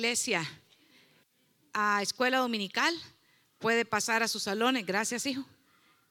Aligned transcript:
iglesia 0.00 0.42
a 1.74 2.00
escuela 2.00 2.38
dominical, 2.38 2.94
puede 3.58 3.84
pasar 3.84 4.22
a 4.22 4.28
sus 4.28 4.44
salones. 4.44 4.86
Gracias, 4.86 5.26
hijo. 5.26 5.44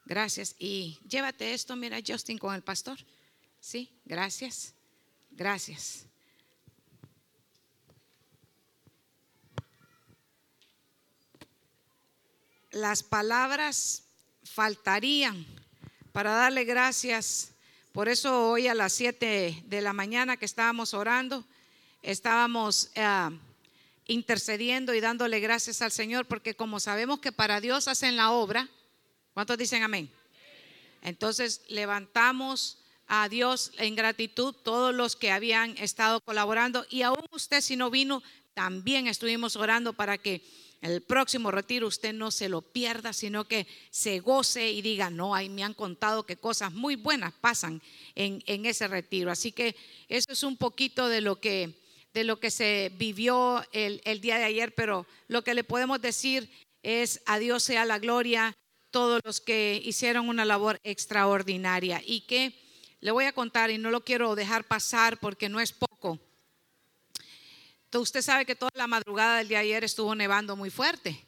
Gracias. 0.05 0.55
Y 0.60 1.00
llévate 1.08 1.55
esto, 1.55 1.76
mira, 1.76 1.98
Justin, 2.05 2.38
con 2.38 2.54
el 2.54 2.62
pastor. 2.62 3.00
Sí, 3.60 3.89
gracias. 4.05 4.75
Gracias. 5.32 6.05
Las 12.70 13.02
palabras 13.02 14.04
faltarían 14.44 15.48
para 16.12 16.34
darle 16.34 16.64
gracias. 16.64 17.54
Por 17.92 18.08
eso 18.08 18.52
hoy 18.52 18.68
a 18.68 18.76
las 18.76 18.94
7 18.94 19.64
de 19.66 19.82
la 19.82 19.94
mañana 19.94 20.38
que 20.38 20.46
estábamos 20.46 20.94
orando, 20.94 21.44
estábamos 22.04 22.92
eh, 22.94 23.30
intercediendo 24.09 24.95
y 24.95 24.99
dándole 24.99 25.40
gracias 25.40 25.84
al 25.84 25.91
Señor, 25.91 26.26
porque 26.26 26.55
como 26.55 26.80
sabemos 26.80 27.20
que 27.20 27.31
para 27.31 27.62
Dios 27.62 27.88
hacen 27.88 28.18
la 28.18 28.32
obra, 28.32 28.68
¿cuántos 29.35 29.58
dicen 29.58 29.84
amén? 29.84 30.12
Entonces 31.04 31.62
levantamos 31.70 32.80
a 33.08 33.30
Dios 33.30 33.72
en 33.77 33.95
gratitud 33.95 34.54
todos 34.54 34.94
los 34.95 35.16
que 35.16 35.32
habían 35.32 35.77
estado 35.77 36.22
colaborando 36.22 36.88
y 36.90 37.04
aún 37.04 37.23
usted 37.32 37.62
si 37.62 37.76
no 37.76 37.91
vino, 37.91 38.23
también 38.55 39.08
estuvimos 39.08 39.55
orando 39.55 39.94
para 39.94 40.18
que 40.18 40.41
el 40.82 41.02
próximo 41.02 41.52
retiro 41.52 41.85
usted 41.88 42.12
no 42.12 42.32
se 42.32 42.49
lo 42.49 42.63
pierda, 42.63 43.13
sino 43.13 43.48
que 43.48 43.68
se 43.91 44.20
goce 44.21 44.71
y 44.71 44.82
diga, 44.82 45.12
no, 45.12 45.35
ahí 45.35 45.49
me 45.49 45.63
han 45.63 45.76
contado 45.76 46.26
que 46.26 46.38
cosas 46.38 46.73
muy 46.73 46.96
buenas 46.96 47.34
pasan 47.34 47.82
en, 48.16 48.41
en 48.48 48.66
ese 48.66 48.88
retiro. 48.88 49.30
Así 49.30 49.52
que 49.52 49.76
eso 50.07 50.32
es 50.32 50.41
un 50.41 50.57
poquito 50.57 51.10
de 51.10 51.21
lo 51.21 51.40
que, 51.40 51.76
de 52.13 52.23
lo 52.23 52.40
que 52.40 52.52
se 52.52 52.91
vivió 52.95 53.63
el, 53.72 54.02
el 54.05 54.22
día 54.22 54.38
de 54.38 54.45
ayer, 54.45 54.73
pero 54.76 55.05
lo 55.27 55.44
que 55.44 55.54
le 55.54 55.63
podemos 55.63 56.02
decir 56.02 56.49
es, 56.84 57.21
a 57.26 57.40
Dios 57.40 57.63
sea 57.63 57.85
la 57.85 57.99
gloria, 57.99 58.55
todos 58.91 59.21
los 59.24 59.41
que 59.41 59.82
hicieron 59.84 60.30
una 60.30 60.46
labor 60.46 60.80
extraordinaria 60.84 62.02
y 62.05 62.21
que 62.21 62.55
le 63.02 63.12
voy 63.12 63.26
a 63.26 63.34
contar 63.34 63.70
y 63.70 63.77
no 63.77 63.91
lo 63.91 64.03
quiero 64.03 64.35
dejar 64.35 64.63
pasar 64.63 65.19
porque 65.19 65.50
no 65.50 65.59
es 65.59 65.72
poco 65.72 66.19
usted 67.97 68.22
sabe 68.22 68.46
que 68.46 68.56
toda 68.56 68.72
la 68.75 68.85
madrugada 68.85 69.38
del 69.38 69.47
día 69.47 69.59
ayer 69.59 69.84
estuvo 69.84 70.13
nevando 70.13 70.56
muy 70.56 70.69
fuerte. 70.69 71.25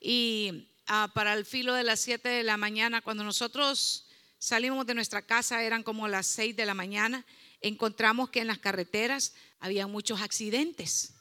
Y 0.00 0.68
ah, 0.86 1.10
para 1.12 1.32
el 1.32 1.44
filo 1.44 1.74
de 1.74 1.82
las 1.82 2.00
7 2.00 2.28
de 2.28 2.42
la 2.44 2.56
mañana, 2.56 3.00
cuando 3.00 3.24
nosotros 3.24 4.06
salimos 4.38 4.86
de 4.86 4.94
nuestra 4.94 5.22
casa, 5.22 5.64
eran 5.64 5.82
como 5.82 6.06
las 6.06 6.26
6 6.28 6.54
de 6.54 6.66
la 6.66 6.74
mañana, 6.74 7.24
encontramos 7.64 8.30
que 8.30 8.40
en 8.40 8.46
las 8.46 8.58
carreteras 8.58 9.32
había 9.58 9.86
muchos 9.86 10.20
accidentes. 10.20 11.14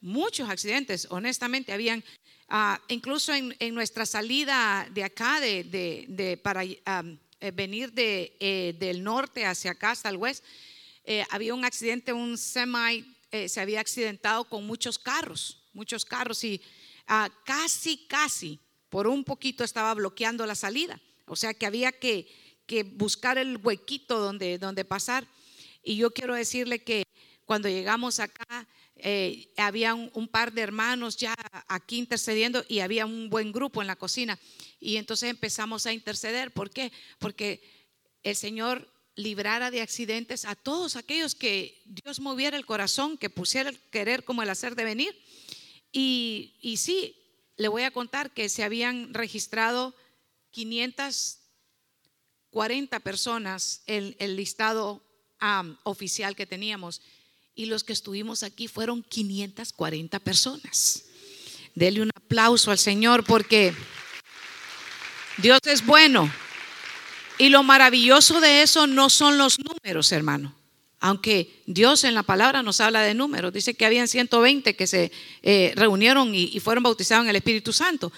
Muchos 0.00 0.48
accidentes, 0.48 1.08
honestamente, 1.10 1.72
habían, 1.72 2.04
ah, 2.48 2.80
incluso 2.88 3.32
en, 3.34 3.74
nuestra 3.74 4.06
salida 4.06 4.88
de 4.92 5.02
acá, 5.02 5.40
de, 5.40 6.40
para 6.42 6.62
ah, 6.86 7.02
eh, 7.40 7.50
venir 7.50 7.92
de, 7.92 8.36
eh, 8.38 8.76
del 8.78 9.02
norte 9.02 9.44
hacia 9.44 9.72
acá, 9.72 9.90
hasta 9.90 10.08
el 10.08 10.16
west, 10.16 10.44
eh, 11.04 11.24
había 11.30 11.54
un 11.54 11.64
accidente, 11.64 12.12
un 12.12 12.38
semi 12.38 13.14
se 13.46 13.60
había 13.60 13.80
accidentado 13.80 14.44
con 14.44 14.66
muchos 14.66 14.98
carros, 14.98 15.60
muchos 15.74 16.06
carros 16.06 16.42
y 16.44 16.62
ah, 17.08 17.28
casi, 17.44 17.98
casi, 18.06 18.58
por 18.88 19.06
un 19.06 19.22
poquito 19.22 19.64
estaba 19.64 19.92
bloqueando 19.94 20.46
la 20.46 20.54
salida. 20.54 20.98
O 21.26 21.36
sea 21.36 21.52
que 21.52 21.66
había 21.66 21.92
que, 21.92 22.26
buscar 22.94 23.36
el 23.36 23.58
huequito 23.58 24.18
donde, 24.18 24.58
donde 24.58 24.84
pasar. 24.84 25.26
Y 25.88 25.96
yo 25.96 26.10
quiero 26.10 26.34
decirle 26.34 26.80
que 26.80 27.04
cuando 27.46 27.70
llegamos 27.70 28.20
acá, 28.20 28.68
eh, 28.96 29.48
había 29.56 29.94
un, 29.94 30.28
par 30.28 30.52
de 30.52 30.60
hermanos 30.60 31.16
ya 31.16 31.34
aquí 31.66 31.96
intercediendo 31.96 32.62
y 32.68 32.80
había 32.80 33.06
un 33.06 33.30
buen 33.30 33.52
grupo 33.52 33.80
en 33.80 33.86
la 33.86 33.96
cocina. 33.96 34.38
Y 34.80 34.96
entonces 34.96 35.30
empezamos 35.30 35.86
a 35.86 35.94
interceder. 35.94 36.52
¿Por 36.52 36.68
qué? 36.68 36.92
Porque 37.18 37.62
el 38.22 38.36
Señor 38.36 38.92
librara 39.14 39.70
de 39.70 39.80
accidentes 39.80 40.44
a 40.44 40.56
todos 40.56 40.96
aquellos 40.96 41.34
que 41.34 41.80
Dios 41.86 42.20
moviera 42.20 42.58
el 42.58 42.66
corazón, 42.66 43.16
que 43.16 43.30
pusiera 43.30 43.70
el 43.70 43.78
querer 43.78 44.24
como 44.24 44.42
el 44.42 44.50
hacer 44.50 44.74
de 44.74 44.84
venir. 44.84 45.18
Y, 45.90 46.58
y 46.60 46.76
sí, 46.76 47.16
le 47.56 47.68
voy 47.68 47.84
a 47.84 47.92
contar 47.92 48.34
que 48.34 48.50
se 48.50 48.62
habían 48.62 49.14
registrado 49.14 49.94
540 50.50 53.00
personas 53.00 53.84
en 53.86 54.14
el 54.18 54.36
listado 54.36 55.07
oficial 55.84 56.36
que 56.36 56.46
teníamos 56.46 57.00
y 57.54 57.66
los 57.66 57.84
que 57.84 57.92
estuvimos 57.92 58.42
aquí 58.42 58.68
fueron 58.68 59.02
540 59.02 60.20
personas. 60.20 61.04
Dele 61.74 62.02
un 62.02 62.10
aplauso 62.14 62.70
al 62.70 62.78
Señor 62.78 63.24
porque 63.24 63.74
Dios 65.38 65.60
es 65.64 65.84
bueno. 65.84 66.30
Y 67.38 67.50
lo 67.50 67.62
maravilloso 67.62 68.40
de 68.40 68.62
eso 68.62 68.86
no 68.86 69.10
son 69.10 69.38
los 69.38 69.58
números, 69.60 70.10
hermano. 70.12 70.54
Aunque 71.00 71.62
Dios 71.66 72.02
en 72.02 72.14
la 72.14 72.24
palabra 72.24 72.62
nos 72.64 72.80
habla 72.80 73.02
de 73.02 73.14
números, 73.14 73.52
dice 73.52 73.74
que 73.74 73.86
habían 73.86 74.08
120 74.08 74.74
que 74.74 74.86
se 74.88 75.12
eh, 75.42 75.72
reunieron 75.76 76.34
y, 76.34 76.50
y 76.52 76.60
fueron 76.60 76.82
bautizados 76.82 77.24
en 77.24 77.30
el 77.30 77.36
Espíritu 77.36 77.72
Santo. 77.72 78.12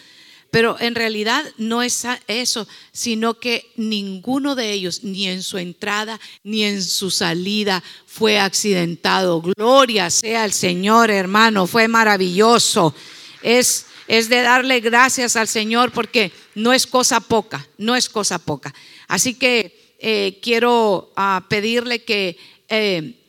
Pero 0.50 0.77
en 0.81 0.94
realidad 0.94 1.44
no 1.59 1.83
es 1.83 2.05
eso, 2.27 2.66
sino 2.93 3.34
que 3.38 3.71
ninguno 3.77 4.55
de 4.56 4.72
ellos, 4.72 5.05
ni 5.05 5.28
en 5.28 5.43
su 5.43 5.59
entrada 5.59 6.19
ni 6.43 6.65
en 6.65 6.83
su 6.83 7.11
salida, 7.11 7.83
fue 8.06 8.38
accidentado. 8.38 9.41
Gloria 9.43 10.11
sea 10.11 10.43
al 10.43 10.53
Señor, 10.53 11.11
hermano, 11.11 11.66
fue 11.66 11.87
maravilloso. 11.87 12.94
Es, 13.43 13.87
es 14.09 14.28
de 14.28 14.43
darle 14.43 14.81
gracias 14.81 15.37
al 15.37 15.47
Señor 15.47 15.93
porque 15.93 16.33
no 16.55 16.72
es 16.72 16.87
cosa 16.87 17.21
poca, 17.21 17.69
no 17.78 17.94
es 17.94 18.09
cosa 18.09 18.38
poca. 18.38 18.75
Así 19.06 19.34
que 19.34 19.94
eh, 19.99 20.38
quiero 20.43 21.12
ah, 21.15 21.47
pedirle 21.49 22.05
que 22.05 22.37
eh, 22.69 23.21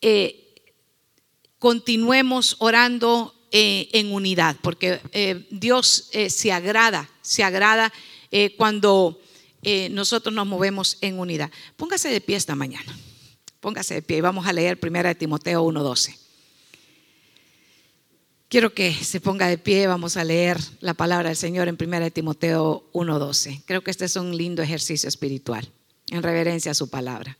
eh, 0.00 0.54
continuemos 1.58 2.56
orando 2.58 3.35
en 3.50 4.12
unidad, 4.12 4.56
porque 4.62 5.00
Dios 5.50 6.10
se 6.28 6.52
agrada, 6.52 7.08
se 7.22 7.42
agrada 7.42 7.92
cuando 8.56 9.20
nosotros 9.90 10.34
nos 10.34 10.46
movemos 10.46 10.98
en 11.00 11.18
unidad. 11.18 11.50
Póngase 11.76 12.08
de 12.08 12.20
pie 12.20 12.36
esta 12.36 12.54
mañana, 12.54 12.96
póngase 13.60 13.94
de 13.94 14.02
pie 14.02 14.18
y 14.18 14.20
vamos 14.20 14.46
a 14.46 14.52
leer 14.52 14.78
1 14.82 15.14
Timoteo 15.16 15.64
1.12. 15.64 16.16
Quiero 18.48 18.72
que 18.72 18.94
se 18.94 19.20
ponga 19.20 19.48
de 19.48 19.58
pie, 19.58 19.88
vamos 19.88 20.16
a 20.16 20.22
leer 20.22 20.58
la 20.78 20.94
palabra 20.94 21.30
del 21.30 21.36
Señor 21.36 21.66
en 21.66 21.76
1 21.76 22.10
Timoteo 22.12 22.88
1:12. 22.92 23.64
Creo 23.66 23.82
que 23.82 23.90
este 23.90 24.04
es 24.04 24.14
un 24.14 24.36
lindo 24.36 24.62
ejercicio 24.62 25.08
espiritual, 25.08 25.68
en 26.10 26.22
reverencia 26.22 26.70
a 26.70 26.74
su 26.74 26.88
palabra. 26.88 27.38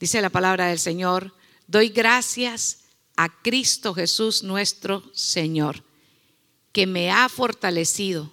Dice 0.00 0.20
la 0.20 0.30
palabra 0.30 0.66
del 0.66 0.80
Señor, 0.80 1.32
doy 1.68 1.90
gracias 1.90 2.80
a 3.16 3.42
Cristo 3.42 3.94
Jesús 3.94 4.42
nuestro 4.42 5.02
Señor, 5.12 5.84
que 6.72 6.86
me 6.86 7.10
ha 7.10 7.28
fortalecido 7.28 8.32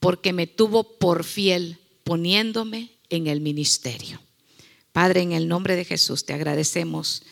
porque 0.00 0.32
me 0.32 0.46
tuvo 0.46 0.98
por 0.98 1.24
fiel 1.24 1.78
poniéndome 2.04 2.92
en 3.08 3.26
el 3.26 3.40
ministerio. 3.40 4.20
Padre, 4.92 5.22
en 5.22 5.32
el 5.32 5.48
nombre 5.48 5.76
de 5.76 5.84
Jesús 5.84 6.24
te 6.24 6.32
agradecemos 6.32 7.22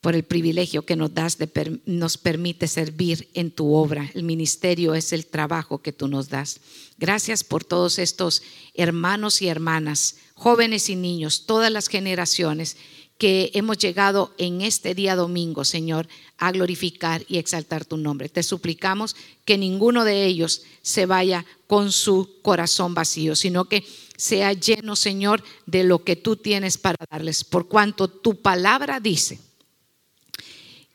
por 0.00 0.14
el 0.14 0.22
privilegio 0.22 0.84
que 0.84 0.96
nos 0.96 1.14
das 1.14 1.38
de 1.38 1.80
nos 1.86 2.18
permite 2.18 2.68
servir 2.68 3.28
en 3.34 3.50
tu 3.50 3.74
obra. 3.74 4.10
El 4.14 4.22
ministerio 4.22 4.94
es 4.94 5.12
el 5.12 5.26
trabajo 5.26 5.82
que 5.82 5.92
tú 5.92 6.06
nos 6.08 6.28
das. 6.28 6.60
Gracias 6.98 7.42
por 7.42 7.64
todos 7.64 7.98
estos 7.98 8.42
hermanos 8.74 9.42
y 9.42 9.48
hermanas, 9.48 10.16
jóvenes 10.34 10.90
y 10.90 10.96
niños, 10.96 11.46
todas 11.46 11.72
las 11.72 11.88
generaciones 11.88 12.76
que 13.18 13.50
hemos 13.54 13.78
llegado 13.78 14.34
en 14.38 14.60
este 14.60 14.94
día 14.94 15.16
domingo, 15.16 15.64
Señor, 15.64 16.06
a 16.38 16.52
glorificar 16.52 17.24
y 17.28 17.38
exaltar 17.38 17.84
tu 17.84 17.96
nombre. 17.96 18.28
Te 18.28 18.42
suplicamos 18.42 19.16
que 19.44 19.56
ninguno 19.56 20.04
de 20.04 20.26
ellos 20.26 20.62
se 20.82 21.06
vaya 21.06 21.46
con 21.66 21.92
su 21.92 22.40
corazón 22.42 22.94
vacío, 22.94 23.34
sino 23.34 23.66
que 23.66 23.84
sea 24.16 24.52
lleno, 24.52 24.96
Señor, 24.96 25.42
de 25.66 25.84
lo 25.84 26.04
que 26.04 26.16
tú 26.16 26.36
tienes 26.36 26.78
para 26.78 26.96
darles, 27.10 27.44
por 27.44 27.68
cuanto 27.68 28.08
tu 28.08 28.40
palabra 28.40 29.00
dice 29.00 29.38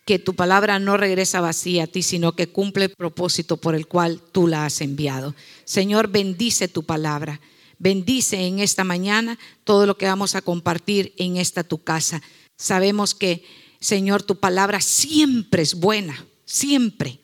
que 0.06 0.20
tu 0.20 0.36
palabra 0.36 0.80
no 0.80 0.98
regresa 0.98 1.42
vacía 1.42 1.84
a 1.84 1.88
ti, 1.88 2.02
sino 2.02 2.34
que 2.34 2.48
cumple 2.48 2.86
el 2.86 2.92
propósito 2.92 3.58
por 3.58 3.76
el 3.76 3.88
cual 3.88 4.20
tú 4.32 4.48
la 4.48 4.66
has 4.66 4.82
enviado. 4.82 5.36
Señor, 5.64 6.10
bendice 6.10 6.68
tu 6.68 6.84
palabra. 6.84 7.40
Bendice 7.82 8.46
en 8.46 8.60
esta 8.60 8.84
mañana 8.84 9.40
todo 9.64 9.88
lo 9.88 9.98
que 9.98 10.06
vamos 10.06 10.36
a 10.36 10.44
compartir 10.44 11.16
en 11.18 11.38
esta 11.38 11.64
tu 11.64 11.84
casa. 11.84 12.22
Sabemos 12.56 13.16
que, 13.16 13.44
Señor, 13.80 14.22
tu 14.22 14.36
palabra 14.40 14.82
siempre 14.82 15.64
es 15.64 15.74
buena, 15.74 16.28
siempre. 16.46 17.22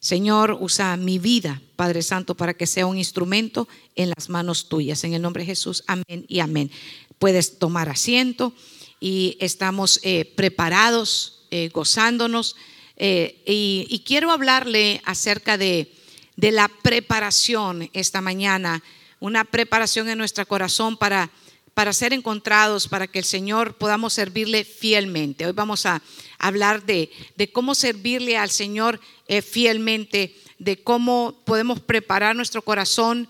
Señor, 0.00 0.58
usa 0.60 0.96
mi 0.96 1.20
vida, 1.20 1.62
Padre 1.76 2.02
Santo, 2.02 2.34
para 2.34 2.54
que 2.54 2.66
sea 2.66 2.86
un 2.86 2.98
instrumento 2.98 3.68
en 3.94 4.08
las 4.08 4.28
manos 4.28 4.68
tuyas. 4.68 5.04
En 5.04 5.14
el 5.14 5.22
nombre 5.22 5.44
de 5.44 5.46
Jesús, 5.46 5.84
amén 5.86 6.26
y 6.26 6.40
amén. 6.40 6.72
Puedes 7.20 7.60
tomar 7.60 7.88
asiento 7.88 8.52
y 8.98 9.36
estamos 9.38 10.00
eh, 10.02 10.24
preparados 10.34 11.46
eh, 11.52 11.70
gozándonos. 11.72 12.56
Eh, 12.96 13.40
y, 13.46 14.02
quiero 14.04 14.32
hablarle 14.32 15.00
acerca 15.04 15.56
de, 15.56 15.94
de 16.34 16.50
la 16.50 16.68
preparación 16.82 17.88
esta 17.92 18.20
mañana, 18.20 18.82
una 19.22 19.44
preparación 19.44 20.08
en 20.08 20.18
nuestro 20.18 20.44
corazón 20.46 20.96
para 20.96 21.30
para 21.74 21.92
ser 21.92 22.12
encontrados, 22.12 22.86
para 22.86 23.06
que 23.06 23.18
el 23.18 23.24
Señor 23.24 23.76
podamos 23.78 24.12
servirle 24.12 24.64
fielmente. 24.64 25.46
Hoy 25.46 25.52
vamos 25.52 25.86
a 25.86 26.02
hablar 26.38 26.84
de, 26.84 27.10
cómo 27.52 27.74
servirle 27.74 28.36
al 28.36 28.50
Señor 28.50 29.00
eh, 29.26 29.40
fielmente, 29.40 30.36
de 30.58 30.82
cómo 30.82 31.40
podemos 31.46 31.80
preparar 31.80 32.36
nuestro 32.36 32.62
corazón 32.62 33.26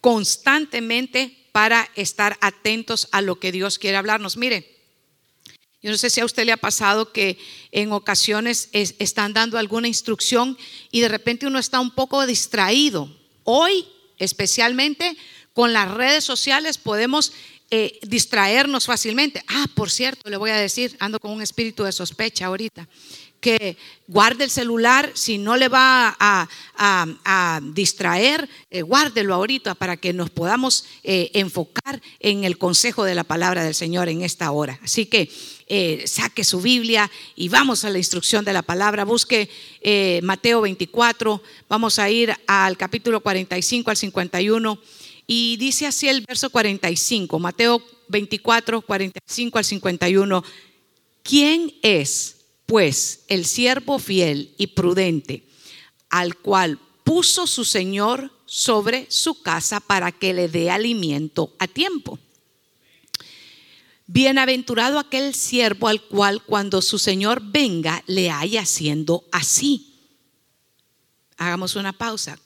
constantemente 0.00 1.36
para 1.52 1.90
estar 1.96 2.38
atentos 2.40 3.08
a 3.12 3.20
lo 3.20 3.38
que 3.38 3.52
Dios 3.52 3.78
quiere 3.78 3.98
hablarnos. 3.98 4.36
Mire, 4.36 4.78
yo 5.82 5.90
no 5.90 5.98
sé 5.98 6.08
si 6.08 6.20
a 6.20 6.24
usted 6.24 6.46
le 6.46 6.52
ha 6.52 6.56
pasado 6.56 7.12
que 7.12 7.36
en 7.72 7.92
ocasiones 7.92 8.70
están 8.72 9.34
dando 9.34 9.58
alguna 9.58 9.86
instrucción 9.86 10.56
y 10.90 11.00
de 11.02 11.08
repente 11.08 11.46
uno 11.46 11.58
está 11.58 11.78
un 11.78 11.90
poco 11.90 12.24
distraído. 12.24 13.14
Hoy, 13.42 13.86
especialmente, 14.18 15.16
con 15.52 15.72
las 15.72 15.90
redes 15.90 16.24
sociales 16.24 16.78
podemos 16.78 17.32
eh, 17.70 17.98
distraernos 18.02 18.86
fácilmente. 18.86 19.42
Ah, 19.48 19.66
por 19.74 19.90
cierto, 19.90 20.28
le 20.30 20.36
voy 20.36 20.50
a 20.50 20.56
decir, 20.56 20.96
ando 21.00 21.18
con 21.18 21.30
un 21.30 21.42
espíritu 21.42 21.84
de 21.84 21.92
sospecha 21.92 22.46
ahorita, 22.46 22.88
que 23.44 23.76
guarde 24.08 24.44
el 24.44 24.50
celular, 24.50 25.10
si 25.12 25.36
no 25.36 25.58
le 25.58 25.68
va 25.68 26.16
a, 26.18 27.60
distraer, 27.74 28.48
eh, 28.70 28.80
guárdelo 28.80 29.34
ahorita 29.34 29.74
para 29.74 29.98
que 29.98 30.14
nos 30.14 30.30
podamos 30.30 30.86
eh, 31.02 31.30
enfocar 31.34 32.00
en 32.20 32.44
el 32.44 32.56
consejo 32.56 33.04
de 33.04 33.14
la 33.14 33.22
palabra 33.22 33.62
del 33.62 33.74
Señor 33.74 34.08
en 34.08 34.22
esta 34.22 34.50
hora. 34.50 34.80
Así 34.82 35.04
que 35.04 35.28
saque 36.06 36.42
su 36.42 36.62
Biblia 36.62 37.10
y 37.36 37.50
vamos 37.50 37.84
a 37.84 37.90
la 37.90 37.98
instrucción 37.98 38.46
de 38.46 38.54
la 38.54 38.62
palabra. 38.62 39.04
Busque 39.04 39.50
Mateo 40.22 40.62
24, 40.62 41.42
vamos 41.68 41.98
a 41.98 42.08
ir 42.08 42.34
al 42.46 42.78
capítulo 42.78 43.20
45 43.20 43.90
al 43.90 43.96
51. 43.98 44.78
Y 45.26 45.58
dice 45.58 45.86
así 45.86 46.08
el 46.08 46.22
verso 46.22 46.48
45, 46.48 47.38
Mateo 47.38 47.82
24, 48.08 48.80
45 48.80 49.58
al 49.58 49.64
51. 49.64 50.44
¿Quién 51.24 51.72
es, 51.82 52.33
pues, 52.66 53.24
el 53.28 53.44
siervo 53.44 53.98
fiel 53.98 54.54
y 54.58 54.68
prudente 54.68 55.44
al 56.08 56.36
cual 56.36 56.78
puso 57.02 57.46
su 57.46 57.64
Señor 57.64 58.32
sobre 58.46 59.06
su 59.10 59.42
casa 59.42 59.80
para 59.80 60.12
que 60.12 60.32
le 60.32 60.48
dé 60.48 60.70
alimento 60.70 61.54
a 61.58 61.66
tiempo? 61.66 62.18
Bienaventurado 64.06 64.98
aquel 64.98 65.34
siervo 65.34 65.88
al 65.88 66.02
cual 66.02 66.42
cuando 66.44 66.82
su 66.82 66.98
Señor 66.98 67.42
venga 67.42 68.02
le 68.06 68.30
haya 68.30 68.62
haciendo 68.62 69.24
así. 69.32 69.94
Hagamos 71.36 71.74
una 71.76 71.92
pausa. 71.92 72.38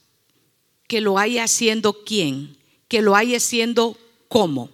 Que 0.87 1.01
lo 1.03 1.19
haya 1.19 1.45
haciendo 1.45 2.05
quién? 2.05 2.59
que 2.89 3.03
lo 3.03 3.15
haya 3.15 3.39
siendo 3.39 3.97
como. 4.29 4.71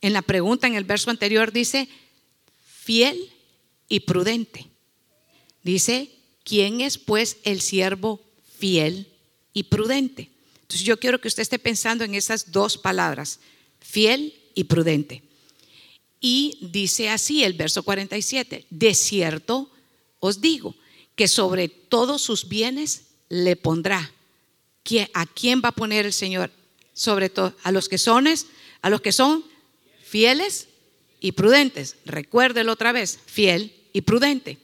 En 0.00 0.12
la 0.12 0.22
pregunta 0.22 0.66
en 0.66 0.74
el 0.74 0.84
verso 0.84 1.10
anterior 1.10 1.52
dice, 1.52 1.88
fiel 2.62 3.32
y 3.88 4.00
prudente. 4.00 4.66
Dice, 5.62 6.10
¿quién 6.44 6.80
es 6.80 6.98
pues 6.98 7.38
el 7.44 7.60
siervo 7.60 8.20
fiel 8.58 9.08
y 9.52 9.64
prudente? 9.64 10.30
Entonces 10.62 10.86
yo 10.86 10.98
quiero 10.98 11.20
que 11.20 11.28
usted 11.28 11.42
esté 11.42 11.58
pensando 11.58 12.04
en 12.04 12.14
esas 12.14 12.52
dos 12.52 12.78
palabras, 12.78 13.40
fiel 13.80 14.34
y 14.54 14.64
prudente. 14.64 15.22
Y 16.20 16.58
dice 16.60 17.10
así 17.10 17.44
el 17.44 17.52
verso 17.52 17.82
47, 17.82 18.66
de 18.70 18.94
cierto 18.94 19.70
os 20.20 20.40
digo 20.40 20.74
que 21.16 21.28
sobre 21.28 21.68
todos 21.68 22.22
sus 22.22 22.48
bienes 22.48 23.02
le 23.28 23.56
pondrá. 23.56 24.12
¿A 25.14 25.26
quién 25.26 25.62
va 25.64 25.70
a 25.70 25.72
poner 25.72 26.06
el 26.06 26.12
Señor? 26.12 26.50
sobre 26.94 27.28
todo 27.28 27.54
a 27.64 27.72
los 27.72 27.88
que 27.88 27.98
son, 27.98 28.26
a 28.80 28.90
los 28.90 29.00
que 29.00 29.12
son 29.12 29.44
fieles 30.02 30.68
y 31.24 31.32
prudentes. 31.32 31.96
Recuérdelo 32.04 32.70
otra 32.70 32.92
vez, 32.92 33.18
fiel 33.24 33.72
y 33.94 34.02
prudente. 34.02 34.58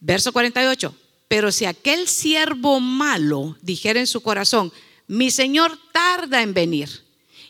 Verso 0.00 0.32
48. 0.32 0.96
Pero 1.28 1.52
si 1.52 1.66
aquel 1.66 2.08
siervo 2.08 2.80
malo 2.80 3.58
dijera 3.60 4.00
en 4.00 4.06
su 4.06 4.22
corazón, 4.22 4.72
mi 5.06 5.30
Señor 5.30 5.78
tarda 5.92 6.40
en 6.40 6.54
venir, 6.54 6.88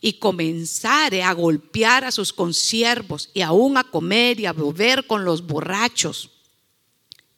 y 0.00 0.14
comenzare 0.14 1.22
a 1.22 1.32
golpear 1.32 2.04
a 2.04 2.10
sus 2.10 2.32
consiervos 2.32 3.30
y 3.34 3.40
aún 3.40 3.78
a 3.78 3.84
comer 3.84 4.40
y 4.40 4.46
a 4.46 4.52
beber 4.52 5.06
con 5.06 5.24
los 5.24 5.46
borrachos, 5.46 6.30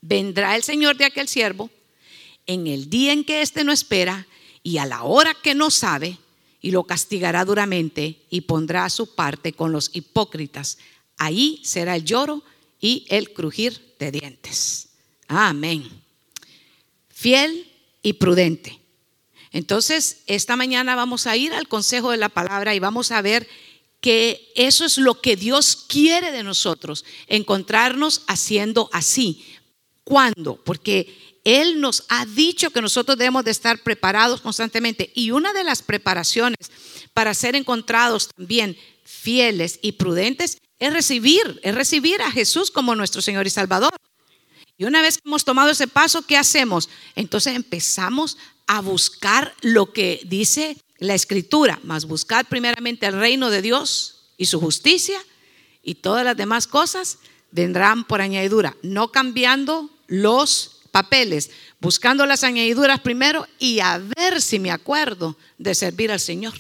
vendrá 0.01 0.57
el 0.57 0.63
Señor 0.63 0.97
de 0.97 1.05
aquel 1.05 1.29
siervo 1.29 1.69
en 2.47 2.67
el 2.69 2.89
día 2.89 3.13
en 3.13 3.23
que 3.23 3.43
éste 3.43 3.65
no 3.65 3.73
espera 3.73 4.27
y 4.63 4.79
a 4.79 4.87
la 4.87 5.03
hora 5.03 5.35
que 5.35 5.55
no 5.55 5.71
sabe, 5.71 6.17
y 6.65 6.71
lo 6.71 6.85
castigará 6.85 7.45
duramente 7.45 8.23
y 8.31 8.41
pondrá 8.41 8.87
a 8.87 8.91
su 8.91 9.15
parte 9.15 9.53
con 9.53 9.71
los 9.71 9.91
hipócritas. 9.93 10.79
Ahí 11.19 11.61
será 11.63 11.95
el 11.95 12.07
lloro 12.07 12.43
y 12.81 13.05
el 13.11 13.35
crujir 13.35 13.95
de 13.99 14.11
dientes. 14.11 14.89
Amén. 15.29 15.87
Fiel 17.11 17.71
y 18.01 18.15
prudente. 18.15 18.81
Entonces, 19.53 20.23
esta 20.27 20.57
mañana 20.57 20.97
vamos 20.97 21.27
a 21.27 21.37
ir 21.37 21.53
al 21.53 21.69
consejo 21.69 22.13
de 22.13 22.17
la 22.17 22.31
palabra 22.31 22.75
y 22.75 22.79
vamos 22.79 23.13
a 23.13 23.21
ver 23.21 23.47
que 24.01 24.51
eso 24.55 24.87
es 24.87 24.97
lo 24.97 25.21
que 25.21 25.37
Dios 25.37 25.77
quiere 25.87 26.33
de 26.33 26.45
nosotros, 26.45 27.05
encontrarnos 27.27 28.23
haciendo 28.27 28.89
así. 28.91 29.45
¿Cuándo? 30.03 30.57
Porque 30.65 31.15
él 31.45 31.81
nos 31.81 32.05
ha 32.09 32.25
dicho 32.25 32.71
que 32.71 32.81
nosotros 32.81 33.19
debemos 33.19 33.45
de 33.45 33.51
estar 33.51 33.83
preparados 33.83 34.41
constantemente. 34.41 35.13
Y 35.15 35.31
una 35.31 35.53
de 35.53 35.63
las 35.63 35.83
preparaciones 35.83 36.71
para 37.13 37.35
ser 37.35 37.55
encontrados 37.55 38.29
también 38.29 38.77
fieles 39.05 39.79
y 39.83 39.93
prudentes 39.93 40.59
es 40.79 40.93
recibir, 40.93 41.61
es 41.63 41.75
recibir 41.75 42.21
a 42.23 42.33
Jesús 42.33 42.71
como 42.71 42.95
nuestro 42.95 43.23
Señor 43.23 43.47
y 43.47 43.51
Salvador. 43.51 43.95
Y 44.77 44.85
una 44.85 45.03
vez 45.03 45.21
hemos 45.25 45.45
tomado 45.45 45.71
ese 45.71 45.87
paso, 45.87 46.23
¿qué 46.23 46.37
hacemos? 46.37 46.89
Entonces 47.15 47.55
empezamos 47.55 48.39
a 48.67 48.81
buscar 48.81 49.55
lo 49.61 49.93
que 49.93 50.21
dice 50.25 50.79
la 50.99 51.15
Escritura, 51.15 51.79
más 51.85 52.07
buscar 52.07 52.47
primeramente 52.49 53.07
el 53.07 53.13
reino 53.13 53.51
de 53.51 53.63
Dios 53.63 54.31
y 54.37 54.47
su 54.47 54.59
justicia 54.59 55.19
y 55.83 55.97
todas 55.97 56.25
las 56.25 56.37
demás 56.37 56.67
cosas 56.67 57.19
vendrán 57.51 58.05
por 58.05 58.21
añadidura, 58.21 58.77
no 58.83 59.13
cambiando 59.13 59.91
los 60.07 60.74
papeles, 60.95 61.51
buscando 61.81 62.25
las 62.25 62.45
añadiduras 62.45 63.01
primero 63.01 63.49
y 63.59 63.81
a 63.81 63.99
ver 63.99 64.41
si 64.41 64.61
me 64.61 64.71
acuerdo 64.71 65.37
de 65.59 65.75
servir 65.75 66.13
al 66.13 66.21
Señor, 66.21 66.55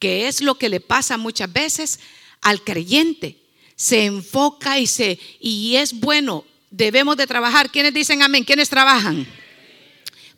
que 0.00 0.26
es 0.26 0.40
lo 0.40 0.56
que 0.56 0.68
le 0.68 0.80
pasa 0.80 1.16
muchas 1.16 1.52
veces 1.52 2.00
al 2.40 2.64
creyente. 2.64 3.38
Se 3.76 4.04
enfoca 4.04 4.80
y 4.80 4.88
se 4.88 5.20
y 5.38 5.76
es 5.76 6.00
bueno, 6.00 6.44
debemos 6.72 7.16
de 7.16 7.28
trabajar. 7.28 7.70
¿Quiénes 7.70 7.94
dicen 7.94 8.20
amén? 8.20 8.42
¿Quiénes 8.42 8.68
trabajan? 8.68 9.24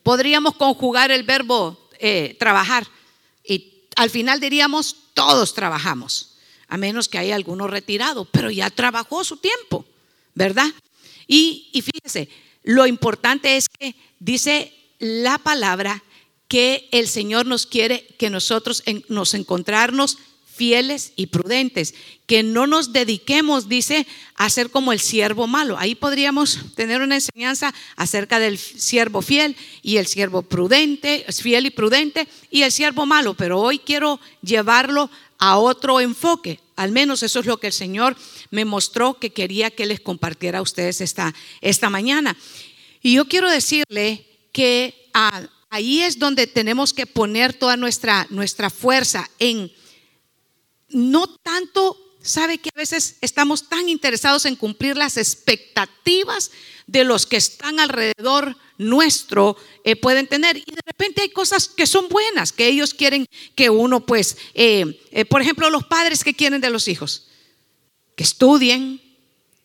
Podríamos 0.03 0.57
conjugar 0.57 1.11
el 1.11 1.23
verbo 1.23 1.89
eh, 2.01 2.37
trabajar 2.39 2.87
y 3.43 3.85
al 3.97 4.11
final 4.11 4.39
diríamos 4.39 4.97
todos 5.15 5.55
trabajamos, 5.55 6.37
a 6.69 6.77
menos 6.77 7.09
que 7.09 7.17
haya 7.17 7.35
alguno 7.35 7.69
retirado, 7.69 8.27
pero 8.27 8.51
ya 8.51 8.69
trabajó 8.69 9.25
su 9.25 9.39
tiempo, 9.39 9.87
¿verdad? 10.35 10.71
Y, 11.27 11.71
y 11.73 11.81
fíjese, 11.81 12.29
lo 12.69 12.87
importante 12.87 13.57
es 13.57 13.67
que 13.71 13.95
dice 14.21 14.75
la 14.99 15.39
palabra 15.39 16.05
que 16.49 16.87
el 16.93 17.09
Señor 17.09 17.47
nos 17.47 17.65
quiere 17.65 18.07
que 18.19 18.29
nosotros 18.29 18.83
nos 19.09 19.33
encontrarnos 19.33 20.19
fieles 20.55 21.15
y 21.17 21.29
prudentes, 21.29 21.95
que 22.27 22.43
no 22.43 22.67
nos 22.67 22.93
dediquemos, 22.93 23.71
dice, 23.71 24.07
a 24.35 24.51
ser 24.51 24.69
como 24.69 24.93
el 24.93 25.01
siervo 25.01 25.47
malo. 25.47 25.79
Ahí 25.79 25.95
podríamos 25.95 26.59
tener 26.75 27.01
una 27.01 27.15
enseñanza 27.15 27.73
acerca 27.97 28.39
del 28.39 28.59
siervo 28.59 29.23
fiel 29.23 29.57
y 29.81 29.97
el 29.97 30.07
siervo 30.07 30.43
prudente, 30.43 31.25
fiel 31.33 31.65
y 31.65 31.71
prudente, 31.71 32.29
y 32.51 32.65
el 32.65 32.73
siervo 32.73 33.07
malo, 33.07 33.33
pero 33.33 33.61
hoy 33.61 33.79
quiero 33.79 34.21
llevarlo 34.43 35.09
a 35.39 35.57
otro 35.57 36.01
enfoque. 36.01 36.61
Al 36.77 36.93
menos 36.93 37.23
eso 37.23 37.41
es 37.41 37.47
lo 37.47 37.57
que 37.57 37.69
el 37.69 37.73
Señor 37.73 38.15
me 38.51 38.65
mostró 38.65 39.19
que 39.19 39.31
quería 39.31 39.71
que 39.71 39.87
les 39.87 40.01
compartiera 40.01 40.59
a 40.59 40.63
ustedes 40.63 41.01
esta, 41.01 41.35
esta 41.61 41.91
mañana. 41.91 42.37
Y 43.03 43.15
yo 43.15 43.27
quiero 43.27 43.51
decirle 43.51 44.27
que 44.53 45.11
ah, 45.15 45.43
ahí 45.71 46.03
es 46.03 46.19
donde 46.19 46.47
tenemos 46.47 46.93
que 46.93 47.07
poner 47.07 47.53
toda 47.53 47.77
nuestra, 47.77 48.27
nuestra 48.31 48.71
fuerza 48.71 49.29
en 49.39 49.71
no 50.91 51.27
tanto, 51.27 51.97
sabe 52.23 52.59
que 52.59 52.71
a 52.75 52.79
veces 52.79 53.17
estamos 53.21 53.69
tan 53.69 53.89
interesados 53.89 54.47
en 54.47 54.57
cumplir 54.57 54.97
las 54.97 55.17
expectativas 55.17 56.51
de 56.87 57.05
los 57.05 57.27
que 57.27 57.37
están 57.37 57.79
alrededor 57.79 58.57
nuestro 58.79 59.57
eh, 59.85 59.97
pueden 59.97 60.27
tener. 60.27 60.57
Y 60.57 60.65
de 60.65 60.81
repente 60.87 61.23
hay 61.23 61.29
cosas 61.29 61.69
que 61.69 61.87
son 61.87 62.09
buenas, 62.09 62.53
que 62.53 62.67
ellos 62.67 62.95
quieren 62.95 63.27
que 63.55 63.69
uno, 63.71 64.07
pues, 64.07 64.39
eh, 64.55 65.01
eh, 65.11 65.25
por 65.25 65.43
ejemplo, 65.43 65.69
los 65.71 65.85
padres 65.85 66.25
que 66.25 66.35
quieren 66.35 66.61
de 66.61 66.71
los 66.71 66.89
hijos, 66.89 67.28
que 68.19 68.25
estudien, 68.25 69.01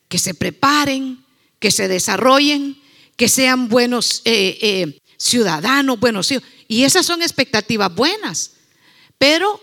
que 0.07 0.19
se 0.19 0.35
preparen, 0.35 1.25
que 1.57 1.71
se 1.71 1.87
desarrollen, 1.87 2.79
que 3.17 3.27
sean 3.27 3.67
buenos 3.67 4.21
eh, 4.25 4.59
eh, 4.61 4.99
ciudadanos, 5.17 5.99
buenos 5.99 6.31
hijos. 6.31 6.43
Y 6.67 6.83
esas 6.83 7.03
son 7.03 7.23
expectativas 7.23 7.95
buenas. 7.95 8.51
Pero 9.17 9.59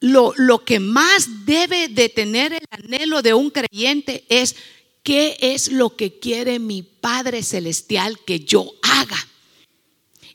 lo, 0.00 0.32
lo 0.38 0.64
que 0.64 0.80
más 0.80 1.46
debe 1.46 1.86
de 1.86 2.08
tener 2.08 2.52
el 2.52 2.66
anhelo 2.68 3.22
de 3.22 3.32
un 3.32 3.48
creyente 3.50 4.24
es 4.28 4.56
qué 5.04 5.36
es 5.40 5.70
lo 5.70 5.94
que 5.94 6.18
quiere 6.18 6.58
mi 6.58 6.82
Padre 6.82 7.44
Celestial 7.44 8.18
que 8.26 8.40
yo 8.40 8.72
haga. 8.82 9.24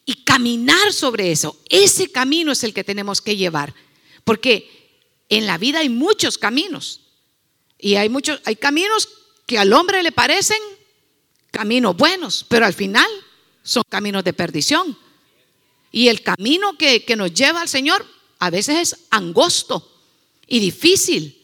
Y 0.05 0.23
caminar 0.23 0.93
sobre 0.93 1.33
eso. 1.33 1.59
Ese 1.67 2.09
camino 2.09 2.53
es 2.53 2.63
el 2.63 2.73
que 2.73 2.85
tenemos 2.85 3.21
que 3.21 3.35
llevar. 3.35 3.75
Porque 4.23 4.69
en 5.27 5.45
la 5.45 5.57
vida 5.57 5.79
hay 5.79 5.89
muchos 5.89 6.37
caminos. 6.37 7.01
Y 7.81 7.95
hay 7.95 8.07
muchos, 8.09 8.39
hay 8.45 8.55
caminos 8.55 9.09
que 9.45 9.57
al 9.57 9.73
hombre 9.73 10.03
le 10.03 10.11
parecen 10.11 10.59
caminos 11.49 11.97
buenos, 11.97 12.45
pero 12.47 12.65
al 12.65 12.73
final 12.73 13.07
son 13.63 13.83
caminos 13.89 14.23
de 14.23 14.33
perdición. 14.33 14.97
Y 15.91 16.07
el 16.07 16.21
camino 16.21 16.77
que, 16.77 17.03
que 17.03 17.15
nos 17.15 17.33
lleva 17.33 17.61
al 17.61 17.67
Señor 17.67 18.05
a 18.39 18.49
veces 18.49 18.77
es 18.77 18.99
angosto 19.09 19.91
y 20.47 20.59
difícil, 20.59 21.37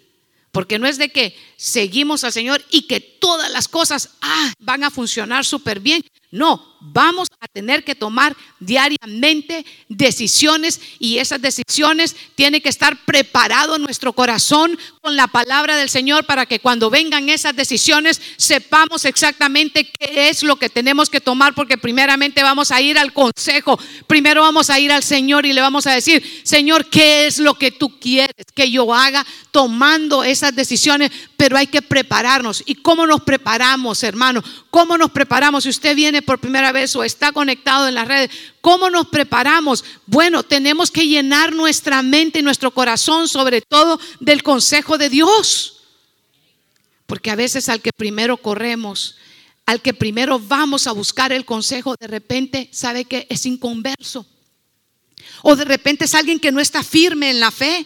porque 0.52 0.80
no 0.80 0.88
es 0.88 0.98
de 0.98 1.10
que 1.10 1.36
seguimos 1.58 2.24
al 2.24 2.32
Señor 2.32 2.64
y 2.70 2.84
que 2.84 3.00
todas 3.00 3.52
las 3.52 3.68
cosas 3.68 4.12
ah, 4.22 4.54
van 4.60 4.84
a 4.84 4.92
funcionar 4.92 5.44
súper 5.44 5.80
bien. 5.80 6.04
No, 6.32 6.77
vamos 6.80 7.28
a 7.40 7.48
tener 7.48 7.84
que 7.84 7.96
tomar 7.96 8.36
diariamente 8.60 9.66
decisiones 9.90 10.80
y 11.00 11.18
esas 11.18 11.42
decisiones 11.42 12.16
tienen 12.36 12.62
que 12.62 12.70
estar 12.70 13.06
preparado 13.06 13.78
nuestro 13.78 14.14
corazón 14.14 14.78
con 15.02 15.16
la 15.16 15.28
palabra 15.28 15.76
del 15.76 15.90
Señor 15.90 16.26
para 16.26 16.46
que 16.46 16.60
cuando 16.60 16.90
vengan 16.90 17.30
esas 17.30 17.56
decisiones 17.56 18.22
sepamos 18.38 19.06
exactamente 19.06 19.90
qué 19.90 20.30
es 20.30 20.44
lo 20.44 20.58
que 20.58 20.70
tenemos 20.70 21.10
que 21.10 21.22
tomar 21.22 21.54
porque 21.54 21.78
primeramente 21.78 22.44
vamos 22.44 22.72
a 22.72 22.82
ir 22.82 22.98
al 22.98 23.14
consejo, 23.14 23.80
primero 24.08 24.42
vamos 24.42 24.70
a 24.70 24.80
ir 24.80 24.92
al 24.92 25.04
Señor 25.04 25.46
y 25.46 25.54
le 25.54 25.62
vamos 25.62 25.88
a 25.88 25.94
decir, 25.94 26.24
Señor, 26.44 26.90
¿qué 26.90 27.28
es 27.28 27.40
lo 27.40 27.56
que 27.56 27.72
tú 27.72 28.00
quieres 28.00 28.46
que 28.54 28.70
yo 28.72 28.94
haga 28.94 29.26
tomando 29.52 30.24
esas 30.24 30.56
decisiones? 30.56 31.12
Pero 31.36 31.58
hay 31.58 31.68
que 31.68 31.82
prepararnos. 31.82 32.64
¿Y 32.66 32.76
cómo 32.76 33.06
nos 33.06 33.22
preparamos, 33.22 34.04
hermano? 34.04 34.44
¿Cómo 34.70 34.98
nos 34.98 35.12
preparamos? 35.12 35.64
Si 35.64 35.70
usted 35.70 35.96
viene 35.96 36.22
por 36.22 36.40
primera 36.40 36.67
vez 36.72 36.96
o 36.96 37.04
está 37.04 37.32
conectado 37.32 37.88
en 37.88 37.96
las 37.96 38.08
redes, 38.08 38.30
¿cómo 38.62 38.90
nos 38.90 39.08
preparamos? 39.08 39.84
Bueno, 40.06 40.44
tenemos 40.44 40.92
que 40.92 41.08
llenar 41.08 41.54
nuestra 41.54 42.02
mente 42.02 42.40
y 42.40 42.44
nuestro 42.44 42.72
corazón 42.72 43.28
sobre 43.28 43.62
todo 43.62 44.00
del 44.20 44.44
consejo 44.44 44.98
de 44.98 45.10
Dios. 45.10 45.84
Porque 47.06 47.32
a 47.32 47.36
veces 47.36 47.70
al 47.70 47.82
que 47.82 47.92
primero 47.96 48.38
corremos, 48.38 49.16
al 49.66 49.82
que 49.82 49.94
primero 49.94 50.40
vamos 50.40 50.88
a 50.88 50.92
buscar 50.92 51.32
el 51.32 51.46
consejo, 51.46 51.96
de 52.00 52.08
repente 52.08 52.70
sabe 52.72 53.06
que 53.06 53.28
es 53.30 53.46
inconverso. 53.46 54.26
O 55.44 55.56
de 55.56 55.66
repente 55.66 56.06
es 56.06 56.16
alguien 56.16 56.40
que 56.40 56.52
no 56.52 56.60
está 56.60 56.84
firme 56.84 57.30
en 57.30 57.40
la 57.40 57.52
fe. 57.52 57.86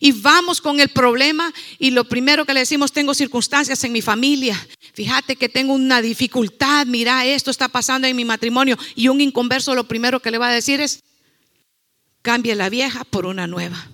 Y 0.00 0.12
vamos 0.12 0.60
con 0.60 0.80
el 0.80 0.88
problema 0.88 1.52
y 1.78 1.90
lo 1.90 2.04
primero 2.04 2.44
que 2.44 2.54
le 2.54 2.60
decimos, 2.60 2.92
tengo 2.92 3.14
circunstancias 3.14 3.82
en 3.84 3.92
mi 3.92 4.02
familia. 4.02 4.68
Fíjate 4.94 5.36
que 5.36 5.48
tengo 5.48 5.74
una 5.74 6.02
dificultad, 6.02 6.86
mira, 6.86 7.24
esto 7.26 7.50
está 7.50 7.68
pasando 7.68 8.06
en 8.06 8.16
mi 8.16 8.24
matrimonio. 8.24 8.78
Y 8.94 9.08
un 9.08 9.20
inconverso 9.20 9.74
lo 9.74 9.88
primero 9.88 10.20
que 10.20 10.30
le 10.30 10.38
va 10.38 10.48
a 10.48 10.52
decir 10.52 10.80
es, 10.80 11.02
cambie 12.22 12.54
la 12.54 12.68
vieja 12.68 13.04
por 13.04 13.26
una 13.26 13.46
nueva. 13.46 13.90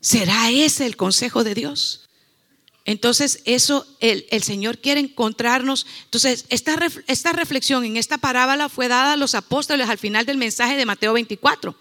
¿Será 0.00 0.50
ese 0.50 0.86
el 0.86 0.96
consejo 0.96 1.44
de 1.44 1.54
Dios? 1.54 2.08
Entonces, 2.86 3.42
eso 3.44 3.86
el, 4.00 4.42
Señor 4.42 4.78
quiere 4.78 5.00
encontrarnos. 5.00 5.86
Entonces, 6.04 6.46
esta, 6.48 6.78
esta 7.06 7.32
reflexión 7.32 7.84
en 7.84 7.96
esta 7.96 8.18
parábola 8.18 8.68
fue 8.68 8.88
dada 8.88 9.12
a 9.12 9.16
los 9.16 9.34
apóstoles 9.34 9.88
al 9.88 9.98
final 9.98 10.24
del 10.24 10.38
mensaje 10.38 10.76
de 10.76 10.86
Mateo 10.86 11.12
24 11.12 11.76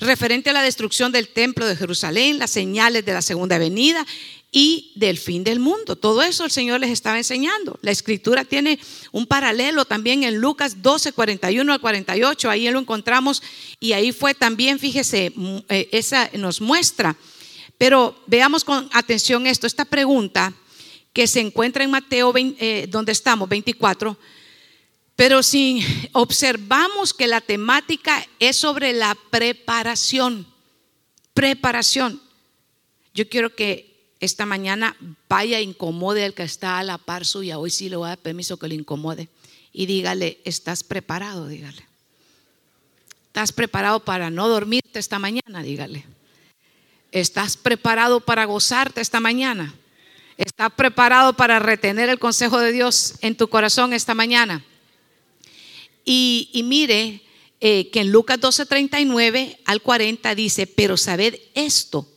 referente 0.00 0.50
a 0.50 0.54
la 0.54 0.62
destrucción 0.62 1.12
del 1.12 1.28
templo 1.28 1.66
de 1.66 1.76
Jerusalén, 1.76 2.38
las 2.38 2.50
señales 2.50 3.04
de 3.04 3.12
la 3.12 3.22
segunda 3.22 3.58
venida 3.58 4.06
y 4.52 4.92
del 4.96 5.18
fin 5.18 5.44
del 5.44 5.60
mundo. 5.60 5.96
Todo 5.96 6.22
eso 6.22 6.44
el 6.44 6.50
Señor 6.50 6.80
les 6.80 6.90
estaba 6.90 7.18
enseñando. 7.18 7.78
La 7.82 7.90
escritura 7.90 8.44
tiene 8.44 8.80
un 9.12 9.26
paralelo 9.26 9.84
también 9.84 10.24
en 10.24 10.38
Lucas 10.38 10.82
12, 10.82 11.12
41 11.12 11.72
al 11.72 11.80
48, 11.80 12.50
ahí 12.50 12.68
lo 12.70 12.80
encontramos 12.80 13.42
y 13.78 13.92
ahí 13.92 14.12
fue 14.12 14.34
también, 14.34 14.78
fíjese, 14.78 15.32
eh, 15.68 15.88
esa 15.92 16.30
nos 16.34 16.60
muestra. 16.60 17.16
Pero 17.78 18.20
veamos 18.26 18.64
con 18.64 18.88
atención 18.92 19.46
esto, 19.46 19.66
esta 19.66 19.84
pregunta 19.84 20.52
que 21.12 21.26
se 21.26 21.40
encuentra 21.40 21.84
en 21.84 21.90
Mateo, 21.90 22.32
eh, 22.36 22.86
donde 22.88 23.12
estamos, 23.12 23.48
24 23.48 24.16
pero 25.20 25.42
si 25.42 25.84
observamos 26.12 27.12
que 27.12 27.26
la 27.26 27.42
temática 27.42 28.26
es 28.38 28.56
sobre 28.56 28.94
la 28.94 29.14
preparación, 29.28 30.46
preparación, 31.34 32.22
yo 33.12 33.28
quiero 33.28 33.54
que 33.54 34.14
esta 34.20 34.46
mañana 34.46 34.96
vaya 35.28 35.58
a 35.58 35.60
incomode 35.60 36.24
al 36.24 36.32
que 36.32 36.44
está 36.44 36.78
a 36.78 36.84
la 36.84 36.96
par 36.96 37.26
suya. 37.26 37.58
Hoy 37.58 37.68
sí 37.68 37.90
le 37.90 37.96
voy 37.96 38.06
a 38.06 38.16
dar 38.16 38.18
permiso 38.18 38.56
que 38.56 38.68
le 38.68 38.76
incomode. 38.76 39.28
Y 39.74 39.84
dígale, 39.84 40.40
¿estás 40.46 40.82
preparado? 40.82 41.48
Dígale. 41.48 41.86
¿Estás 43.26 43.52
preparado 43.52 44.00
para 44.00 44.30
no 44.30 44.48
dormirte 44.48 44.98
esta 44.98 45.18
mañana? 45.18 45.62
Dígale. 45.62 46.06
¿Estás 47.12 47.58
preparado 47.58 48.20
para 48.20 48.46
gozarte 48.46 49.02
esta 49.02 49.20
mañana? 49.20 49.74
¿Estás 50.38 50.72
preparado 50.72 51.34
para 51.34 51.58
retener 51.58 52.08
el 52.08 52.18
consejo 52.18 52.58
de 52.58 52.72
Dios 52.72 53.16
en 53.20 53.36
tu 53.36 53.48
corazón 53.48 53.92
esta 53.92 54.14
mañana? 54.14 54.64
Y, 56.04 56.62
mire 56.64 57.22
eh, 57.60 57.90
que 57.90 58.00
en 58.00 58.12
Lucas 58.12 58.40
12, 58.40 58.66
39 58.66 59.60
al 59.64 59.82
40 59.82 60.34
dice, 60.34 60.66
pero 60.66 60.96
sabed 60.96 61.38
esto, 61.54 62.08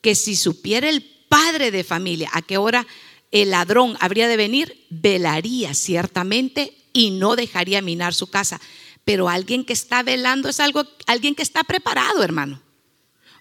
que 0.00 0.14
si 0.14 0.36
supiera 0.36 0.88
el 0.88 1.02
padre 1.28 1.70
de 1.70 1.84
familia 1.84 2.30
a 2.32 2.42
qué 2.42 2.56
hora 2.56 2.86
el 3.30 3.50
ladrón 3.50 3.96
habría 4.00 4.28
de 4.28 4.36
venir, 4.36 4.86
velaría 4.88 5.74
ciertamente 5.74 6.76
y 6.92 7.10
no 7.10 7.36
dejaría 7.36 7.82
minar 7.82 8.14
su 8.14 8.28
casa. 8.28 8.60
Pero 9.04 9.28
alguien 9.28 9.64
que 9.64 9.72
está 9.72 10.02
velando 10.02 10.48
es 10.48 10.60
algo, 10.60 10.84
alguien 11.06 11.34
que 11.34 11.42
está 11.42 11.62
preparado, 11.64 12.22
hermano. 12.22 12.62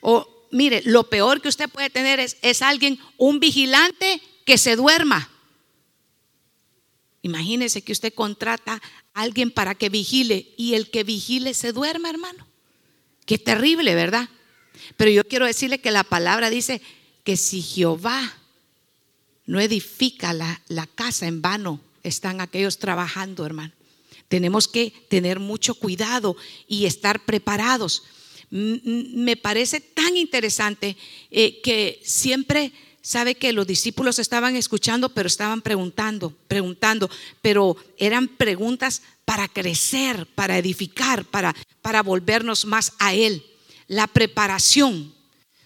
O 0.01 0.27
mire, 0.51 0.81
lo 0.85 1.09
peor 1.09 1.41
que 1.41 1.49
usted 1.49 1.69
puede 1.69 1.89
tener 1.89 2.19
es, 2.19 2.37
es 2.41 2.61
alguien, 2.61 2.99
un 3.17 3.39
vigilante 3.39 4.21
que 4.45 4.57
se 4.57 4.75
duerma. 4.75 5.29
Imagínese 7.21 7.81
que 7.81 7.91
usted 7.91 8.13
contrata 8.13 8.81
alguien 9.15 9.49
para 9.49 9.73
que 9.73 9.89
vigile 9.89 10.53
y 10.57 10.75
el 10.75 10.91
que 10.91 11.03
vigile 11.03 11.55
se 11.55 11.71
duerma, 11.71 12.09
hermano. 12.09 12.45
Qué 13.25 13.39
terrible, 13.39 13.95
¿verdad? 13.95 14.29
Pero 14.97 15.09
yo 15.09 15.27
quiero 15.27 15.47
decirle 15.47 15.79
que 15.79 15.89
la 15.89 16.03
palabra 16.03 16.51
dice 16.51 16.81
que 17.23 17.37
si 17.37 17.61
Jehová 17.61 18.37
no 19.45 19.59
edifica 19.59 20.33
la, 20.33 20.61
la 20.67 20.85
casa 20.85 21.27
en 21.27 21.41
vano, 21.41 21.79
están 22.03 22.41
aquellos 22.41 22.77
trabajando, 22.77 23.45
hermano. 23.45 23.73
Tenemos 24.27 24.67
que 24.67 24.91
tener 25.07 25.39
mucho 25.39 25.75
cuidado 25.75 26.35
y 26.67 26.85
estar 26.85 27.25
preparados. 27.25 28.03
Me 28.49 29.37
parece 29.37 29.79
tan 29.79 30.17
interesante 30.17 30.97
eh, 31.31 31.61
que 31.61 32.01
siempre 32.03 32.73
sabe 33.05 33.35
que 33.35 33.53
los 33.53 33.67
discípulos 33.67 34.17
estaban 34.17 34.55
escuchando, 34.55 35.09
pero 35.09 35.27
estaban 35.27 35.61
preguntando, 35.61 36.35
preguntando, 36.47 37.07
pero 37.39 37.77
eran 37.99 38.27
preguntas 38.27 39.03
para 39.25 39.47
crecer, 39.47 40.25
para 40.33 40.57
edificar, 40.57 41.23
para, 41.23 41.55
para 41.83 42.01
volvernos 42.01 42.65
más 42.65 42.93
a 42.97 43.13
Él. 43.13 43.45
La 43.87 44.07
preparación. 44.07 45.13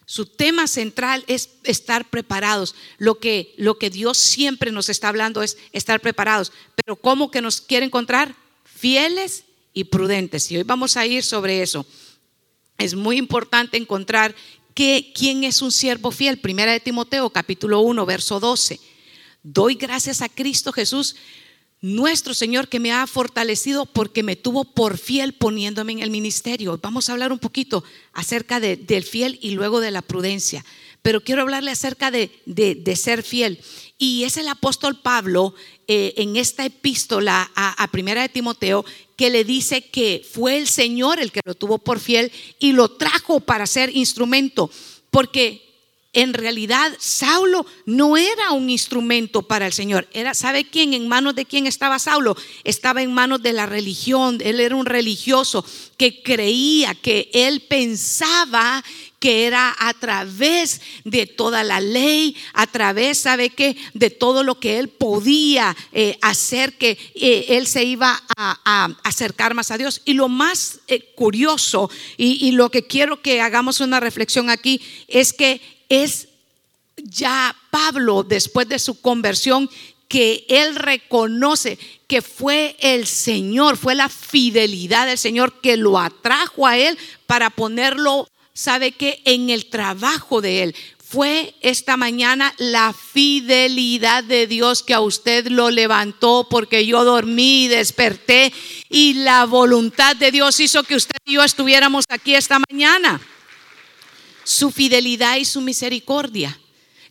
Su 0.05 0.25
tema 0.25 0.67
central 0.67 1.23
es 1.27 1.51
estar 1.63 2.09
preparados. 2.09 2.75
Lo 2.97 3.19
que, 3.19 3.53
lo 3.55 3.77
que 3.77 3.89
Dios 3.89 4.17
siempre 4.17 4.73
nos 4.73 4.89
está 4.89 5.07
hablando 5.07 5.41
es 5.41 5.57
estar 5.71 6.01
preparados. 6.01 6.51
Pero 6.75 6.97
¿cómo 6.97 7.31
que 7.31 7.41
nos 7.41 7.61
quiere 7.61 7.85
encontrar? 7.85 8.35
Fieles 8.65 9.45
y 9.73 9.85
prudentes. 9.85 10.51
Y 10.51 10.57
hoy 10.57 10.63
vamos 10.63 10.97
a 10.97 11.05
ir 11.05 11.23
sobre 11.23 11.61
eso. 11.61 11.85
Es 12.77 12.95
muy 12.95 13.17
importante 13.17 13.77
encontrar 13.77 14.35
¿quién 15.13 15.43
es 15.43 15.61
un 15.61 15.71
siervo 15.71 16.11
fiel? 16.11 16.39
Primera 16.39 16.71
de 16.71 16.79
Timoteo, 16.79 17.29
capítulo 17.29 17.81
1, 17.81 18.05
verso 18.05 18.39
12. 18.39 18.79
Doy 19.43 19.75
gracias 19.75 20.21
a 20.21 20.29
Cristo 20.29 20.71
Jesús, 20.71 21.17
nuestro 21.81 22.33
Señor, 22.33 22.69
que 22.69 22.79
me 22.79 22.93
ha 22.93 23.05
fortalecido 23.05 23.85
porque 23.85 24.23
me 24.23 24.37
tuvo 24.37 24.63
por 24.63 24.97
fiel 24.97 25.33
poniéndome 25.33 25.91
en 25.91 25.99
el 25.99 26.11
ministerio. 26.11 26.79
Vamos 26.81 27.09
a 27.09 27.13
hablar 27.13 27.33
un 27.33 27.39
poquito 27.39 27.83
acerca 28.13 28.61
del 28.61 29.03
fiel 29.03 29.37
y 29.41 29.51
luego 29.51 29.81
de 29.81 29.91
la 29.91 30.01
prudencia. 30.01 30.63
Pero 31.01 31.23
quiero 31.23 31.41
hablarle 31.41 31.71
acerca 31.71 32.09
de, 32.09 32.31
ser 32.95 33.23
fiel. 33.23 33.59
Y 33.99 34.23
es 34.23 34.37
el 34.37 34.47
apóstol 34.47 34.99
Pablo 34.99 35.53
eh, 35.87 36.13
en 36.17 36.37
esta 36.37 36.65
epístola 36.65 37.51
a, 37.53 37.83
a 37.83 37.91
Primera 37.91 38.21
de 38.21 38.29
Timoteo 38.29 38.85
que 39.15 39.29
le 39.29 39.43
dice 39.43 39.81
que 39.81 40.25
fue 40.27 40.57
el 40.57 40.67
Señor 40.67 41.19
el 41.19 41.31
que 41.31 41.41
lo 41.43 41.53
tuvo 41.53 41.77
por 41.77 41.99
fiel 41.99 42.31
y 42.57 42.71
lo 42.71 42.89
trajo 42.89 43.41
para 43.41 43.67
ser 43.67 43.95
instrumento. 43.95 44.71
Porque 45.11 45.68
en 46.11 46.33
realidad 46.33 46.91
Saulo 46.99 47.67
no 47.85 48.17
era 48.17 48.51
un 48.51 48.69
instrumento 48.71 49.43
para 49.43 49.67
el 49.67 49.73
Señor. 49.73 50.07
Era, 50.11 50.33
¿sabe 50.33 50.65
quién? 50.65 50.95
En 50.95 51.07
manos 51.07 51.35
de 51.35 51.45
quién 51.45 51.67
estaba 51.67 51.99
Saulo? 51.99 52.35
Estaba 52.63 53.03
en 53.03 53.13
manos 53.13 53.43
de 53.43 53.53
la 53.53 53.67
religión. 53.67 54.39
Él 54.43 54.59
era 54.59 54.75
un 54.75 54.87
religioso 54.87 55.63
que 55.97 56.23
creía, 56.23 56.95
que 56.95 57.29
él 57.31 57.61
pensaba 57.61 58.83
que 59.19 59.45
era 59.45 59.75
a 59.77 59.93
través 59.93 60.81
de 61.03 61.27
toda 61.27 61.63
la 61.63 61.79
ley, 61.79 62.35
a 62.53 62.65
través, 62.65 63.19
¿sabe 63.19 63.51
qué? 63.51 63.77
De 63.93 64.09
todo 64.09 64.43
lo 64.43 64.59
que 64.59 64.79
él 64.79 64.87
podía 64.87 65.75
eh, 65.91 66.17
hacer, 66.21 66.77
que 66.77 66.97
eh, 67.13 67.45
él 67.49 67.67
se 67.67 67.83
iba 67.83 68.23
a, 68.35 68.97
acercar 69.03 69.53
más 69.53 69.69
a 69.69 69.77
Dios. 69.77 70.01
Y 70.05 70.13
lo 70.13 70.27
más 70.27 70.79
eh, 70.87 71.11
curioso, 71.13 71.91
y, 72.17 72.47
y 72.47 72.51
lo 72.53 72.71
que 72.71 72.87
quiero 72.87 73.21
que 73.21 73.41
hagamos 73.41 73.79
una 73.79 73.99
reflexión 73.99 74.49
aquí, 74.49 74.81
es 75.07 75.33
que 75.33 75.78
es 75.89 76.27
ya 76.95 77.55
Pablo, 77.71 78.23
después 78.23 78.69
de 78.69 78.79
su 78.79 79.01
conversión, 79.01 79.69
que 80.07 80.45
él 80.49 80.75
reconoce 80.75 81.77
que 82.07 82.21
fue 82.21 82.75
el 82.79 83.05
Señor, 83.05 83.77
fue 83.77 83.93
la 83.93 84.09
fidelidad 84.09 85.05
del 85.05 85.17
Señor 85.17 85.61
que 85.61 85.77
lo 85.77 85.99
atrajo 85.99 86.65
a 86.65 86.77
él 86.77 86.97
para 87.27 87.51
ponerlo 87.51 88.27
¿sabe 88.59 88.91
que 88.91 89.21
En 89.23 89.49
el 89.49 89.67
trabajo 89.67 90.41
de 90.41 90.63
Él. 90.63 90.75
Fue 91.01 91.55
esta 91.61 91.97
mañana 91.97 92.53
la 92.57 92.93
fidelidad 92.93 94.23
de 94.23 94.45
Dios 94.45 94.83
que 94.83 94.93
a 94.93 94.99
usted 94.99 95.47
lo 95.47 95.71
levantó 95.71 96.45
porque 96.47 96.85
yo 96.85 97.03
dormí 97.03 97.63
y 97.63 97.67
desperté 97.67 98.53
y 98.89 99.15
la 99.15 99.45
voluntad 99.45 100.15
de 100.17 100.31
Dios 100.31 100.59
hizo 100.59 100.83
que 100.83 100.95
usted 100.95 101.15
y 101.25 101.33
yo 101.33 101.43
estuviéramos 101.43 102.05
aquí 102.09 102.35
esta 102.35 102.59
mañana. 102.69 103.19
Su 104.43 104.71
fidelidad 104.71 105.37
y 105.37 105.45
su 105.45 105.61
misericordia. 105.61 106.59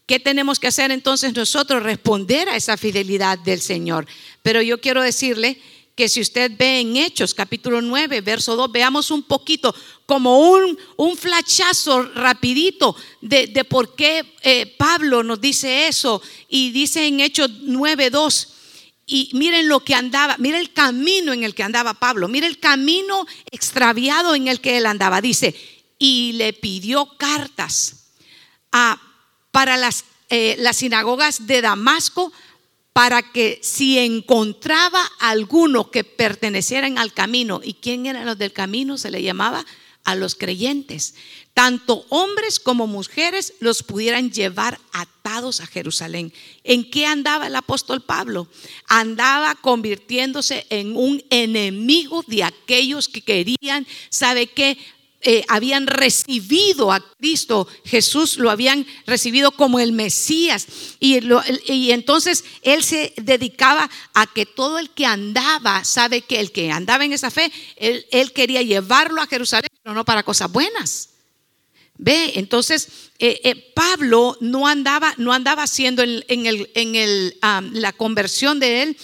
¿Qué 0.07 0.19
tenemos 0.19 0.59
que 0.59 0.69
hacer 0.69 0.91
entonces 0.91 1.35
nosotros? 1.35 1.83
Responder 1.83 2.49
a 2.49 2.57
esa 2.57 2.77
fidelidad 2.77 3.39
del 3.39 3.61
Señor. 3.61 4.07
Pero 4.43 4.63
yo 4.63 4.81
quiero 4.81 5.03
decirle 5.03 5.61
que 5.99 6.09
si 6.09 6.21
usted 6.21 6.53
ve 6.57 6.81
en 6.81 6.97
Hechos 6.97 7.35
capítulo 7.35 7.83
9, 7.83 8.21
verso 8.21 8.55
2, 8.55 8.71
veamos 8.71 9.11
un 9.11 9.25
poquito, 9.25 9.75
como 10.07 10.49
un, 10.49 10.79
un 10.97 11.17
flachazo 11.17 12.05
rapidito 12.15 12.95
de, 13.21 13.49
por 13.69 13.97
qué 13.97 14.23
eh, 14.43 14.77
Pablo 14.79 15.23
nos 15.25 15.41
dice 15.41 15.89
eso. 15.89 16.23
Y 16.49 16.71
dice 16.71 17.07
en 17.07 17.19
Hechos 17.19 17.51
9, 17.63 18.11
2, 18.11 18.49
y 19.07 19.31
miren 19.33 19.69
lo 19.69 19.81
que 19.81 19.95
andaba, 19.95 20.37
miren 20.39 20.61
el 20.61 20.73
camino 20.73 21.33
en 21.33 21.43
el 21.43 21.55
que 21.55 21.65
andaba 21.65 21.95
Pablo, 21.95 22.29
miren 22.29 22.51
el 22.51 22.61
camino 22.61 23.27
extraviado 23.51 24.35
en 24.35 24.49
el 24.49 24.61
que 24.61 24.79
él 24.79 24.87
andaba. 24.87 25.21
Dice, 25.21 25.55
y 25.99 26.33
le 26.33 26.53
pidió 26.53 27.17
cartas 27.19 28.07
a, 28.73 29.01
para 29.51 29.77
las, 29.77 30.05
eh, 30.31 30.57
las 30.59 30.77
sinagogas 30.77 31.47
de 31.47 31.61
Damasco 31.61 32.33
para 32.93 33.23
que 33.23 33.61
si 33.63 33.99
encontraba 33.99 35.01
alguno 35.21 35.91
que 35.91 36.03
pertenecieran 36.03 36.99
al 36.99 37.13
camino, 37.13 37.61
¿y 37.63 37.75
quién 37.75 38.07
eran 38.07 38.27
los 38.27 38.39
del 38.39 38.53
camino? 38.53 38.99
Se 38.99 39.11
le 39.11 39.23
llamaba 39.23 39.65
a 40.03 40.15
los 40.15 40.35
creyentes. 40.35 41.15
Tanto 41.55 42.07
hombres 42.09 42.59
como 42.59 42.87
mujeres 42.87 43.55
los 43.61 43.83
pudieran 43.83 44.31
llevar 44.31 44.81
atados 44.93 45.61
a 45.61 45.67
Jerusalén. 45.67 46.33
¿En 46.65 46.91
qué 46.91 47.05
andaba 47.05 47.49
el 47.49 47.57
apóstol 47.57 48.01
Pablo? 48.01 48.49
Andaba 48.87 49.55
convirtiéndose 49.57 50.67
en 50.71 50.97
un 50.97 51.23
enemigo 51.31 52.25
de 52.27 52.45
aquellos 52.45 53.09
que 53.09 53.23
querían, 53.23 53.87
¿sabe 54.09 54.47
qué? 54.47 54.79
Eh, 55.21 55.45
habían 55.49 55.89
recibido 55.89 56.93
a 56.93 57.05
Cristo, 57.19 57.67
Jesús 57.85 58.39
lo 58.39 58.51
habían 58.51 58.87
recibido 59.05 59.51
como 59.51 59.81
el 59.81 59.91
Mesías. 59.91 60.69
Y, 61.01 61.91
entonces 61.91 62.45
él 62.63 62.85
se 62.85 63.15
dedicaba 63.17 63.91
a 64.15 64.27
que 64.29 64.47
todo 64.47 64.79
el 64.79 64.91
que 64.91 65.07
andaba, 65.07 65.83
sabe 65.83 66.21
que 66.21 66.39
el 66.39 66.53
que 66.53 66.71
andaba 66.71 67.05
en 67.05 67.13
esa 67.13 67.33
fe, 67.33 67.51
él, 67.77 68.33
quería 68.33 68.63
llevarlo 68.63 69.21
a 69.21 69.27
Jerusalén, 69.27 69.71
pero 69.83 69.93
no 69.93 70.05
para 70.05 70.23
cosas 70.23 70.53
buenas. 70.53 71.09
Ve, 71.97 72.35
entonces 72.37 72.89
eh, 73.19 73.41
eh, 73.43 73.73
Pablo 73.75 74.37
no 74.41 74.69
andaba, 74.69 75.15
no 75.17 75.33
andaba 75.33 75.65
haciendo 75.65 76.05
en, 76.05 76.47
el, 76.47 76.71
en 76.75 76.95
el, 76.95 77.37
la 77.73 77.93
conversión 77.93 78.61
de 78.61 78.83
él, 78.83 78.97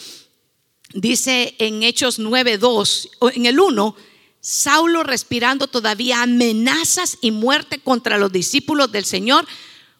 dice 0.92 1.56
en 1.58 1.82
Hechos 1.82 2.20
9.2, 2.20 3.32
en 3.34 3.46
el 3.46 3.58
1, 3.58 3.96
Saulo 4.44 5.04
respirando 5.04 5.68
todavía 5.68 6.20
amenazas 6.20 7.16
y 7.22 7.30
muerte 7.30 7.78
contra 7.78 8.18
los 8.18 8.30
discípulos 8.30 8.92
del 8.92 9.06
Señor, 9.06 9.46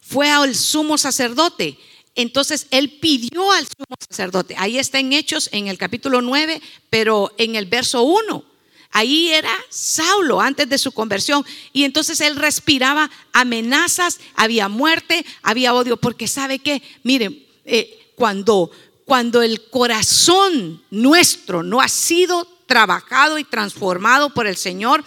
fue 0.03 0.29
al 0.29 0.55
sumo 0.55 0.99
sacerdote. 0.99 1.79
Entonces 2.15 2.67
él 2.71 2.99
pidió 3.01 3.51
al 3.53 3.67
sumo 3.67 3.97
sacerdote. 4.07 4.55
Ahí 4.59 4.79
está 4.79 4.99
en 4.99 5.15
Hechos, 5.15 5.49
en 5.51 5.69
el 5.69 5.79
capítulo 5.79 6.21
9, 6.21 6.61
pero 6.91 7.33
en 7.39 7.57
el 7.57 7.65
verso 7.65 8.03
1. 8.03 8.45
Ahí 8.91 9.31
era 9.31 9.51
Saulo 9.71 10.43
antes 10.43 10.69
de 10.69 10.77
su 10.77 10.93
conversión. 10.93 11.43
Y 11.73 11.85
entonces 11.85 12.21
él 12.21 12.37
respiraba 12.37 13.11
amenazas, 13.33 14.21
había 14.35 14.69
muerte, 14.69 15.25
había 15.41 15.73
odio. 15.73 15.97
Porque 15.97 16.29
sabe 16.29 16.59
que, 16.59 16.83
miren, 17.03 17.47
eh, 17.65 18.13
cuando, 18.15 18.71
cuando 19.07 19.41
el 19.41 19.71
corazón 19.71 20.83
nuestro 20.91 21.63
no 21.63 21.81
ha 21.81 21.89
sido 21.89 22.54
trabajado 22.75 23.39
y 23.39 23.45
transformado 23.45 24.31
por 24.31 24.49
el 24.49 24.57
Señor, 24.57 25.05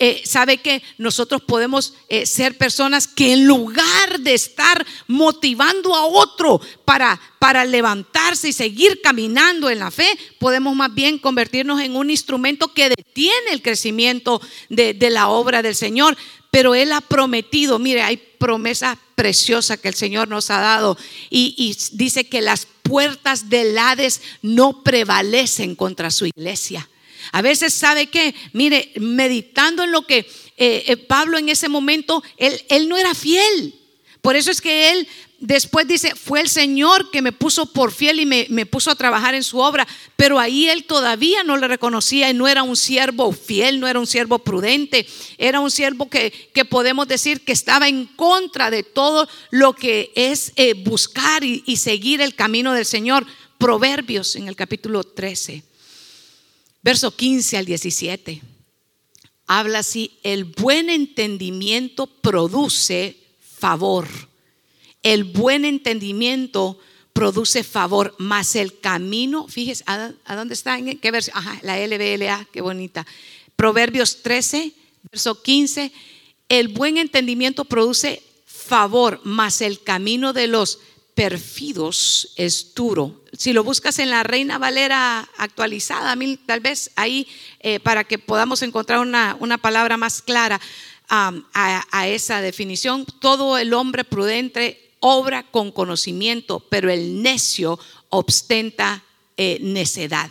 eh, 0.00 0.22
sabe 0.24 0.58
que 0.58 0.82
nosotros 0.98 1.42
podemos 1.42 1.94
eh, 2.08 2.26
ser 2.26 2.58
personas 2.58 3.06
que 3.06 3.32
en 3.32 3.46
lugar 3.46 4.18
de 4.18 4.34
estar 4.34 4.84
motivando 5.06 5.94
a 5.94 6.06
otro 6.06 6.60
para, 6.84 7.20
para 7.38 7.64
levantarse 7.64 8.48
y 8.48 8.52
seguir 8.52 9.00
caminando 9.00 9.70
en 9.70 9.78
la 9.78 9.92
fe, 9.92 10.08
podemos 10.40 10.74
más 10.74 10.92
bien 10.92 11.20
convertirnos 11.20 11.80
en 11.80 11.94
un 11.94 12.10
instrumento 12.10 12.74
que 12.74 12.88
detiene 12.88 13.52
el 13.52 13.62
crecimiento 13.62 14.42
de, 14.68 14.96
la 15.08 15.28
obra 15.28 15.62
del 15.62 15.76
Señor. 15.76 16.16
Pero 16.50 16.74
Él 16.74 16.90
ha 16.90 17.00
prometido, 17.00 17.78
mire, 17.78 18.02
hay 18.02 18.16
promesa 18.16 18.98
preciosa 19.14 19.76
que 19.76 19.86
el 19.86 19.94
Señor 19.94 20.26
nos 20.26 20.50
ha 20.50 20.58
dado 20.58 20.98
y, 21.30 21.54
y 21.56 21.76
dice 21.96 22.28
que 22.28 22.40
las 22.40 22.66
puertas 22.82 23.48
del 23.48 23.78
Hades 23.78 24.20
no 24.42 24.82
prevalecen 24.82 25.76
contra 25.76 26.10
su 26.10 26.26
iglesia. 26.26 26.88
A 27.32 27.42
veces 27.42 27.74
sabe 27.74 28.06
que, 28.06 28.34
mire, 28.52 28.92
meditando 28.96 29.82
en 29.82 29.92
lo 29.92 30.06
que 30.06 30.18
eh, 30.56 30.84
eh, 30.86 30.96
Pablo 30.96 31.38
en 31.38 31.48
ese 31.48 31.68
momento, 31.68 32.22
él, 32.36 32.60
él 32.68 32.88
no 32.88 32.96
era 32.96 33.14
fiel. 33.14 33.74
Por 34.20 34.36
eso 34.36 34.50
es 34.50 34.60
que 34.60 34.90
él 34.92 35.08
después 35.44 35.86
dice, 35.86 36.14
fue 36.14 36.40
el 36.40 36.48
Señor 36.48 37.10
que 37.10 37.20
me 37.20 37.32
puso 37.32 37.66
por 37.66 37.92
fiel 37.92 38.20
y 38.20 38.24
me, 38.24 38.46
me, 38.48 38.64
puso 38.64 38.90
a 38.90 38.94
trabajar 38.94 39.34
en 39.34 39.44
su 39.44 39.58
obra, 39.58 39.86
pero 40.16 40.38
ahí 40.38 40.68
él 40.70 40.84
todavía 40.84 41.44
no 41.44 41.58
le 41.58 41.68
reconocía 41.68 42.30
y 42.30 42.34
no 42.34 42.48
era 42.48 42.62
un 42.62 42.76
siervo 42.76 43.30
fiel, 43.32 43.80
no 43.80 43.86
era 43.86 43.98
un 43.98 44.06
siervo 44.06 44.38
prudente, 44.38 45.06
era 45.36 45.60
un 45.60 45.70
siervo 45.70 46.08
que, 46.08 46.32
que 46.54 46.64
podemos 46.64 47.06
decir 47.06 47.42
que 47.42 47.52
estaba 47.52 47.88
en 47.88 48.06
contra 48.06 48.70
de 48.70 48.82
todo 48.82 49.28
lo 49.50 49.74
que 49.74 50.12
es 50.14 50.52
eh, 50.56 50.72
buscar 50.72 51.44
y, 51.44 51.62
y 51.66 51.76
seguir 51.76 52.22
el 52.22 52.34
camino 52.34 52.72
del 52.72 52.86
Señor. 52.86 53.26
Proverbios 53.58 54.36
en 54.36 54.48
el 54.48 54.56
capítulo 54.56 55.04
13 55.04 55.62
verso 56.84 57.16
15 57.16 57.56
al 57.56 57.64
17. 57.64 58.42
Habla 59.46 59.80
así, 59.80 60.18
el 60.22 60.44
buen 60.44 60.90
entendimiento 60.90 62.06
produce 62.06 63.16
favor. 63.40 64.06
El 65.02 65.24
buen 65.24 65.64
entendimiento 65.64 66.78
produce 67.14 67.64
favor, 67.64 68.14
más 68.18 68.54
el 68.56 68.80
camino, 68.80 69.48
fíjese, 69.48 69.84
¿a, 69.86 70.12
dónde 70.34 70.54
está? 70.54 70.78
¿En 70.78 70.98
qué 70.98 71.10
verso? 71.10 71.30
Ajá, 71.34 71.58
la 71.62 71.78
LBLA, 71.78 72.48
qué 72.52 72.60
bonita. 72.60 73.06
Proverbios 73.56 74.22
13, 74.22 74.72
verso 75.10 75.42
15, 75.42 75.92
el 76.48 76.68
buen 76.68 76.98
entendimiento 76.98 77.64
produce 77.64 78.22
favor, 78.46 79.20
más 79.24 79.60
el 79.60 79.82
camino 79.82 80.32
de 80.32 80.48
los 80.48 80.80
perfidos 81.14 82.32
es 82.36 82.74
duro. 82.74 83.22
Si 83.32 83.52
lo 83.52 83.64
buscas 83.64 83.98
en 83.98 84.10
la 84.10 84.22
Reina 84.22 84.58
Valera 84.58 85.28
actualizada, 85.38 86.16
tal 86.46 86.60
vez 86.60 86.90
ahí 86.96 87.26
eh, 87.60 87.80
para 87.80 88.04
que 88.04 88.18
podamos 88.18 88.62
encontrar 88.62 89.00
una, 89.00 89.58
palabra 89.58 89.96
más 89.96 90.22
clara 90.22 90.60
a, 91.08 92.06
esa 92.06 92.40
definición, 92.40 93.06
todo 93.20 93.58
el 93.58 93.74
hombre 93.74 94.04
prudente 94.04 94.92
obra 95.00 95.42
con 95.44 95.70
conocimiento, 95.70 96.60
pero 96.68 96.90
el 96.90 97.22
necio 97.22 97.78
ostenta 98.08 99.04
eh, 99.36 99.58
necedad. 99.60 100.30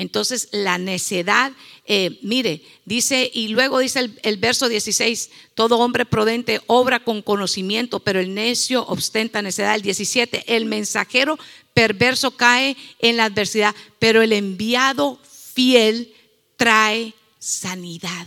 Entonces 0.00 0.48
la 0.50 0.78
necedad, 0.78 1.52
eh, 1.84 2.18
mire, 2.22 2.62
dice, 2.86 3.30
y 3.34 3.48
luego 3.48 3.80
dice 3.80 4.10
el, 4.22 4.36
verso 4.38 4.66
16, 4.66 5.30
todo 5.52 5.76
hombre 5.76 6.06
prudente 6.06 6.62
obra 6.68 7.04
con 7.04 7.20
conocimiento, 7.20 8.00
pero 8.00 8.18
el 8.18 8.32
necio 8.32 8.86
ostenta 8.86 9.42
necedad. 9.42 9.74
El 9.74 9.82
17, 9.82 10.56
el 10.56 10.64
mensajero 10.64 11.38
perverso 11.74 12.30
cae 12.30 12.78
en 13.00 13.18
la 13.18 13.26
adversidad, 13.26 13.74
pero 13.98 14.22
el 14.22 14.32
enviado 14.32 15.20
fiel 15.52 16.14
trae 16.56 17.12
sanidad. 17.38 18.26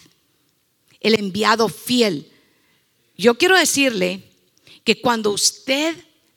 El 1.00 1.16
enviado 1.16 1.70
fiel. 1.70 2.32
Yo 3.18 3.36
quiero 3.40 3.58
decirle 3.58 4.22
que 4.84 5.02
cuando 5.02 5.32
usted 5.32 5.96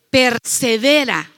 persevera 0.09 1.31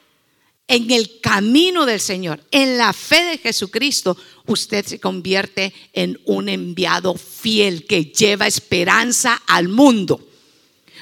en 0.69 0.91
el 0.91 1.19
camino 1.19 1.87
del 1.87 1.99
Señor, 1.99 2.41
en 2.51 2.77
la 2.77 2.93
fe 2.93 3.23
de 3.23 3.37
Jesucristo, 3.39 4.15
usted 4.45 4.85
se 4.85 4.99
convierte 4.99 5.73
en 5.93 6.21
un 6.25 6.47
enviado 6.47 7.15
fiel 7.15 7.87
que 7.87 8.05
lleva 8.05 8.45
esperanza 8.45 9.41
al 9.47 9.67
mundo. 9.67 10.23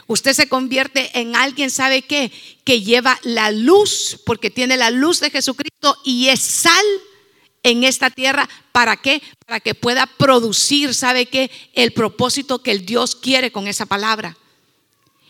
Usted 0.07 0.31
se 0.31 0.47
convierte 0.47 1.19
en 1.19 1.35
alguien, 1.35 1.69
¿sabe 1.69 2.03
qué? 2.03 2.31
Que 2.63 2.81
lleva 2.81 3.19
la 3.23 3.51
luz, 3.51 4.21
porque 4.25 4.49
tiene 4.49 4.77
la 4.77 4.89
luz 4.89 5.19
de 5.19 5.31
Jesucristo 5.31 5.97
y 6.05 6.29
es 6.29 6.39
sal 6.39 6.85
en 7.61 7.83
esta 7.83 8.09
tierra. 8.09 8.47
¿Para 8.71 8.95
qué? 8.95 9.21
Para 9.45 9.59
que 9.59 9.75
pueda 9.75 10.05
producir, 10.05 10.93
¿sabe 10.93 11.25
qué? 11.25 11.51
El 11.73 11.91
propósito 11.91 12.63
que 12.63 12.71
el 12.71 12.85
Dios 12.85 13.17
quiere 13.17 13.51
con 13.51 13.67
esa 13.67 13.85
palabra. 13.85 14.37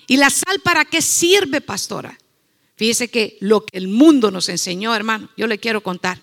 ¿Y 0.06 0.18
la 0.18 0.30
sal 0.30 0.60
para 0.64 0.86
qué 0.86 1.02
sirve, 1.02 1.60
pastora? 1.60 2.20
Fíjese 2.78 3.10
que 3.10 3.38
lo 3.42 3.66
que 3.66 3.76
el 3.78 3.88
mundo 3.88 4.30
nos 4.30 4.50
enseñó, 4.50 4.96
hermano, 4.96 5.30
yo 5.36 5.48
le 5.48 5.58
quiero 5.58 5.82
contar. 5.82 6.22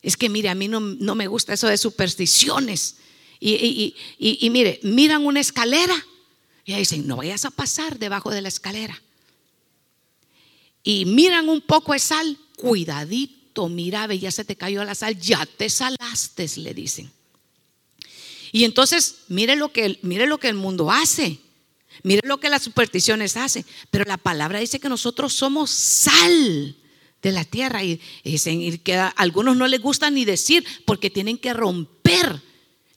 Es 0.00 0.16
que, 0.16 0.28
mire, 0.28 0.48
a 0.48 0.54
mí 0.54 0.68
no, 0.68 0.80
me 0.80 1.26
gusta 1.26 1.52
eso 1.52 1.66
de 1.66 1.76
supersticiones. 1.76 2.96
Y, 3.40 3.94
y, 4.18 4.50
mire, 4.50 4.78
miran 4.84 5.26
una 5.26 5.40
escalera 5.40 5.94
y 6.64 6.74
dicen, 6.74 7.06
no 7.08 7.16
vayas 7.16 7.44
a 7.44 7.50
pasar 7.50 7.98
debajo 7.98 8.30
de 8.30 8.42
la 8.42 8.48
escalera. 8.48 9.02
Y 10.84 11.04
miran 11.04 11.48
un 11.48 11.60
poco 11.60 11.92
de 11.92 11.98
sal, 11.98 12.38
cuidadito, 12.56 13.68
mira, 13.68 14.06
ve, 14.06 14.20
ya 14.20 14.30
se 14.30 14.44
te 14.44 14.54
cayó 14.54 14.84
la 14.84 14.94
sal, 14.94 15.18
ya 15.18 15.44
te 15.44 15.68
salaste, 15.68 16.48
le 16.58 16.74
dicen. 16.74 17.10
Y 18.52 18.64
entonces, 18.64 19.16
mire 19.26 19.56
lo 19.56 19.72
que, 19.72 19.98
mire 20.02 20.28
lo 20.28 20.38
que 20.38 20.48
el 20.48 20.54
mundo 20.54 20.92
hace. 20.92 21.40
Mire 22.02 22.26
lo 22.26 22.38
que 22.38 22.48
las 22.48 22.62
supersticiones 22.62 23.36
hacen. 23.36 23.64
Pero 23.90 24.04
la 24.04 24.16
palabra 24.16 24.58
dice 24.58 24.80
que 24.80 24.88
nosotros 24.88 25.32
somos 25.32 25.70
sal 25.70 26.76
de 27.22 27.32
la 27.32 27.44
tierra. 27.44 27.82
Y 27.84 28.00
dicen 28.24 28.78
que 28.78 28.96
a 28.96 29.08
algunos 29.08 29.56
no 29.56 29.66
les 29.68 29.80
gusta 29.80 30.10
ni 30.10 30.24
decir 30.24 30.64
porque 30.84 31.10
tienen 31.10 31.38
que 31.38 31.52
romper. 31.54 32.42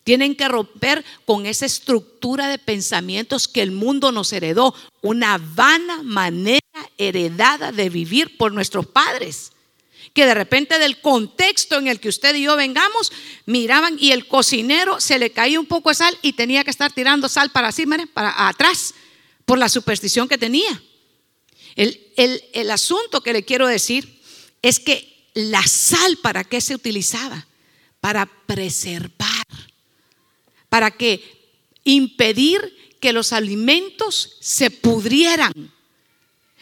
Tienen 0.03 0.35
que 0.35 0.47
romper 0.47 1.03
con 1.25 1.47
esa 1.47 1.65
estructura 1.65 2.47
de 2.47 2.59
pensamientos 2.59 3.47
que 3.47 3.61
el 3.61 3.71
mundo 3.71 4.11
nos 4.11 4.31
heredó. 4.33 4.75
Una 5.01 5.37
vana 5.37 6.03
manera 6.03 6.59
heredada 6.97 7.71
de 7.71 7.89
vivir 7.89 8.37
por 8.37 8.53
nuestros 8.53 8.85
padres 8.85 9.51
que 10.15 10.25
de 10.25 10.33
repente 10.33 10.79
del 10.79 11.01
contexto 11.01 11.77
en 11.77 11.87
el 11.87 11.99
que 11.99 12.07
usted 12.07 12.33
y 12.35 12.43
yo 12.43 12.55
vengamos, 12.55 13.11
miraban 13.45 13.97
y 13.99 14.13
el 14.13 14.29
cocinero 14.29 15.01
se 15.01 15.19
le 15.19 15.31
caía 15.31 15.59
un 15.59 15.65
poco 15.65 15.89
de 15.89 15.95
sal 15.95 16.17
y 16.21 16.31
tenía 16.33 16.63
que 16.63 16.71
estar 16.71 16.93
tirando 16.93 17.27
sal 17.27 17.51
para 17.51 17.67
así, 17.67 17.85
para 18.13 18.47
atrás, 18.47 18.93
por 19.43 19.57
la 19.59 19.67
superstición 19.67 20.29
que 20.29 20.37
tenía. 20.37 20.81
El, 21.75 22.01
el 22.15 22.71
asunto 22.71 23.19
que 23.19 23.33
le 23.33 23.43
quiero 23.43 23.67
decir 23.67 24.21
es 24.61 24.79
que 24.79 25.29
la 25.33 25.67
sal, 25.67 26.17
¿para 26.23 26.45
qué 26.45 26.61
se 26.61 26.75
utilizaba? 26.75 27.45
Para 27.99 28.25
preservar, 28.25 29.45
para 30.69 30.91
que 30.91 31.21
impedir 31.83 32.95
que 33.01 33.11
los 33.11 33.33
alimentos 33.33 34.37
se 34.39 34.71
pudrieran. 34.71 35.73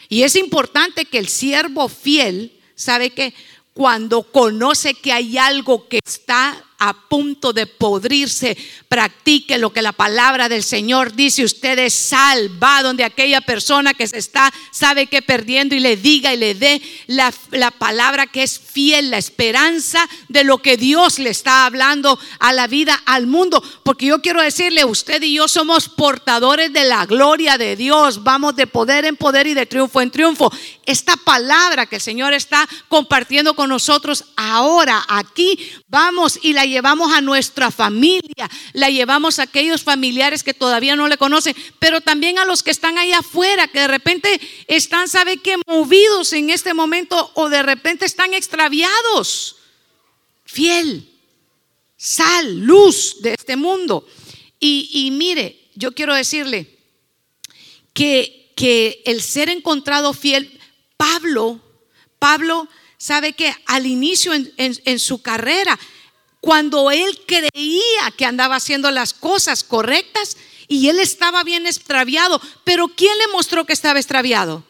Y 0.08 0.24
es 0.24 0.34
importante 0.34 1.04
que 1.04 1.18
el 1.18 1.28
siervo 1.28 1.88
fiel 1.88 2.60
¿sabe 2.74 3.10
que 3.10 3.34
Cuando 3.72 4.22
conoce 4.22 4.94
que 4.94 5.12
hay 5.12 5.36
algo 5.36 5.88
que 5.88 5.98
está 6.04 6.64
a 6.88 6.92
punto 6.92 7.54
de 7.54 7.66
podrirse, 7.66 8.58
practique 8.88 9.56
lo 9.56 9.72
que 9.72 9.80
la 9.80 9.92
palabra 9.92 10.50
del 10.50 10.62
Señor 10.62 11.14
dice. 11.14 11.42
Usted 11.42 11.78
es 11.78 11.94
sal, 11.94 12.62
va 12.62 12.82
donde 12.82 13.04
aquella 13.04 13.40
persona 13.40 13.94
que 13.94 14.06
se 14.06 14.18
está, 14.18 14.52
sabe 14.70 15.06
que 15.06 15.22
perdiendo 15.22 15.74
y 15.74 15.80
le 15.80 15.96
diga 15.96 16.34
y 16.34 16.36
le 16.36 16.54
dé 16.54 16.82
la, 17.06 17.32
la 17.52 17.70
palabra 17.70 18.26
que 18.26 18.42
es 18.42 18.58
fiel, 18.60 19.10
la 19.10 19.16
esperanza 19.16 20.06
de 20.28 20.44
lo 20.44 20.58
que 20.58 20.76
Dios 20.76 21.18
le 21.18 21.30
está 21.30 21.64
hablando 21.64 22.18
a 22.38 22.52
la 22.52 22.66
vida, 22.66 23.00
al 23.06 23.26
mundo. 23.26 23.62
Porque 23.82 24.06
yo 24.06 24.20
quiero 24.20 24.42
decirle, 24.42 24.84
usted 24.84 25.22
y 25.22 25.34
yo 25.34 25.48
somos 25.48 25.88
portadores 25.88 26.70
de 26.70 26.84
la 26.84 27.06
gloria 27.06 27.56
de 27.56 27.76
Dios. 27.76 28.22
Vamos 28.22 28.56
de 28.56 28.66
poder 28.66 29.06
en 29.06 29.16
poder 29.16 29.46
y 29.46 29.54
de 29.54 29.64
triunfo 29.64 30.02
en 30.02 30.10
triunfo. 30.10 30.52
Esta 30.84 31.16
palabra 31.16 31.86
que 31.86 31.96
el 31.96 32.02
Señor 32.02 32.34
está 32.34 32.68
compartiendo 32.88 33.54
con 33.54 33.70
nosotros 33.70 34.26
ahora, 34.36 35.02
aquí, 35.08 35.58
vamos 35.88 36.38
y 36.42 36.52
la 36.52 36.73
llevamos 36.74 37.12
a 37.12 37.20
nuestra 37.20 37.70
familia, 37.70 38.50
la 38.72 38.90
llevamos 38.90 39.38
a 39.38 39.44
aquellos 39.44 39.82
familiares 39.82 40.42
que 40.42 40.54
todavía 40.54 40.96
no 40.96 41.06
le 41.06 41.16
conocen, 41.16 41.54
pero 41.78 42.00
también 42.00 42.38
a 42.38 42.44
los 42.44 42.64
que 42.64 42.72
están 42.72 42.98
ahí 42.98 43.12
afuera, 43.12 43.68
que 43.68 43.80
de 43.80 43.88
repente 43.88 44.40
están, 44.66 45.08
¿sabe 45.08 45.36
qué? 45.36 45.56
Movidos 45.66 46.32
en 46.32 46.50
este 46.50 46.74
momento 46.74 47.30
o 47.34 47.48
de 47.48 47.62
repente 47.62 48.04
están 48.04 48.34
extraviados. 48.34 49.56
Fiel, 50.44 51.08
sal, 51.96 52.58
luz 52.60 53.18
de 53.20 53.34
este 53.34 53.56
mundo. 53.56 54.06
Y, 54.58 55.10
mire, 55.12 55.68
yo 55.74 55.92
quiero 55.92 56.14
decirle 56.14 56.78
que, 57.92 58.52
que 58.56 59.02
el 59.04 59.20
ser 59.22 59.50
encontrado 59.50 60.12
fiel, 60.14 60.58
Pablo, 60.96 61.60
Pablo, 62.18 62.66
sabe 62.96 63.34
que 63.34 63.54
al 63.66 63.86
inicio 63.86 64.32
en 64.34 64.98
su 64.98 65.20
carrera, 65.20 65.78
cuando 66.44 66.90
él 66.90 67.22
creía 67.26 68.10
que 68.18 68.26
andaba 68.26 68.56
haciendo 68.56 68.90
las 68.90 69.14
cosas 69.14 69.64
correctas 69.64 70.36
y 70.68 70.90
él 70.90 71.00
estaba 71.00 71.42
bien 71.42 71.66
extraviado. 71.66 72.38
Pero 72.64 72.88
¿quién 72.88 73.16
le 73.16 73.32
mostró 73.32 73.64
que 73.64 73.72
estaba 73.72 73.98
extraviado? 73.98 74.62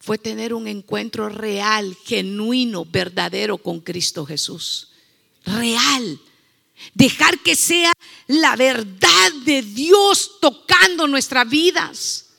Fue 0.00 0.16
tener 0.16 0.54
un 0.54 0.68
encuentro 0.68 1.28
real, 1.28 1.94
genuino, 2.06 2.86
verdadero 2.86 3.58
con 3.58 3.80
Cristo 3.80 4.24
Jesús. 4.24 4.88
Real. 5.44 6.18
Dejar 6.94 7.38
que 7.40 7.54
sea 7.54 7.92
la 8.26 8.56
verdad 8.56 9.32
de 9.44 9.60
Dios 9.60 10.38
tocando 10.40 11.06
nuestras 11.06 11.46
vidas. 11.46 12.30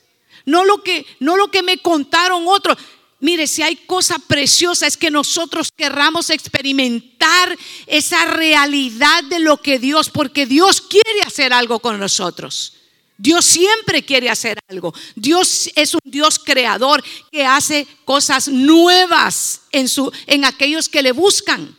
No 0.44 0.64
lo 0.64 0.82
que, 0.82 1.06
no 1.20 1.36
lo 1.36 1.52
que 1.52 1.62
me 1.62 1.78
contaron 1.78 2.42
otros. 2.48 2.76
Mire, 3.20 3.46
si 3.48 3.62
hay 3.62 3.74
cosa 3.74 4.18
preciosa 4.18 4.86
es 4.86 4.96
que 4.96 5.10
nosotros 5.10 5.72
querramos 5.76 6.30
experimentar 6.30 7.58
esa 7.86 8.24
realidad 8.26 9.24
de 9.24 9.40
lo 9.40 9.60
que 9.60 9.78
Dios, 9.78 10.08
porque 10.08 10.46
Dios 10.46 10.80
quiere 10.80 11.22
hacer 11.26 11.52
algo 11.52 11.80
con 11.80 11.98
nosotros. 11.98 12.74
Dios 13.16 13.44
siempre 13.44 14.04
quiere 14.04 14.30
hacer 14.30 14.60
algo. 14.68 14.94
Dios 15.16 15.68
es 15.74 15.94
un 15.94 16.00
Dios 16.04 16.38
creador 16.38 17.02
que 17.32 17.44
hace 17.44 17.88
cosas 18.04 18.46
nuevas 18.46 19.62
en, 19.72 19.88
su, 19.88 20.12
en 20.26 20.44
aquellos 20.44 20.88
que 20.88 21.02
le 21.02 21.10
buscan. 21.10 21.76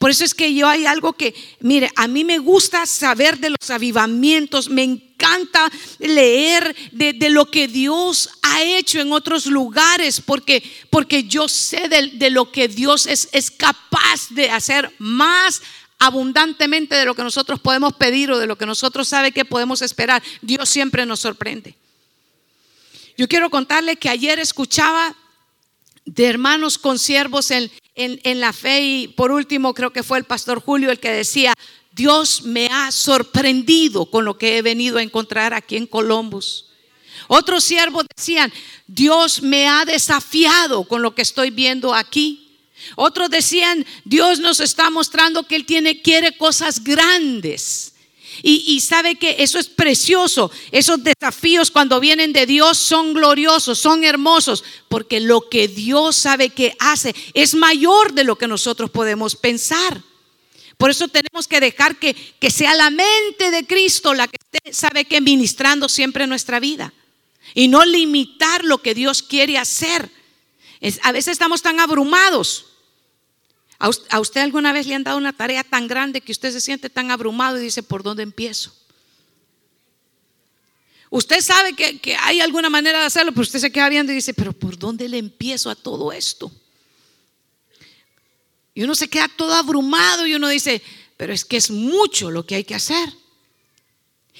Por 0.00 0.10
eso 0.10 0.24
es 0.24 0.32
que 0.32 0.54
yo 0.54 0.66
hay 0.66 0.86
algo 0.86 1.12
que, 1.12 1.34
mire, 1.60 1.90
a 1.94 2.08
mí 2.08 2.24
me 2.24 2.38
gusta 2.38 2.86
saber 2.86 3.36
de 3.36 3.50
los 3.50 3.68
avivamientos, 3.68 4.70
me 4.70 4.82
encanta 4.82 5.70
leer 5.98 6.74
de, 6.90 7.28
lo 7.28 7.50
que 7.50 7.68
Dios 7.68 8.30
ha 8.40 8.62
hecho 8.62 8.98
en 8.98 9.12
otros 9.12 9.44
lugares, 9.44 10.22
porque, 10.22 10.62
porque 10.88 11.24
yo 11.24 11.50
sé 11.50 11.90
de, 11.90 12.30
lo 12.30 12.50
que 12.50 12.66
Dios 12.66 13.04
es, 13.04 13.28
es 13.32 13.50
capaz 13.50 14.30
de 14.30 14.50
hacer 14.50 14.90
más 14.96 15.60
abundantemente 15.98 16.94
de 16.94 17.04
lo 17.04 17.14
que 17.14 17.22
nosotros 17.22 17.60
podemos 17.60 17.92
pedir 17.92 18.30
o 18.30 18.38
de 18.38 18.46
lo 18.46 18.56
que 18.56 18.64
nosotros 18.64 19.06
sabe 19.06 19.32
que 19.32 19.44
podemos 19.44 19.82
esperar. 19.82 20.22
Dios 20.40 20.66
siempre 20.70 21.04
nos 21.04 21.20
sorprende. 21.20 21.74
Yo 23.18 23.28
quiero 23.28 23.50
contarle 23.50 23.96
que 23.96 24.08
ayer 24.08 24.38
escuchaba 24.38 25.14
de 26.06 26.24
hermanos 26.24 26.78
consiervos 26.78 27.50
en, 27.50 27.70
en, 28.02 28.40
la 28.40 28.52
fe 28.52 28.80
y 28.82 29.08
por 29.08 29.30
último 29.30 29.74
creo 29.74 29.92
que 29.92 30.02
fue 30.02 30.18
el 30.18 30.24
pastor 30.24 30.60
Julio 30.60 30.90
el 30.90 31.00
que 31.00 31.10
decía, 31.10 31.54
Dios 31.92 32.42
me 32.42 32.66
ha 32.66 32.90
sorprendido 32.90 34.06
con 34.06 34.24
lo 34.24 34.38
que 34.38 34.58
he 34.58 34.62
venido 34.62 34.98
a 34.98 35.02
encontrar 35.02 35.54
aquí 35.54 35.76
en 35.76 35.86
Columbus. 35.86 36.66
Otros 37.28 37.64
siervos 37.64 38.06
decían, 38.16 38.52
Dios 38.86 39.42
me 39.42 39.68
ha 39.68 39.84
desafiado 39.84 40.84
con 40.84 41.02
lo 41.02 41.14
que 41.14 41.22
estoy 41.22 41.50
viendo 41.50 41.94
aquí. 41.94 42.58
Otros 42.96 43.30
decían, 43.30 43.84
Dios 44.04 44.38
nos 44.40 44.60
está 44.60 44.90
mostrando 44.90 45.42
que 45.42 45.56
Él 45.56 45.66
tiene, 45.66 46.00
quiere 46.00 46.36
cosas 46.36 46.82
grandes. 46.82 47.89
Y, 48.42 48.80
sabe 48.80 49.16
que 49.16 49.36
eso 49.38 49.58
es 49.58 49.68
precioso. 49.68 50.50
Esos 50.72 51.02
desafíos 51.02 51.70
cuando 51.70 52.00
vienen 52.00 52.32
de 52.32 52.46
Dios 52.46 52.78
son 52.78 53.12
gloriosos, 53.12 53.78
son 53.78 54.04
hermosos, 54.04 54.64
porque 54.88 55.20
lo 55.20 55.48
que 55.48 55.68
Dios 55.68 56.16
sabe 56.16 56.50
que 56.50 56.74
hace 56.78 57.14
es 57.34 57.54
mayor 57.54 58.12
de 58.12 58.24
lo 58.24 58.36
que 58.36 58.48
nosotros 58.48 58.90
podemos 58.90 59.36
pensar. 59.36 60.02
Por 60.78 60.90
eso 60.90 61.08
tenemos 61.08 61.46
que 61.46 61.60
dejar 61.60 61.98
que, 61.98 62.14
que 62.14 62.50
sea 62.50 62.74
la 62.74 62.88
mente 62.88 63.50
de 63.50 63.66
Cristo 63.66 64.14
la 64.14 64.26
que 64.26 64.38
sabe 64.72 65.04
que 65.04 65.20
ministrando 65.20 65.88
siempre 65.88 66.26
nuestra 66.26 66.60
vida 66.60 66.94
y 67.54 67.68
no 67.68 67.84
limitar 67.84 68.64
lo 68.64 68.78
que 68.78 68.94
Dios 68.94 69.22
quiere 69.22 69.58
hacer. 69.58 70.10
a 71.02 71.12
veces 71.12 71.32
estamos 71.32 71.60
tan 71.60 71.80
abrumados 71.80 72.69
¿A 73.80 74.20
usted 74.20 74.42
alguna 74.42 74.74
vez 74.74 74.86
le 74.86 74.94
han 74.94 75.04
dado 75.04 75.16
una 75.16 75.32
tarea 75.32 75.64
tan 75.64 75.88
grande 75.88 76.20
que 76.20 76.32
usted 76.32 76.52
se 76.52 76.60
siente 76.60 76.90
tan 76.90 77.10
abrumado 77.10 77.58
y 77.58 77.62
dice, 77.62 77.82
¿por 77.82 78.02
dónde 78.02 78.22
empiezo? 78.22 78.74
Usted 81.08 81.40
sabe 81.40 81.74
que, 81.74 81.98
que, 81.98 82.14
hay 82.14 82.40
alguna 82.40 82.68
manera 82.68 83.00
de 83.00 83.06
hacerlo, 83.06 83.32
pero 83.32 83.42
usted 83.42 83.58
se 83.58 83.72
queda 83.72 83.88
viendo 83.88 84.12
y 84.12 84.16
dice, 84.16 84.34
pero 84.34 84.52
¿por 84.52 84.78
dónde 84.78 85.08
le 85.08 85.16
empiezo 85.16 85.70
a 85.70 85.74
todo 85.74 86.12
esto? 86.12 86.52
Y 88.74 88.82
uno 88.82 88.94
se 88.94 89.08
queda 89.08 89.28
todo 89.28 89.54
abrumado 89.54 90.26
y 90.26 90.34
uno 90.34 90.48
dice, 90.48 90.82
pero 91.16 91.32
es 91.32 91.46
que 91.46 91.56
es 91.56 91.70
mucho 91.70 92.30
lo 92.30 92.44
que 92.44 92.56
hay 92.56 92.64
que 92.64 92.74
hacer. 92.74 93.08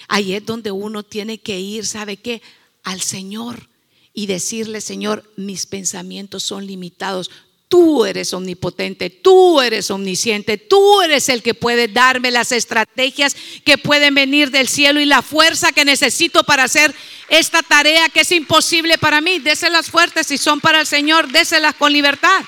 Ahí 0.07 0.35
es 0.35 0.44
donde 0.44 0.70
uno 0.70 1.03
tiene 1.03 1.40
que 1.40 1.59
ir, 1.59 1.87
¿sabe 1.87 2.18
qué? 2.18 2.42
Al 2.83 3.00
Señor 3.00 3.70
y 4.12 4.26
decirle, 4.26 4.81
Señor, 4.81 5.33
mis 5.37 5.66
pensamientos 5.66 6.42
son 6.42 6.66
limitados. 6.66 7.31
Tú 7.70 8.04
eres 8.04 8.35
omnipotente, 8.35 9.11
tú 9.11 9.61
eres 9.61 9.92
omnisciente, 9.92 10.59
tú 10.59 11.02
eres 11.02 11.28
el 11.28 11.40
que 11.40 11.54
puede 11.54 11.87
darme 11.87 12.33
las 12.33 12.50
estrategias 12.50 13.37
que 13.64 13.78
pueden 13.78 14.12
venir 14.12 14.50
del 14.50 14.66
cielo 14.66 14.98
y 14.98 15.04
la 15.04 15.22
fuerza 15.22 15.70
que 15.70 15.85
necesito 15.85 16.42
para 16.42 16.64
hacer 16.64 16.92
esta 17.28 17.62
tarea 17.62 18.09
que 18.09 18.22
es 18.22 18.33
imposible 18.33 18.98
para 18.98 19.20
mí. 19.20 19.38
Déselas 19.38 19.88
fuertes 19.88 20.26
si 20.26 20.37
son 20.37 20.61
para 20.61 20.80
el 20.80 20.87
Señor, 20.88 21.28
déselas 21.30 21.76
con 21.76 21.92
libertad. 21.92 22.44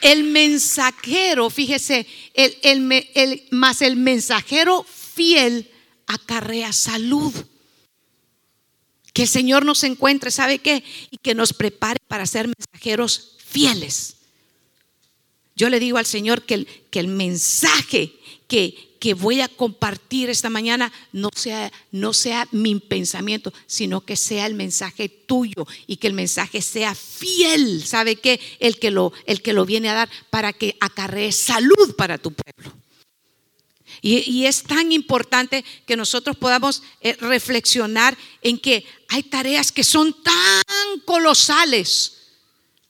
El 0.00 0.24
mensajero, 0.24 1.50
fíjese, 1.50 2.06
más 3.50 3.82
el 3.82 3.96
mensajero 3.96 4.86
fiel 5.14 5.70
acarrea 6.06 6.72
salud. 6.72 7.34
Que 9.12 9.22
el 9.22 9.28
Señor 9.28 9.64
nos 9.64 9.82
encuentre, 9.84 10.30
¿sabe 10.30 10.58
qué? 10.58 10.84
Y 11.10 11.18
que 11.18 11.34
nos 11.34 11.52
prepare 11.52 11.98
para 12.06 12.26
ser 12.26 12.48
mensajeros 12.48 13.36
fieles. 13.44 14.16
Yo 15.56 15.68
le 15.68 15.80
digo 15.80 15.98
al 15.98 16.06
Señor 16.06 16.42
que 16.42 16.54
el, 16.54 16.66
que 16.90 17.00
el 17.00 17.08
mensaje 17.08 18.12
que, 18.46 18.96
que 18.98 19.14
voy 19.14 19.40
a 19.40 19.48
compartir 19.48 20.30
esta 20.30 20.50
mañana 20.50 20.92
no 21.12 21.28
sea, 21.34 21.72
no 21.90 22.12
sea 22.12 22.48
mi 22.52 22.78
pensamiento, 22.78 23.52
sino 23.66 24.02
que 24.02 24.16
sea 24.16 24.46
el 24.46 24.54
mensaje 24.54 25.08
tuyo 25.08 25.66
y 25.86 25.96
que 25.96 26.06
el 26.06 26.14
mensaje 26.14 26.62
sea 26.62 26.94
fiel. 26.94 27.84
¿Sabe 27.84 28.16
qué? 28.16 28.40
El 28.58 28.78
que 28.78 28.90
lo, 28.90 29.12
el 29.26 29.42
que 29.42 29.52
lo 29.52 29.66
viene 29.66 29.88
a 29.88 29.94
dar 29.94 30.10
para 30.30 30.52
que 30.52 30.76
acarree 30.80 31.32
salud 31.32 31.94
para 31.96 32.18
tu 32.18 32.32
pueblo. 32.32 32.80
Y, 34.02 34.46
es 34.46 34.62
tan 34.62 34.92
importante 34.92 35.64
que 35.86 35.96
nosotros 35.96 36.36
podamos 36.36 36.82
eh, 37.02 37.16
reflexionar 37.20 38.16
en 38.40 38.58
que 38.58 38.84
hay 39.10 39.24
tareas 39.24 39.72
que 39.72 39.82
son 39.82 40.14
tan 40.22 41.00
colosales, 41.04 42.12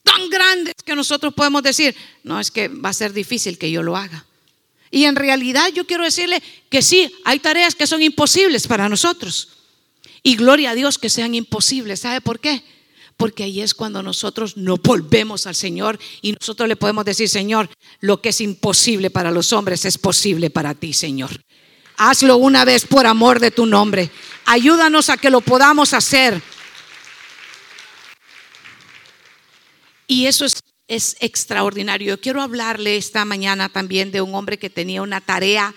tan 0.03 0.29
grandes 0.29 0.75
que 0.85 0.95
nosotros 0.95 1.33
podemos 1.33 1.63
decir, 1.63 1.95
no 2.23 2.39
es 2.39 2.51
que 2.51 2.67
va 2.67 2.89
a 2.89 2.93
ser 2.93 3.11
difícil 3.11 3.57
que 3.57 3.71
yo 3.71 3.81
lo 3.81 3.97
haga. 3.97 4.25
Y 4.91 5.05
en 5.05 5.15
realidad 5.15 5.69
yo 5.73 5.87
quiero 5.87 6.03
decirle 6.03 6.41
que 6.69 6.83
sí, 6.83 7.11
hay 7.25 7.39
tareas 7.39 7.73
que 7.73 7.87
son 7.87 8.03
imposibles 8.03 8.67
para 8.67 8.87
nosotros. 8.87 9.49
Y 10.21 10.35
gloria 10.35 10.71
a 10.71 10.75
Dios 10.75 10.99
que 10.99 11.09
sean 11.09 11.33
imposibles. 11.33 12.01
¿Sabe 12.01 12.21
por 12.21 12.39
qué? 12.39 12.63
Porque 13.17 13.43
ahí 13.43 13.59
es 13.59 13.73
cuando 13.73 14.03
nosotros 14.03 14.57
nos 14.57 14.79
volvemos 14.79 15.47
al 15.47 15.55
Señor 15.55 15.97
y 16.21 16.33
nosotros 16.33 16.69
le 16.69 16.75
podemos 16.75 17.03
decir, 17.03 17.29
Señor, 17.29 17.67
lo 17.99 18.21
que 18.21 18.29
es 18.29 18.41
imposible 18.41 19.09
para 19.09 19.31
los 19.31 19.53
hombres 19.53 19.85
es 19.85 19.97
posible 19.97 20.51
para 20.51 20.75
ti, 20.75 20.93
Señor. 20.93 21.31
Hazlo 21.97 22.37
una 22.37 22.65
vez 22.65 22.85
por 22.85 23.05
amor 23.05 23.39
de 23.39 23.51
tu 23.51 23.65
nombre. 23.65 24.11
Ayúdanos 24.51 25.09
a 25.09 25.15
que 25.15 25.29
lo 25.29 25.39
podamos 25.39 25.93
hacer. 25.93 26.41
Y 30.07 30.25
eso 30.25 30.45
es, 30.45 31.15
extraordinario. 31.21 32.15
Yo 32.15 32.21
quiero 32.21 32.41
hablarle 32.41 32.97
esta 32.97 33.23
mañana 33.23 33.69
también 33.69 34.11
de 34.11 34.21
un 34.21 34.35
hombre 34.35 34.59
que 34.59 34.69
tenía 34.69 35.01
una 35.01 35.21
tarea, 35.21 35.73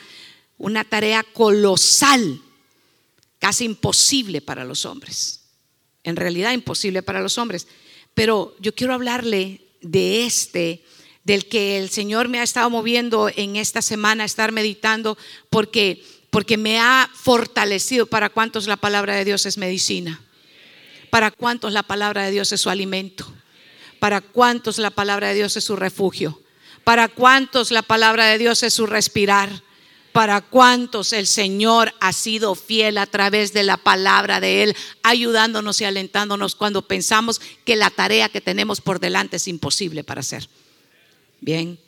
una 0.58 0.82
tarea 0.82 1.22
colosal, 1.22 2.42
casi 3.38 3.64
imposible 3.64 4.40
para 4.40 4.64
los 4.64 4.84
hombres 4.84 5.44
en 6.04 6.16
realidad 6.16 6.52
imposible 6.52 7.02
para 7.02 7.20
los 7.20 7.38
hombres. 7.38 7.66
Pero 8.12 8.54
yo 8.60 8.74
quiero 8.74 8.94
hablarle 8.94 9.62
de 9.80 10.26
este, 10.26 10.84
del 11.24 11.48
que 11.48 11.78
el 11.78 11.90
Señor 11.90 12.28
me 12.28 12.38
ha 12.38 12.42
estado 12.44 12.70
moviendo 12.70 13.30
en 13.34 13.56
esta 13.56 13.82
semana, 13.82 14.24
estar 14.24 14.52
meditando, 14.52 15.18
porque, 15.50 16.04
porque 16.34 16.56
me 16.56 16.80
ha 16.80 17.08
fortalecido. 17.14 18.06
Para 18.06 18.28
cuántos 18.28 18.66
la 18.66 18.76
palabra 18.76 19.14
de 19.14 19.24
Dios 19.24 19.46
es 19.46 19.56
medicina. 19.56 20.20
Para 21.08 21.30
cuántos 21.30 21.72
la 21.72 21.84
palabra 21.84 22.24
de 22.24 22.32
Dios 22.32 22.50
es 22.50 22.60
su 22.60 22.70
alimento. 22.70 23.32
Para 24.00 24.20
cuántos 24.20 24.78
la 24.78 24.90
palabra 24.90 25.28
de 25.28 25.34
Dios 25.34 25.56
es 25.56 25.62
su 25.62 25.76
refugio. 25.76 26.42
Para 26.82 27.06
cuántos 27.06 27.70
la 27.70 27.82
palabra 27.82 28.26
de 28.26 28.38
Dios 28.38 28.64
es 28.64 28.74
su 28.74 28.86
respirar 28.86 29.62
para 30.10 30.40
cuántos 30.40 31.12
el 31.12 31.26
Señor 31.26 31.92
ha 32.00 32.12
sido 32.12 32.54
fiel 32.54 32.98
a 32.98 33.06
través 33.06 33.52
de 33.52 33.64
la 33.64 33.76
palabra 33.76 34.38
de 34.38 34.62
Él, 34.62 34.76
ayudándonos 35.02 35.80
y 35.80 35.84
alentándonos 35.84 36.54
cuando 36.54 36.86
pensamos 36.86 37.40
que 37.64 37.74
la 37.74 37.90
tarea 37.90 38.28
que 38.28 38.40
tenemos 38.40 38.80
por 38.80 39.00
delante 39.00 39.38
es 39.38 39.48
imposible 39.48 40.04
para 40.04 40.20
hacer. 40.20 40.48
Bien, 41.40 41.80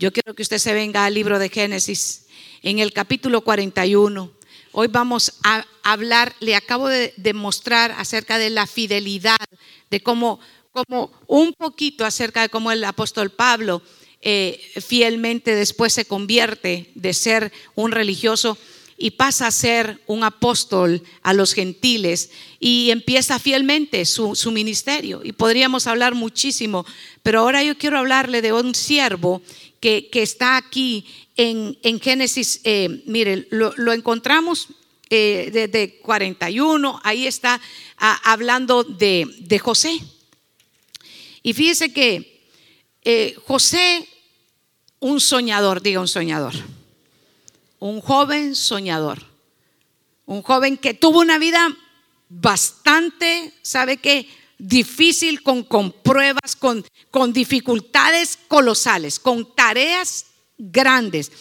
yo 0.00 0.12
quiero 0.12 0.34
que 0.34 0.42
usted 0.42 0.58
se 0.58 0.74
venga 0.74 1.04
al 1.04 1.14
libro 1.14 1.38
de 1.38 1.50
Génesis 1.50 2.27
en 2.62 2.78
el 2.78 2.92
capítulo 2.92 3.42
41. 3.42 4.32
Hoy 4.72 4.88
vamos 4.88 5.34
a 5.42 5.64
hablar, 5.82 6.34
le 6.40 6.54
acabo 6.54 6.88
de 6.88 7.14
demostrar 7.16 7.92
acerca 7.92 8.38
de 8.38 8.50
la 8.50 8.66
fidelidad, 8.66 9.36
de 9.90 10.00
cómo, 10.00 10.40
cómo 10.72 11.10
un 11.26 11.52
poquito 11.54 12.04
acerca 12.04 12.42
de 12.42 12.48
cómo 12.48 12.70
el 12.72 12.84
apóstol 12.84 13.30
Pablo 13.30 13.82
eh, 14.20 14.60
fielmente 14.84 15.54
después 15.54 15.92
se 15.92 16.04
convierte 16.04 16.90
de 16.94 17.14
ser 17.14 17.52
un 17.74 17.92
religioso 17.92 18.58
y 19.00 19.12
pasa 19.12 19.46
a 19.46 19.52
ser 19.52 20.02
un 20.08 20.24
apóstol 20.24 21.04
a 21.22 21.32
los 21.32 21.54
gentiles 21.54 22.30
y 22.58 22.90
empieza 22.90 23.38
fielmente 23.38 24.04
su, 24.04 24.34
ministerio. 24.50 25.20
Y 25.22 25.32
podríamos 25.32 25.86
hablar 25.86 26.16
muchísimo, 26.16 26.84
pero 27.22 27.40
ahora 27.40 27.62
yo 27.62 27.78
quiero 27.78 27.96
hablarle 27.96 28.42
de 28.42 28.52
un 28.52 28.74
siervo 28.74 29.40
que, 29.78 30.08
está 30.12 30.56
aquí 30.56 31.06
en, 31.38 32.00
Génesis, 32.00 32.60
eh, 32.64 33.02
mire, 33.06 33.46
lo, 33.50 33.92
encontramos 33.92 34.68
eh, 35.08 35.50
desde 35.52 36.00
41, 36.00 37.00
ahí 37.04 37.28
está 37.28 37.60
ah, 37.96 38.20
hablando 38.24 38.82
de, 38.82 39.60
José. 39.62 40.00
Y 41.44 41.52
fíjese 41.52 41.92
que 41.92 42.42
eh, 43.02 43.36
José, 43.46 44.06
un 44.98 45.20
soñador, 45.20 45.80
diga 45.80 46.00
un 46.00 46.08
soñador, 46.08 46.54
un 47.78 48.00
joven 48.00 48.56
soñador, 48.56 49.24
un 50.26 50.42
joven 50.42 50.76
que 50.76 50.92
tuvo 50.92 51.20
una 51.20 51.38
vida 51.38 51.68
bastante, 52.28 53.54
¿sabe 53.62 53.98
qué? 53.98 54.28
Difícil, 54.58 55.44
con, 55.44 55.62
con 55.62 55.92
pruebas, 55.92 56.56
con, 56.56 56.84
con 57.12 57.32
dificultades 57.32 58.40
colosales, 58.48 59.20
con 59.20 59.54
tareas 59.54 60.27
grandes 60.58 61.32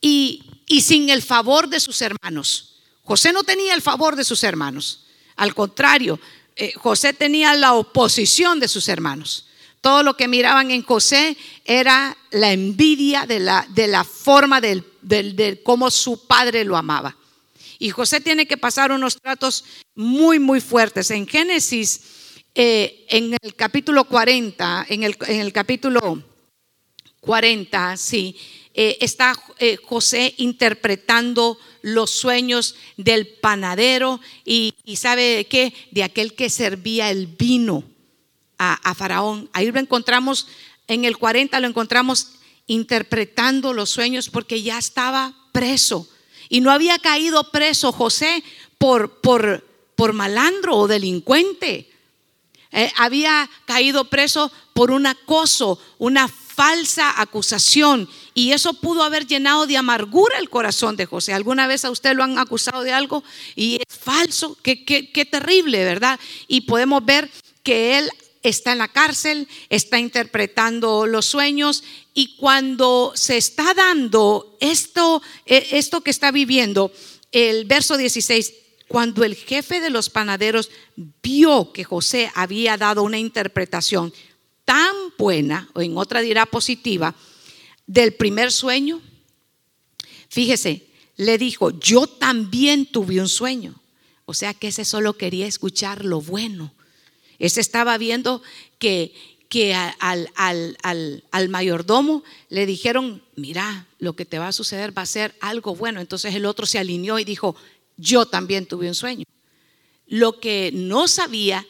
y, 0.00 0.42
y 0.66 0.82
sin 0.82 1.08
el 1.08 1.22
favor 1.22 1.68
de 1.68 1.80
sus 1.80 2.02
hermanos. 2.02 2.80
José 3.02 3.32
no 3.32 3.44
tenía 3.44 3.72
el 3.72 3.82
favor 3.82 4.16
de 4.16 4.24
sus 4.24 4.42
hermanos, 4.42 5.06
al 5.36 5.54
contrario, 5.54 6.18
eh, 6.56 6.72
José 6.74 7.12
tenía 7.12 7.54
la 7.54 7.74
oposición 7.74 8.58
de 8.58 8.68
sus 8.68 8.88
hermanos. 8.88 9.46
Todo 9.82 10.02
lo 10.02 10.16
que 10.16 10.26
miraban 10.26 10.70
en 10.70 10.82
José 10.82 11.36
era 11.64 12.16
la 12.30 12.52
envidia 12.52 13.26
de 13.26 13.38
la, 13.38 13.66
de 13.70 13.86
la 13.86 14.02
forma 14.02 14.60
de 14.60 15.60
cómo 15.62 15.90
su 15.90 16.26
padre 16.26 16.64
lo 16.64 16.76
amaba. 16.76 17.16
Y 17.78 17.90
José 17.90 18.20
tiene 18.20 18.46
que 18.46 18.56
pasar 18.56 18.90
unos 18.90 19.20
tratos 19.20 19.64
muy, 19.94 20.38
muy 20.38 20.60
fuertes. 20.60 21.10
En 21.10 21.26
Génesis, 21.26 22.00
eh, 22.54 23.04
en 23.10 23.36
el 23.40 23.54
capítulo 23.54 24.04
40, 24.04 24.86
en 24.88 25.02
el, 25.02 25.16
en 25.26 25.40
el 25.40 25.52
capítulo 25.52 26.22
40, 27.26 27.96
sí, 27.96 28.36
eh, 28.72 28.98
está 29.00 29.36
eh, 29.58 29.78
José 29.82 30.34
interpretando 30.36 31.58
los 31.82 32.10
sueños 32.10 32.76
del 32.96 33.26
panadero 33.26 34.20
y, 34.44 34.74
sabe 34.96 35.46
qué, 35.50 35.74
de 35.90 36.04
aquel 36.04 36.34
que 36.34 36.50
servía 36.50 37.10
el 37.10 37.26
vino 37.26 37.84
a, 38.58 38.94
Faraón. 38.94 39.50
Ahí 39.52 39.70
lo 39.70 39.80
encontramos, 39.80 40.46
en 40.88 41.04
el 41.04 41.16
40 41.16 41.58
lo 41.60 41.66
encontramos 41.66 42.32
interpretando 42.66 43.72
los 43.72 43.90
sueños 43.90 44.28
porque 44.28 44.62
ya 44.62 44.78
estaba 44.78 45.34
preso. 45.52 46.08
Y 46.48 46.60
no 46.60 46.70
había 46.70 46.98
caído 46.98 47.50
preso 47.50 47.92
José 47.92 48.44
por, 48.78 49.20
por, 49.20 49.66
por 49.96 50.12
malandro 50.12 50.76
o 50.76 50.88
delincuente. 50.88 51.90
Eh, 52.72 52.92
había 52.96 53.48
caído 53.64 54.04
preso 54.10 54.52
por 54.74 54.90
un 54.90 55.06
acoso, 55.06 55.80
una 55.98 56.28
falsa 56.56 57.20
acusación. 57.20 58.08
Y 58.34 58.52
eso 58.52 58.72
pudo 58.72 59.02
haber 59.02 59.26
llenado 59.26 59.66
de 59.66 59.76
amargura 59.76 60.38
el 60.38 60.48
corazón 60.48 60.96
de 60.96 61.06
José. 61.06 61.34
¿Alguna 61.34 61.66
vez 61.66 61.84
a 61.84 61.90
usted 61.90 62.14
lo 62.14 62.24
han 62.24 62.38
acusado 62.38 62.82
de 62.82 62.92
algo 62.92 63.22
y 63.54 63.76
es 63.76 63.98
falso? 63.98 64.56
Qué, 64.62 65.28
terrible, 65.30 65.84
¿verdad? 65.84 66.18
Y 66.48 66.62
podemos 66.62 67.04
ver 67.04 67.30
que 67.62 67.98
él 67.98 68.10
está 68.42 68.72
en 68.72 68.78
la 68.78 68.88
cárcel, 68.88 69.48
está 69.68 69.98
interpretando 69.98 71.06
los 71.06 71.26
sueños 71.26 71.84
y 72.14 72.36
cuando 72.36 73.12
se 73.14 73.36
está 73.36 73.74
dando 73.74 74.56
esto, 74.60 75.20
eh, 75.44 75.66
esto 75.72 76.00
que 76.00 76.10
está 76.10 76.30
viviendo, 76.30 76.92
el 77.32 77.64
verso 77.64 77.96
16, 77.96 78.54
cuando 78.88 79.24
el 79.24 79.34
jefe 79.34 79.80
de 79.80 79.90
los 79.90 80.10
panaderos 80.10 80.70
vio 80.94 81.72
que 81.72 81.82
José 81.82 82.30
había 82.34 82.76
dado 82.76 83.02
una 83.02 83.18
interpretación 83.18 84.12
tan 84.66 84.94
buena, 85.16 85.70
o 85.72 85.80
en 85.80 85.96
otra 85.96 86.20
dirá 86.20 86.44
positiva, 86.44 87.14
del 87.86 88.12
primer 88.12 88.52
sueño, 88.52 89.00
fíjese, 90.28 90.86
le 91.16 91.38
dijo, 91.38 91.70
yo 91.80 92.06
también 92.06 92.84
tuve 92.84 93.20
un 93.20 93.28
sueño. 93.28 93.80
O 94.26 94.34
sea 94.34 94.52
que 94.52 94.68
ese 94.68 94.84
solo 94.84 95.16
quería 95.16 95.46
escuchar 95.46 96.04
lo 96.04 96.20
bueno. 96.20 96.74
Ese 97.38 97.60
estaba 97.60 97.96
viendo 97.96 98.42
que, 98.78 99.14
que 99.48 99.72
al, 99.74 100.28
al, 100.34 101.48
mayordomo 101.48 102.24
le 102.48 102.66
dijeron, 102.66 103.22
mira, 103.36 103.86
lo 103.98 104.14
que 104.14 104.24
te 104.24 104.38
va 104.38 104.48
a 104.48 104.52
suceder 104.52 104.96
va 104.96 105.02
a 105.02 105.06
ser 105.06 105.36
algo 105.40 105.76
bueno. 105.76 106.00
Entonces 106.00 106.34
el 106.34 106.44
otro 106.44 106.66
se 106.66 106.80
alineó 106.80 107.18
y 107.20 107.24
dijo, 107.24 107.54
yo 107.96 108.26
también 108.26 108.66
tuve 108.66 108.88
un 108.88 108.96
sueño. 108.96 109.24
Lo 110.08 110.40
que 110.40 110.70
no 110.74 111.06
sabía 111.06 111.64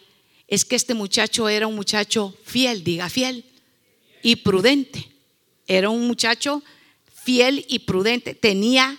es 0.48 0.64
que 0.64 0.76
este 0.76 0.94
muchacho 0.94 1.48
era 1.48 1.66
un 1.66 1.74
muchacho 1.74 2.34
fiel, 2.44 2.84
diga 2.84 3.08
fiel, 3.08 3.44
y 4.22 4.36
prudente. 4.36 5.08
Era 5.66 5.90
un 5.90 6.06
muchacho 6.06 6.62
fiel 7.24 7.64
y 7.68 7.80
prudente. 7.80 8.34
Tenía 8.34 8.98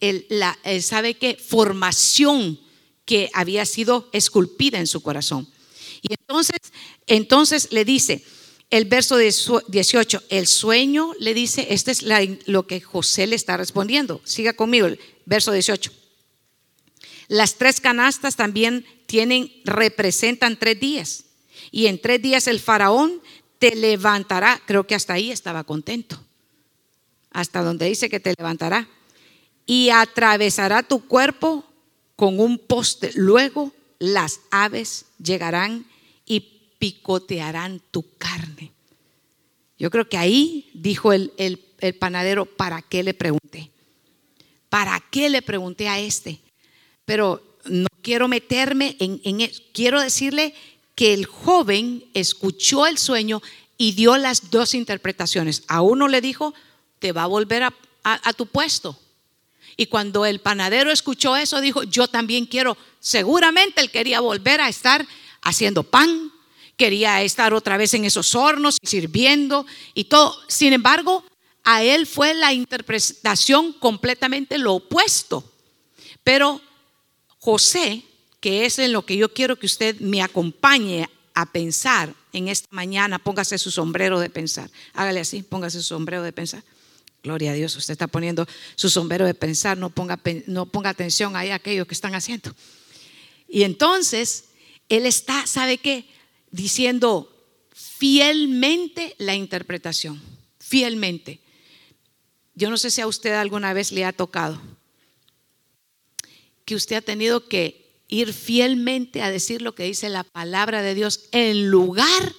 el, 0.00 0.26
la, 0.28 0.58
¿sabe 0.80 1.14
qué? 1.14 1.36
Formación 1.36 2.58
que 3.04 3.30
había 3.32 3.64
sido 3.66 4.08
esculpida 4.12 4.78
en 4.78 4.86
su 4.86 5.00
corazón. 5.00 5.48
Y 6.02 6.12
entonces, 6.12 6.58
entonces 7.06 7.68
le 7.72 7.84
dice, 7.84 8.22
el 8.70 8.84
verso 8.84 9.16
18, 9.16 10.22
el 10.28 10.46
sueño 10.46 11.12
le 11.18 11.34
dice, 11.34 11.68
este 11.70 11.90
es 11.90 12.04
lo 12.46 12.66
que 12.66 12.80
José 12.80 13.26
le 13.26 13.34
está 13.34 13.56
respondiendo. 13.56 14.20
Siga 14.24 14.52
conmigo, 14.52 14.86
el 14.86 15.00
verso 15.24 15.52
18. 15.52 15.90
Las 17.28 17.56
tres 17.56 17.80
canastas 17.80 18.36
también 18.36 18.84
tienen, 19.06 19.52
representan 19.64 20.58
tres 20.58 20.80
días. 20.80 21.24
Y 21.70 21.86
en 21.86 22.00
tres 22.00 22.20
días 22.22 22.46
el 22.46 22.60
faraón 22.60 23.20
te 23.58 23.76
levantará. 23.76 24.60
Creo 24.66 24.86
que 24.86 24.94
hasta 24.94 25.14
ahí 25.14 25.30
estaba 25.30 25.64
contento. 25.64 26.20
Hasta 27.30 27.62
donde 27.62 27.86
dice 27.86 28.08
que 28.08 28.20
te 28.20 28.34
levantará. 28.36 28.88
Y 29.66 29.90
atravesará 29.90 30.82
tu 30.82 31.06
cuerpo 31.06 31.64
con 32.16 32.40
un 32.40 32.58
poste. 32.58 33.12
Luego 33.14 33.72
las 33.98 34.40
aves 34.50 35.04
llegarán 35.22 35.86
y 36.24 36.40
picotearán 36.78 37.80
tu 37.90 38.04
carne. 38.16 38.72
Yo 39.78 39.90
creo 39.90 40.08
que 40.08 40.16
ahí 40.18 40.70
dijo 40.74 41.12
el, 41.12 41.30
panadero, 41.98 42.46
¿para 42.46 42.82
qué 42.82 43.02
le 43.02 43.14
pregunté? 43.14 43.70
¿Para 44.68 45.00
qué 45.10 45.30
le 45.30 45.42
pregunté 45.42 45.88
a 45.88 45.98
este? 45.98 46.40
Pero 47.08 47.42
no 47.64 47.88
quiero 48.02 48.28
meterme 48.28 48.94
en, 48.98 49.18
en 49.24 49.50
Quiero 49.72 49.98
decirle 49.98 50.54
que 50.94 51.14
el 51.14 51.24
joven 51.24 52.04
escuchó 52.12 52.86
el 52.86 52.98
sueño 52.98 53.40
y 53.78 53.92
dio 53.92 54.18
las 54.18 54.50
dos 54.50 54.74
interpretaciones. 54.74 55.62
A 55.68 55.80
uno 55.80 56.06
le 56.06 56.20
dijo, 56.20 56.52
te 56.98 57.12
va 57.12 57.22
a 57.22 57.26
volver 57.26 57.62
a 57.62 58.32
tu 58.34 58.44
puesto. 58.44 59.00
Y 59.74 59.86
cuando 59.86 60.26
el 60.26 60.40
panadero 60.40 60.90
escuchó 60.90 61.34
eso, 61.34 61.62
dijo, 61.62 61.82
yo 61.82 62.08
también 62.08 62.44
quiero, 62.44 62.76
seguramente 63.00 63.80
él 63.80 63.90
quería 63.90 64.20
volver 64.20 64.60
a 64.60 64.68
estar 64.68 65.06
haciendo 65.40 65.84
pan, 65.84 66.30
quería 66.76 67.22
estar 67.22 67.54
otra 67.54 67.78
vez 67.78 67.94
en 67.94 68.04
esos 68.04 68.34
hornos, 68.34 68.76
sirviendo 68.82 69.64
y 69.94 70.04
todo. 70.04 70.36
Sin 70.46 70.74
embargo, 70.74 71.24
a 71.64 71.82
él 71.82 72.06
fue 72.06 72.34
la 72.34 72.52
interpretación 72.52 73.72
completamente 73.72 74.58
lo 74.58 74.74
opuesto. 74.74 75.50
Pero 76.22 76.60
José, 77.48 78.02
que 78.40 78.66
es 78.66 78.78
en 78.78 78.92
lo 78.92 79.06
que 79.06 79.16
yo 79.16 79.32
quiero 79.32 79.58
que 79.58 79.64
usted 79.64 79.98
me 80.00 80.20
acompañe 80.20 81.08
a 81.32 81.50
pensar 81.50 82.14
en 82.34 82.46
esta 82.46 82.68
mañana, 82.70 83.18
póngase 83.18 83.56
su 83.56 83.70
sombrero 83.70 84.20
de 84.20 84.28
pensar. 84.28 84.70
Hágale 84.92 85.20
así, 85.20 85.42
póngase 85.42 85.78
su 85.78 85.84
sombrero 85.84 86.22
de 86.22 86.34
pensar. 86.34 86.62
Gloria 87.22 87.52
a 87.52 87.54
Dios, 87.54 87.74
usted 87.74 87.92
está 87.92 88.06
poniendo 88.06 88.46
su 88.76 88.90
sombrero 88.90 89.24
de 89.24 89.32
pensar, 89.32 89.78
no 89.78 89.88
ponga, 89.88 90.20
no 90.46 90.66
ponga 90.66 90.90
atención 90.90 91.36
ahí 91.36 91.48
a 91.48 91.54
aquello 91.54 91.86
que 91.86 91.94
están 91.94 92.14
haciendo. 92.14 92.54
Y 93.48 93.62
entonces, 93.62 94.50
él 94.90 95.06
está, 95.06 95.46
¿sabe 95.46 95.78
qué? 95.78 96.06
Diciendo 96.50 97.34
fielmente 97.72 99.14
la 99.16 99.34
interpretación, 99.34 100.20
fielmente. 100.58 101.40
Yo 102.54 102.68
no 102.68 102.76
sé 102.76 102.90
si 102.90 103.00
a 103.00 103.06
usted 103.06 103.32
alguna 103.32 103.72
vez 103.72 103.90
le 103.90 104.04
ha 104.04 104.12
tocado 104.12 104.60
que 106.68 106.74
usted 106.74 106.96
ha 106.96 107.00
tenido 107.00 107.48
que 107.48 107.88
ir 108.08 108.34
fielmente 108.34 109.22
a 109.22 109.30
decir 109.30 109.62
lo 109.62 109.74
que 109.74 109.84
dice 109.84 110.10
la 110.10 110.22
palabra 110.22 110.82
de 110.82 110.94
Dios 110.94 111.24
en 111.32 111.70
lugar 111.70 112.34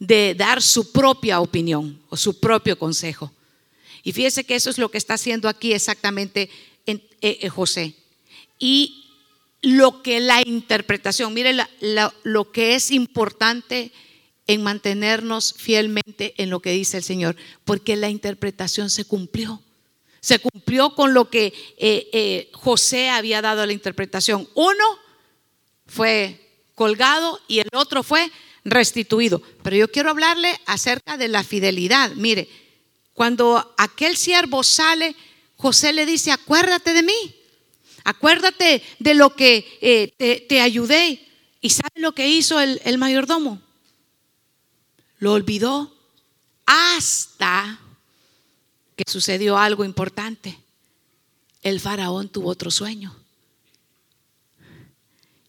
de 0.00 0.34
dar 0.34 0.60
su 0.60 0.90
propia 0.90 1.40
opinión 1.40 2.02
o 2.08 2.16
su 2.16 2.40
propio 2.40 2.76
consejo. 2.76 3.32
Y 4.02 4.10
fíjese 4.10 4.42
que 4.42 4.56
eso 4.56 4.68
es 4.68 4.78
lo 4.78 4.90
que 4.90 4.98
está 4.98 5.14
haciendo 5.14 5.48
aquí 5.48 5.72
exactamente 5.72 6.50
en, 6.86 7.04
eh, 7.20 7.38
eh, 7.42 7.48
José. 7.50 7.94
Y 8.58 9.04
lo 9.62 10.02
que 10.02 10.18
la 10.18 10.42
interpretación, 10.44 11.32
mire 11.32 11.54
lo 12.24 12.50
que 12.50 12.74
es 12.74 12.90
importante 12.90 13.92
en 14.48 14.64
mantenernos 14.64 15.54
fielmente 15.56 16.34
en 16.36 16.50
lo 16.50 16.58
que 16.58 16.72
dice 16.72 16.96
el 16.96 17.04
Señor, 17.04 17.36
porque 17.64 17.94
la 17.94 18.10
interpretación 18.10 18.90
se 18.90 19.04
cumplió. 19.04 19.62
Se 20.22 20.38
cumplió 20.38 20.94
con 20.94 21.12
lo 21.12 21.28
que 21.28 21.52
eh, 21.76 22.48
José 22.54 23.10
había 23.10 23.42
dado 23.42 23.60
a 23.60 23.66
la 23.66 23.72
interpretación. 23.72 24.48
Uno 24.54 24.84
fue 25.86 26.40
colgado 26.74 27.40
y 27.48 27.58
el 27.58 27.68
otro 27.74 28.02
fue 28.02 28.30
restituido. 28.64 29.42
Pero 29.62 29.76
yo 29.76 29.90
quiero 29.90 30.10
hablarle 30.10 30.58
acerca 30.66 31.16
de 31.16 31.28
la 31.28 31.42
fidelidad. 31.42 32.12
Mire, 32.12 32.48
cuando 33.14 33.74
aquel 33.76 34.16
siervo 34.16 34.62
sale, 34.62 35.14
José 35.56 35.92
le 35.92 36.06
dice, 36.06 36.30
acuérdate 36.30 36.92
de 36.92 37.02
mí, 37.02 37.34
acuérdate 38.04 38.82
de 39.00 39.14
lo 39.14 39.34
que 39.34 39.78
eh, 39.80 40.46
te, 40.48 40.60
ayudé. 40.60 41.28
¿Y 41.60 41.70
sabe 41.70 41.90
lo 41.96 42.12
que 42.12 42.28
hizo 42.28 42.60
el 42.60 42.98
mayordomo? 42.98 43.60
Lo 45.18 45.32
olvidó 45.32 45.94
hasta 46.66 47.78
sucedió 49.06 49.58
algo 49.58 49.84
importante. 49.84 50.58
El 51.62 51.80
faraón 51.80 52.28
tuvo 52.28 52.50
otro 52.50 52.70
sueño. 52.70 53.16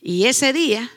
Y 0.01 0.25
ese 0.25 0.53
día, 0.53 0.91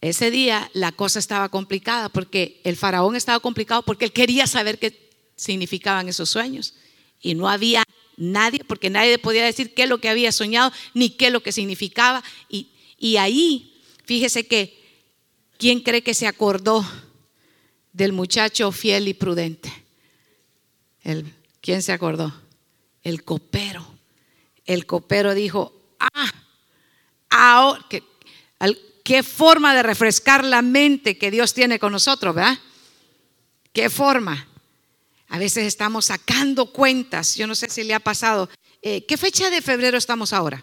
ese 0.00 0.30
día 0.30 0.70
la 0.72 0.92
cosa 0.92 1.18
estaba 1.18 1.48
complicada 1.48 2.08
porque 2.08 2.60
el 2.64 2.76
faraón 2.76 3.14
estaba 3.14 3.40
complicado 3.40 3.82
porque 3.82 4.06
él 4.06 4.12
quería 4.12 4.46
saber 4.46 4.78
qué 4.78 5.10
significaban 5.36 6.08
esos 6.08 6.30
sueños. 6.30 6.74
Y 7.20 7.34
no 7.34 7.48
había 7.48 7.82
nadie, 8.16 8.64
porque 8.64 8.90
nadie 8.90 9.18
podía 9.18 9.44
decir 9.44 9.74
qué 9.74 9.84
es 9.84 9.88
lo 9.88 9.98
que 9.98 10.08
había 10.08 10.32
soñado, 10.32 10.72
ni 10.94 11.10
qué 11.10 11.26
es 11.26 11.32
lo 11.32 11.42
que 11.42 11.52
significaba. 11.52 12.22
Y, 12.48 12.68
y 12.98 13.16
ahí, 13.16 13.80
fíjese 14.04 14.46
que, 14.46 14.78
¿quién 15.56 15.80
cree 15.80 16.02
que 16.02 16.14
se 16.14 16.26
acordó 16.26 16.84
del 17.92 18.12
muchacho 18.12 18.72
fiel 18.72 19.08
y 19.08 19.14
prudente? 19.14 19.87
¿Quién 21.60 21.82
se 21.82 21.92
acordó? 21.92 22.32
El 23.02 23.24
copero. 23.24 23.86
El 24.64 24.86
copero 24.86 25.34
dijo, 25.34 25.72
ah, 25.98 26.32
ahora, 27.30 27.84
¿qué, 29.04 29.22
forma 29.22 29.74
de 29.74 29.82
refrescar 29.82 30.44
la 30.44 30.60
mente 30.60 31.16
que 31.16 31.30
Dios 31.30 31.54
tiene 31.54 31.78
con 31.78 31.92
nosotros, 31.92 32.34
¿verdad? 32.34 32.58
¿Qué 33.72 33.88
forma? 33.88 34.46
A 35.28 35.38
veces 35.38 35.66
estamos 35.66 36.06
sacando 36.06 36.72
cuentas. 36.72 37.36
Yo 37.36 37.46
no 37.46 37.54
sé 37.54 37.70
si 37.70 37.84
le 37.84 37.94
ha 37.94 38.00
pasado. 38.00 38.48
Eh, 38.82 39.06
¿Qué 39.06 39.16
fecha 39.16 39.50
de 39.50 39.62
febrero 39.62 39.96
estamos 39.96 40.32
ahora? 40.32 40.62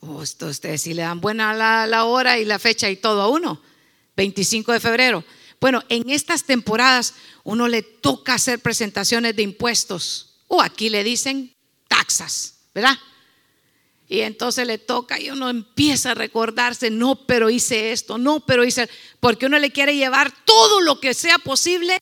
Oh, 0.00 0.16
ustedes 0.16 0.82
si 0.82 0.94
le 0.94 1.02
dan 1.02 1.20
buena 1.20 1.54
la, 1.54 2.04
hora 2.04 2.38
y 2.38 2.44
la 2.44 2.58
fecha 2.58 2.90
y 2.90 2.96
todo 2.96 3.22
a 3.22 3.28
uno. 3.28 3.60
25 4.16 4.72
de 4.72 4.80
febrero. 4.80 5.24
Bueno, 5.60 5.82
en 5.88 6.10
estas 6.10 6.44
temporadas 6.44 7.14
uno 7.42 7.68
le 7.68 7.82
toca 7.82 8.34
hacer 8.34 8.60
presentaciones 8.60 9.36
de 9.36 9.42
impuestos. 9.42 10.34
O 10.48 10.60
aquí 10.60 10.90
le 10.90 11.02
dicen 11.04 11.54
taxas, 11.88 12.56
¿verdad? 12.74 12.98
Y 14.08 14.20
entonces 14.20 14.66
le 14.66 14.78
toca 14.78 15.18
y 15.18 15.30
uno 15.30 15.48
empieza 15.48 16.10
a 16.10 16.14
recordarse, 16.14 16.90
no, 16.90 17.26
pero 17.26 17.48
hice 17.48 17.92
esto, 17.92 18.18
no, 18.18 18.40
pero 18.40 18.64
hice, 18.64 18.88
porque 19.18 19.46
uno 19.46 19.58
le 19.58 19.72
quiere 19.72 19.96
llevar 19.96 20.32
todo 20.44 20.80
lo 20.80 21.00
que 21.00 21.14
sea 21.14 21.38
posible 21.38 21.98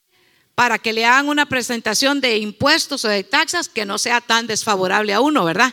para 0.54 0.78
que 0.78 0.92
le 0.92 1.06
hagan 1.06 1.28
una 1.28 1.46
presentación 1.46 2.20
de 2.20 2.38
impuestos 2.38 3.04
o 3.04 3.08
de 3.08 3.24
taxas 3.24 3.68
que 3.68 3.86
no 3.86 3.98
sea 3.98 4.20
tan 4.20 4.46
desfavorable 4.46 5.14
a 5.14 5.20
uno, 5.20 5.44
¿verdad? 5.44 5.72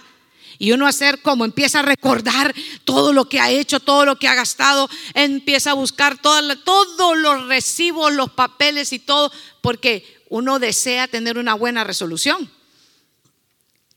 Y 0.59 0.73
uno 0.73 0.85
hacer 0.85 1.21
como 1.21 1.45
empieza 1.45 1.79
a 1.79 1.83
recordar 1.83 2.53
todo 2.83 3.13
lo 3.13 3.29
que 3.29 3.39
ha 3.39 3.49
hecho, 3.49 3.79
todo 3.79 4.05
lo 4.05 4.19
que 4.19 4.27
ha 4.27 4.35
gastado, 4.35 4.89
empieza 5.13 5.71
a 5.71 5.75
buscar 5.75 6.21
todos 6.21 7.17
los 7.17 7.47
recibos, 7.47 8.13
los 8.13 8.31
papeles 8.31 8.91
y 8.91 8.99
todo, 8.99 9.31
porque 9.61 10.21
uno 10.27 10.59
desea 10.59 11.07
tener 11.07 11.37
una 11.37 11.53
buena 11.53 11.85
resolución. 11.85 12.51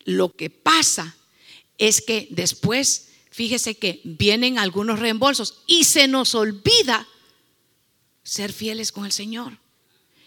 Lo 0.05 0.31
que 0.31 0.51
pasa 0.51 1.17
es 1.79 2.01
que 2.01 2.29
después, 2.31 3.09
fíjese 3.33 3.75
que 3.75 4.01
vienen 4.05 4.61
algunos 4.61 5.01
reembolsos 5.01 5.63
y 5.67 5.83
se 5.83 6.07
nos 6.07 6.37
olvida 6.37 7.09
ser 8.23 8.53
fieles 8.53 8.93
con 8.93 9.05
el 9.05 9.13
Señor 9.13 9.59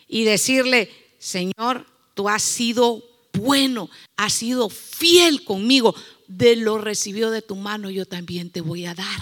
y 0.08 0.26
decirle, 0.26 0.92
Señor, 1.18 1.88
tú 2.14 2.28
has 2.28 2.44
sido 2.44 3.04
bueno, 3.34 3.90
has 4.16 4.34
sido 4.34 4.70
fiel 4.70 5.44
conmigo, 5.44 5.96
de 6.28 6.56
lo 6.56 6.78
recibido 6.78 7.32
de 7.32 7.42
tu 7.42 7.56
mano 7.56 7.90
yo 7.90 8.06
también 8.06 8.50
te 8.50 8.62
voy 8.62 8.86
a 8.86 8.96
dar. 8.96 9.22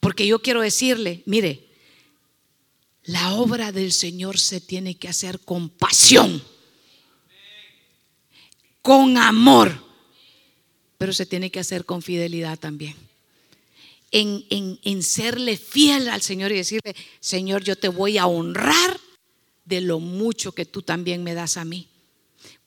Porque 0.00 0.26
yo 0.26 0.40
quiero 0.40 0.60
decirle, 0.60 1.22
mire, 1.26 1.64
la 3.04 3.34
obra 3.34 3.72
del 3.72 3.92
Señor 3.92 4.38
se 4.38 4.60
tiene 4.60 4.96
que 4.96 5.08
hacer 5.08 5.40
con 5.40 5.68
pasión, 5.68 6.42
con 8.80 9.16
amor, 9.16 9.80
pero 10.98 11.12
se 11.12 11.26
tiene 11.26 11.50
que 11.50 11.60
hacer 11.60 11.84
con 11.84 12.02
fidelidad 12.02 12.58
también. 12.58 12.96
En, 14.10 14.44
en, 14.50 15.02
serle 15.02 15.56
fiel 15.56 16.08
al 16.08 16.20
Señor 16.20 16.52
y 16.52 16.56
decirle, 16.56 16.94
Señor, 17.18 17.64
yo 17.64 17.76
te 17.76 17.88
voy 17.88 18.18
a 18.18 18.26
honrar 18.26 19.00
de 19.64 19.80
lo 19.80 20.00
mucho 20.00 20.52
que 20.52 20.66
tú 20.66 20.82
también 20.82 21.24
me 21.24 21.34
das 21.34 21.56
a 21.56 21.64
mí. 21.64 21.88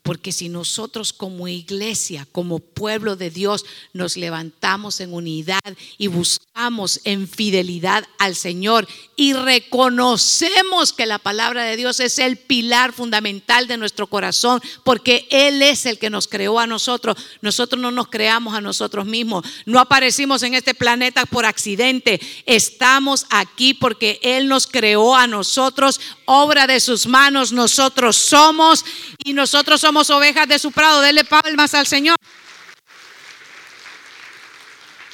Porque 0.05 0.31
si 0.31 0.49
nosotros 0.49 1.13
como 1.13 1.47
iglesia, 1.47 2.27
como 2.31 2.59
pueblo 2.59 3.15
de 3.15 3.31
Dios, 3.31 3.65
nos 3.91 4.17
levantamos 4.17 4.99
en 4.99 5.11
unidad 5.11 5.59
y 5.97 6.05
buscamos 6.05 7.01
en 7.05 7.27
fidelidad 7.27 8.05
al 8.19 8.35
Señor 8.35 8.87
y 9.15 9.33
reconocemos 9.33 10.93
que 10.93 11.07
la 11.07 11.17
palabra 11.17 11.63
de 11.63 11.75
Dios 11.75 11.99
es 11.99 12.19
el 12.19 12.37
pilar 12.37 12.93
fundamental 12.93 13.65
de 13.65 13.77
nuestro 13.77 14.05
corazón, 14.05 14.61
porque 14.83 15.27
Él 15.31 15.63
es 15.63 15.87
el 15.87 15.97
que 15.97 16.11
nos 16.11 16.27
creó 16.27 16.59
a 16.59 16.67
nosotros. 16.67 17.17
Nosotros 17.41 17.81
no 17.81 17.89
nos 17.89 18.09
creamos 18.09 18.53
a 18.53 18.61
nosotros 18.61 19.07
mismos. 19.07 19.43
No 19.65 19.79
aparecimos 19.79 20.43
en 20.43 20.53
este 20.53 20.75
planeta 20.75 21.25
por 21.25 21.45
accidente. 21.45 22.21
Estamos 22.45 23.25
aquí 23.31 23.73
porque 23.73 24.19
Él 24.21 24.47
nos 24.47 24.67
creó 24.67 25.15
a 25.15 25.25
nosotros, 25.25 25.99
obra 26.25 26.67
de 26.67 26.79
sus 26.79 27.07
manos. 27.07 27.51
Nosotros 27.51 28.17
somos 28.17 28.85
y 29.23 29.33
nosotros 29.33 29.81
somos 29.81 29.94
ovejas 30.09 30.47
de 30.47 30.59
su 30.59 30.71
prado. 30.71 31.01
Dele 31.01 31.23
palmas 31.23 31.73
al 31.73 31.87
Señor. 31.87 32.17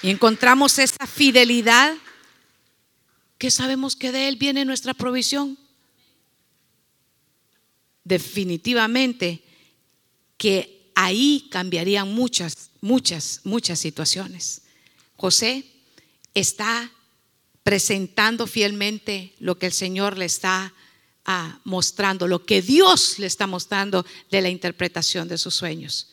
Y 0.01 0.09
encontramos 0.09 0.79
esa 0.79 1.05
fidelidad 1.05 1.95
que 3.37 3.51
sabemos 3.51 3.95
que 3.95 4.11
de 4.11 4.27
Él 4.27 4.35
viene 4.35 4.65
nuestra 4.65 4.93
provisión. 4.93 5.57
Definitivamente 8.03 9.43
que 10.37 10.91
ahí 10.95 11.47
cambiarían 11.51 12.11
muchas, 12.13 12.71
muchas, 12.81 13.41
muchas 13.43 13.79
situaciones. 13.79 14.63
José 15.15 15.65
está 16.33 16.91
presentando 17.63 18.47
fielmente 18.47 19.35
lo 19.39 19.57
que 19.59 19.67
el 19.67 19.73
Señor 19.73 20.17
le 20.17 20.25
está 20.25 20.73
mostrando, 21.63 22.27
lo 22.27 22.45
que 22.45 22.61
Dios 22.61 23.19
le 23.19 23.27
está 23.27 23.47
mostrando 23.47 24.05
de 24.29 24.41
la 24.41 24.49
interpretación 24.49 25.27
de 25.27 25.37
sus 25.37 25.55
sueños. 25.55 26.07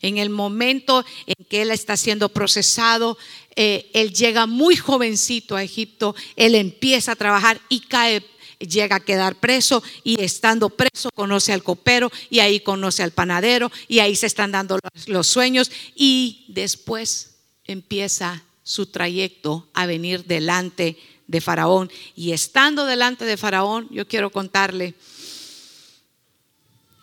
En 0.00 0.18
el 0.18 0.30
momento 0.30 1.04
en 1.26 1.44
que 1.46 1.62
él 1.62 1.70
está 1.70 1.96
siendo 1.96 2.28
procesado, 2.28 3.16
eh, 3.56 3.90
él 3.92 4.12
llega 4.12 4.46
muy 4.46 4.76
jovencito 4.76 5.56
a 5.56 5.62
Egipto, 5.62 6.14
él 6.36 6.54
empieza 6.54 7.12
a 7.12 7.16
trabajar 7.16 7.60
y 7.68 7.80
cae 7.80 8.22
llega 8.58 8.96
a 8.96 9.00
quedar 9.00 9.36
preso 9.36 9.82
y 10.02 10.20
estando 10.22 10.70
preso 10.70 11.10
conoce 11.14 11.52
al 11.52 11.62
copero 11.62 12.10
y 12.30 12.40
ahí 12.40 12.60
conoce 12.60 13.02
al 13.02 13.10
panadero 13.10 13.70
y 13.88 13.98
ahí 13.98 14.16
se 14.16 14.26
están 14.26 14.52
dando 14.52 14.78
los, 15.06 15.26
sueños 15.26 15.70
y 15.94 16.44
después 16.48 17.36
empieza 17.66 18.42
su 18.62 18.86
trayecto 18.86 19.68
a 19.74 19.86
venir 19.86 20.24
delante 20.24 20.96
de 21.26 21.40
Faraón. 21.40 21.90
Y 22.14 22.32
estando 22.32 22.86
delante 22.86 23.24
de 23.24 23.36
Faraón, 23.36 23.88
yo 23.90 24.06
quiero 24.06 24.30
contarle 24.30 24.94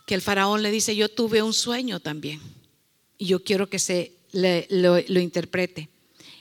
que 0.06 0.14
el 0.14 0.22
Faraón 0.22 0.62
le 0.62 0.70
dice, 0.70 0.96
yo 0.96 1.08
tuve 1.08 1.42
un 1.42 1.52
sueño 1.52 2.00
también. 2.00 2.40
Y 3.18 3.26
yo 3.26 3.42
quiero 3.42 3.68
que 3.68 3.78
se 3.78 4.12
lo, 4.32 5.00
lo 5.08 5.20
interprete. 5.20 5.88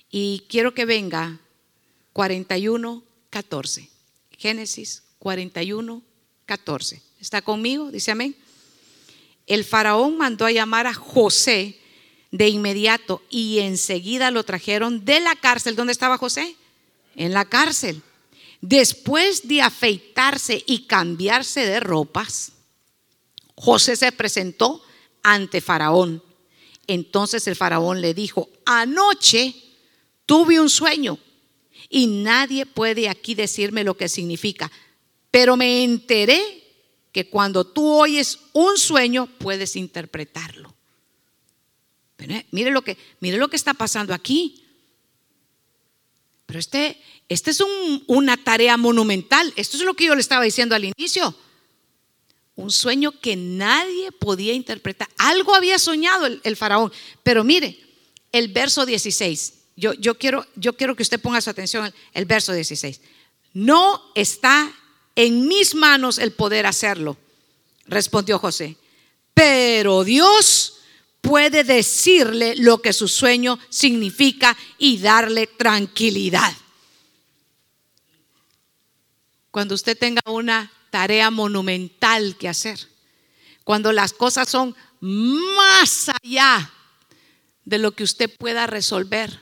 Y 0.10 0.44
quiero 0.50 0.74
que 0.74 0.86
venga 0.86 1.40
41, 2.14 3.04
14. 3.30 3.90
Génesis 4.38 5.04
41, 5.20 6.02
14. 6.46 7.02
¿Está 7.20 7.42
conmigo? 7.42 7.92
Dice 7.92 8.12
amén. 8.12 8.36
El 9.48 9.64
faraón 9.64 10.18
mandó 10.18 10.46
a 10.46 10.52
llamar 10.52 10.88
a 10.88 10.94
José 10.94 11.78
de 12.32 12.48
inmediato 12.48 13.22
y 13.30 13.60
enseguida 13.60 14.32
lo 14.32 14.44
trajeron 14.44 15.06
de 15.06 15.20
la 15.20 15.36
cárcel. 15.36 15.76
¿Dónde 15.76 15.94
estaba 15.94 16.18
José? 16.18 16.56
En 17.16 17.34
la 17.34 17.46
cárcel. 17.46 18.02
Después 18.62 19.48
de 19.48 19.62
afeitarse 19.62 20.64
y 20.68 20.86
cambiarse 20.86 21.66
de 21.66 21.80
ropas, 21.80 22.52
José 23.56 23.96
se 23.96 24.12
presentó 24.12 24.84
ante 25.24 25.62
Faraón. 25.62 26.24
Entonces 26.88 27.48
el 27.48 27.56
Faraón 27.56 28.02
le 28.02 28.14
dijo, 28.14 28.50
anoche 28.66 29.56
tuve 30.26 30.60
un 30.60 30.70
sueño 30.70 31.18
y 31.90 32.08
nadie 32.08 32.66
puede 32.66 33.10
aquí 33.10 33.36
decirme 33.36 33.84
lo 33.84 33.98
que 33.98 34.10
significa, 34.10 34.72
pero 35.30 35.58
me 35.58 35.84
enteré 35.84 36.42
que 37.12 37.30
cuando 37.30 37.66
tú 37.66 37.94
oyes 37.94 38.40
un 38.54 38.78
sueño 38.78 39.28
puedes 39.38 39.76
interpretarlo. 39.76 40.74
Mire 42.52 42.72
lo 42.72 42.84
que, 42.84 42.98
mire 43.20 43.38
lo 43.38 43.50
que 43.50 43.56
está 43.56 43.74
pasando 43.74 44.14
aquí. 44.14 44.61
Pero 46.52 46.60
este, 46.60 47.02
este 47.30 47.52
es 47.52 47.64
una 48.08 48.36
tarea 48.36 48.76
monumental. 48.76 49.54
Esto 49.56 49.78
es 49.78 49.84
lo 49.84 49.94
que 49.94 50.04
yo 50.04 50.16
le 50.16 50.20
estaba 50.20 50.44
diciendo 50.44 50.76
al 50.76 50.84
inicio. 50.84 51.34
Un 52.56 52.72
sueño 52.72 53.14
que 53.22 53.38
nadie 53.38 54.12
podía 54.12 54.52
interpretar. 54.52 55.08
Algo 55.18 55.56
había 55.56 55.80
soñado 55.80 56.26
el, 56.26 56.58
faraón. 56.58 56.92
Pero 57.24 57.46
mire, 57.46 57.80
el 58.34 58.50
verso 58.50 58.86
16. 58.86 59.54
Yo, 59.78 59.94
yo, 59.94 60.18
quiero, 60.18 60.46
yo 60.58 60.76
quiero 60.76 60.94
que 60.98 61.04
usted 61.04 61.22
ponga 61.22 61.40
su 61.40 61.50
atención 61.50 61.86
el, 61.86 61.94
el 62.14 62.26
verso 62.26 62.52
16. 62.52 63.00
No 63.54 64.12
está 64.14 64.74
en 65.16 65.48
mis 65.48 65.74
manos 65.74 66.18
el 66.18 66.34
poder 66.34 66.66
hacerlo, 66.66 67.16
respondió 67.86 68.40
José. 68.40 68.76
Pero 69.34 70.04
Dios 70.04 70.81
puede 71.22 71.64
decirle 71.64 72.56
lo 72.58 72.82
que 72.82 72.94
su 72.94 73.08
sueño 73.08 73.60
significa 73.70 74.58
y 74.78 74.98
darle 74.98 75.48
tranquilidad. 75.48 76.54
Cuando 79.52 79.76
usted 79.76 79.98
tenga 79.98 80.22
una 80.26 80.72
tarea 80.90 81.30
monumental 81.30 82.36
que 82.38 82.50
hacer, 82.50 82.80
cuando 83.64 83.92
las 83.92 84.14
cosas 84.14 84.50
son 84.50 84.76
más 85.00 86.10
allá 86.22 86.72
de 87.64 87.78
lo 87.78 87.92
que 87.92 88.04
usted 88.04 88.30
pueda 88.36 88.68
resolver, 88.68 89.42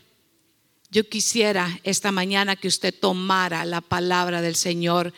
yo 0.91 1.07
quisiera 1.07 1.79
esta 1.83 2.11
mañana 2.11 2.55
que 2.55 2.67
usted 2.67 2.93
tomara 2.93 3.63
la 3.65 3.81
palabra 3.81 4.41
del 4.41 4.55
Señor 4.55 5.13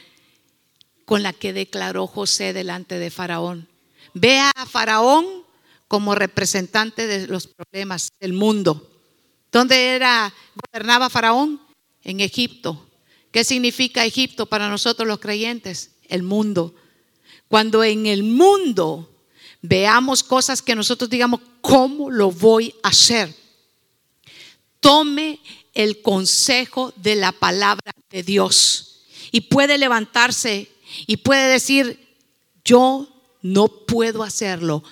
con 1.05 1.23
la 1.23 1.33
que 1.33 1.53
declaró 1.53 2.07
José 2.07 2.53
delante 2.53 2.99
de 2.99 3.09
Faraón. 3.09 3.67
Vea 4.13 4.51
a 4.55 4.65
Faraón 4.65 5.25
como 5.91 6.15
representante 6.15 7.05
de 7.05 7.27
los 7.27 7.47
problemas 7.47 8.13
del 8.21 8.31
mundo. 8.31 8.89
¿Dónde 9.51 9.87
era 9.87 10.33
gobernaba 10.55 11.09
Faraón? 11.09 11.59
En 12.01 12.21
Egipto. 12.21 12.87
¿Qué 13.29 13.43
significa 13.43 14.05
Egipto 14.05 14.45
para 14.45 14.69
nosotros 14.69 15.05
los 15.05 15.19
creyentes? 15.19 15.91
El 16.07 16.23
mundo. 16.23 16.73
Cuando 17.49 17.83
en 17.83 18.05
el 18.05 18.23
mundo 18.23 19.13
veamos 19.61 20.23
cosas 20.23 20.61
que 20.61 20.75
nosotros 20.75 21.09
digamos, 21.09 21.41
¿cómo 21.59 22.09
lo 22.09 22.31
voy 22.31 22.73
a 22.83 22.87
hacer? 22.87 23.35
Tome 24.79 25.41
el 25.73 26.01
consejo 26.01 26.93
de 26.95 27.15
la 27.15 27.33
palabra 27.33 27.91
de 28.09 28.23
Dios 28.23 29.01
y 29.33 29.41
puede 29.41 29.77
levantarse 29.77 30.71
y 31.05 31.17
puede 31.17 31.51
decir, 31.51 32.15
yo 32.63 33.09
no 33.41 33.67
puedo 33.67 34.23
hacerlo, 34.23 34.83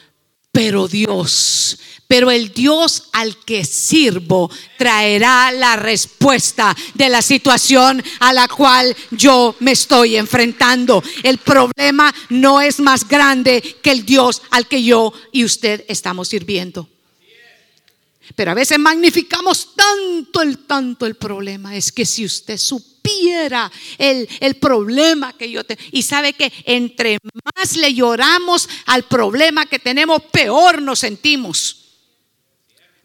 pero 0.60 0.90
Dios, 0.90 1.80
pero 2.06 2.30
el 2.30 2.54
Dios 2.54 3.04
al 3.14 3.38
que 3.46 3.64
sirvo 3.64 4.52
traerá 4.78 5.54
la 5.54 5.78
respuesta 5.78 6.76
de 6.96 7.08
la 7.08 7.22
situación 7.22 8.04
a 8.20 8.34
la 8.34 8.46
cual 8.50 8.94
yo 9.12 9.56
me 9.62 9.72
estoy 9.72 10.18
enfrentando. 10.18 11.02
El 11.24 11.38
problema 11.38 12.14
no 12.28 12.60
es 12.60 12.82
más 12.82 13.08
grande 13.08 13.78
que 13.82 13.92
el 13.92 14.06
Dios 14.06 14.42
al 14.50 14.68
que 14.68 14.84
yo 14.84 15.14
y 15.32 15.46
usted 15.46 15.86
estamos 15.88 16.28
sirviendo. 16.28 16.90
Pero 18.36 18.52
a 18.52 18.56
veces 18.56 18.78
magnificamos 18.80 19.76
tanto 19.78 20.42
el 20.42 20.58
tanto 20.66 21.06
el 21.06 21.16
problema. 21.16 21.74
Es 21.78 21.90
que 21.90 22.06
si 22.06 22.26
usted 22.26 22.58
supiera 22.58 22.99
el, 23.98 24.28
el 24.40 24.56
problema 24.56 25.34
que 25.34 25.50
yo 25.50 25.64
tengo, 25.64 25.82
y 25.92 26.04
sabe 26.04 26.34
que 26.34 26.52
entre 26.66 27.18
más 27.56 27.76
le 27.78 27.94
lloramos 27.94 28.68
al 28.86 29.04
problema 29.04 29.66
que 29.66 29.80
tenemos, 29.80 30.22
peor 30.32 30.82
nos 30.82 31.00
sentimos. 31.00 31.76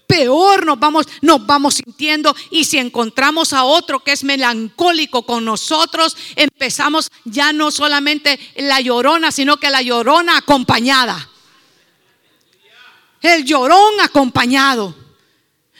peor 0.06 0.64
nos 0.64 0.78
vamos, 0.78 1.06
nos 1.22 1.44
vamos 1.44 1.74
sintiendo. 1.74 2.34
Y 2.50 2.64
si 2.64 2.78
encontramos 2.78 3.52
a 3.52 3.64
otro 3.64 4.00
que 4.00 4.12
es 4.12 4.22
melancólico 4.22 5.24
con 5.24 5.44
nosotros, 5.44 6.16
empezamos 6.36 7.10
ya 7.24 7.52
no 7.52 7.70
solamente 7.70 8.38
la 8.56 8.80
llorona, 8.80 9.32
sino 9.32 9.56
que 9.56 9.70
la 9.70 9.82
llorona 9.82 10.36
acompañada. 10.36 11.30
El 13.22 13.44
llorón 13.44 14.00
acompañado. 14.02 15.03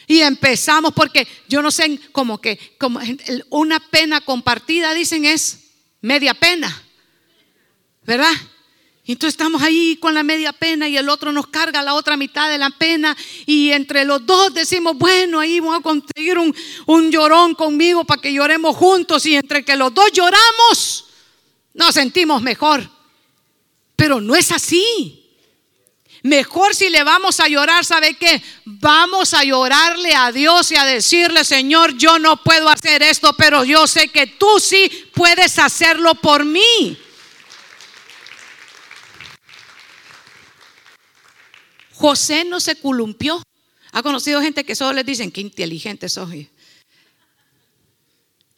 Y 0.07 0.21
empezamos 0.21 0.93
porque 0.93 1.27
yo 1.49 1.63
no 1.63 1.71
sé, 1.71 1.99
como 2.13 2.41
que 2.41 2.77
una 3.51 3.81
pena 3.81 4.21
compartida, 4.21 4.93
dicen, 4.95 5.25
es 5.25 5.61
media 6.01 6.35
pena. 6.35 6.83
¿Verdad? 8.03 8.33
Entonces 9.07 9.35
estamos 9.35 9.63
ahí 9.63 9.97
con 9.97 10.15
la 10.15 10.23
media 10.23 10.53
pena 10.53 10.89
y 10.89 10.97
el 10.97 11.11
otro 11.11 11.31
nos 11.31 11.49
carga 11.49 11.83
la 11.83 11.95
otra 11.95 12.17
mitad 12.17 12.51
de 12.51 12.57
la 12.57 12.71
pena 12.71 13.15
y 13.45 13.71
entre 13.71 14.05
los 14.05 14.25
dos 14.25 14.55
decimos, 14.55 14.97
bueno, 14.97 15.41
ahí 15.41 15.61
vamos 15.61 15.79
a 15.79 15.83
conseguir 15.83 16.39
un, 16.39 16.55
un 16.87 17.11
llorón 17.11 17.55
conmigo 17.55 18.05
para 18.05 18.23
que 18.23 18.33
lloremos 18.33 18.75
juntos 18.77 19.27
y 19.27 19.37
entre 19.37 19.63
que 19.63 19.77
los 19.77 19.93
dos 19.93 20.11
lloramos 20.13 21.05
nos 21.75 21.95
sentimos 21.95 22.41
mejor. 22.41 22.89
Pero 23.97 24.21
no 24.21 24.35
es 24.35 24.51
así. 24.53 25.24
Mejor 26.25 26.75
si 26.75 26.89
le 26.89 27.05
vamos 27.05 27.39
a 27.39 27.49
llorar, 27.49 27.85
¿sabe 27.85 28.15
qué? 28.15 28.43
Vamos 28.65 29.35
a 29.35 29.45
llorarle 29.45 30.15
a 30.15 30.33
Dios 30.33 30.73
y 30.73 30.77
a 30.77 30.87
decirle, 30.87 31.45
Señor, 31.45 31.99
yo 31.99 32.19
no 32.19 32.43
puedo 32.43 32.71
hacer 32.71 33.03
esto, 33.03 33.35
pero 33.35 33.63
yo 33.63 33.87
sé 33.87 34.09
que 34.09 34.27
tú 34.27 34.59
sí 34.59 34.91
puedes 35.13 35.59
hacerlo 35.59 36.15
por 36.15 36.47
mí. 36.47 36.99
José 41.93 42.47
no 42.47 42.59
se 42.59 42.77
columpió. 42.77 43.43
Ha 43.93 44.03
conocido 44.03 44.41
gente 44.41 44.65
que 44.65 44.75
solo 44.75 44.95
les 44.95 45.05
dicen, 45.05 45.31
qué 45.31 45.43
inteligente 45.43 46.09
sos. 46.09 46.31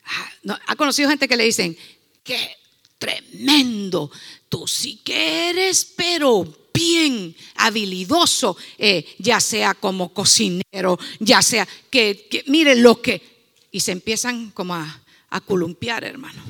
Ah, 0.04 0.60
ha 0.68 0.76
conocido 0.76 1.08
gente 1.08 1.26
que 1.26 1.36
le 1.36 1.42
dicen, 1.42 1.76
qué 2.22 2.58
tremendo, 2.96 4.08
tú 4.48 4.68
sí 4.68 5.00
que 5.04 5.50
eres, 5.50 5.84
pero 5.96 6.65
bien 6.76 7.34
habilidoso, 7.56 8.56
eh, 8.78 9.04
ya 9.18 9.40
sea 9.40 9.74
como 9.74 10.12
cocinero, 10.12 10.98
ya 11.18 11.42
sea 11.42 11.66
que, 11.90 12.26
que 12.30 12.44
mire 12.46 12.76
lo 12.76 13.00
que... 13.00 13.36
Y 13.72 13.80
se 13.80 13.92
empiezan 13.92 14.50
como 14.52 14.74
a, 14.74 15.02
a 15.30 15.40
columpiar, 15.40 16.04
hermano 16.04 16.42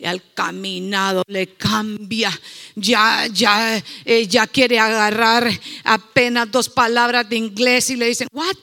y 0.00 0.06
al 0.06 0.22
caminado 0.32 1.22
le 1.26 1.48
cambia, 1.48 2.32
ya, 2.74 3.26
ya, 3.26 3.82
eh, 4.06 4.26
ya 4.26 4.46
quiere 4.46 4.78
agarrar 4.78 5.50
apenas 5.84 6.50
dos 6.50 6.70
palabras 6.70 7.28
de 7.28 7.36
inglés 7.36 7.90
y 7.90 7.96
le 7.96 8.06
dicen, 8.06 8.28
what? 8.32 8.56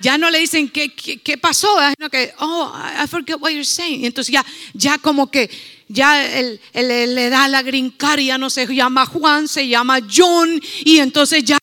Ya 0.00 0.16
no 0.16 0.30
le 0.30 0.38
dicen 0.38 0.68
qué, 0.68 0.94
qué, 0.94 1.38
pasó, 1.38 1.68
sino 1.96 2.08
que, 2.08 2.32
oh, 2.38 2.72
I 2.74 3.06
forget 3.08 3.40
what 3.40 3.50
you're 3.50 3.64
saying. 3.64 4.04
entonces 4.04 4.32
ya, 4.32 4.44
ya 4.72 4.98
como 4.98 5.30
que, 5.30 5.50
ya 5.88 6.38
él, 6.38 6.60
le 6.72 7.30
da 7.30 7.48
la 7.48 7.62
ya 7.62 8.38
no 8.38 8.50
se 8.50 8.66
llama 8.66 9.06
Juan, 9.06 9.48
se 9.48 9.66
llama 9.66 9.98
John, 10.08 10.60
y 10.84 10.98
entonces 10.98 11.44
ya 11.44 11.58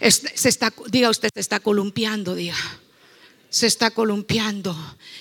se 0.00 0.48
está, 0.48 0.72
diga 0.88 1.10
usted, 1.10 1.30
se 1.34 1.40
está 1.40 1.60
columpiando, 1.60 2.34
diga 2.34 2.56
se 3.52 3.66
está 3.66 3.90
columpiando. 3.90 4.74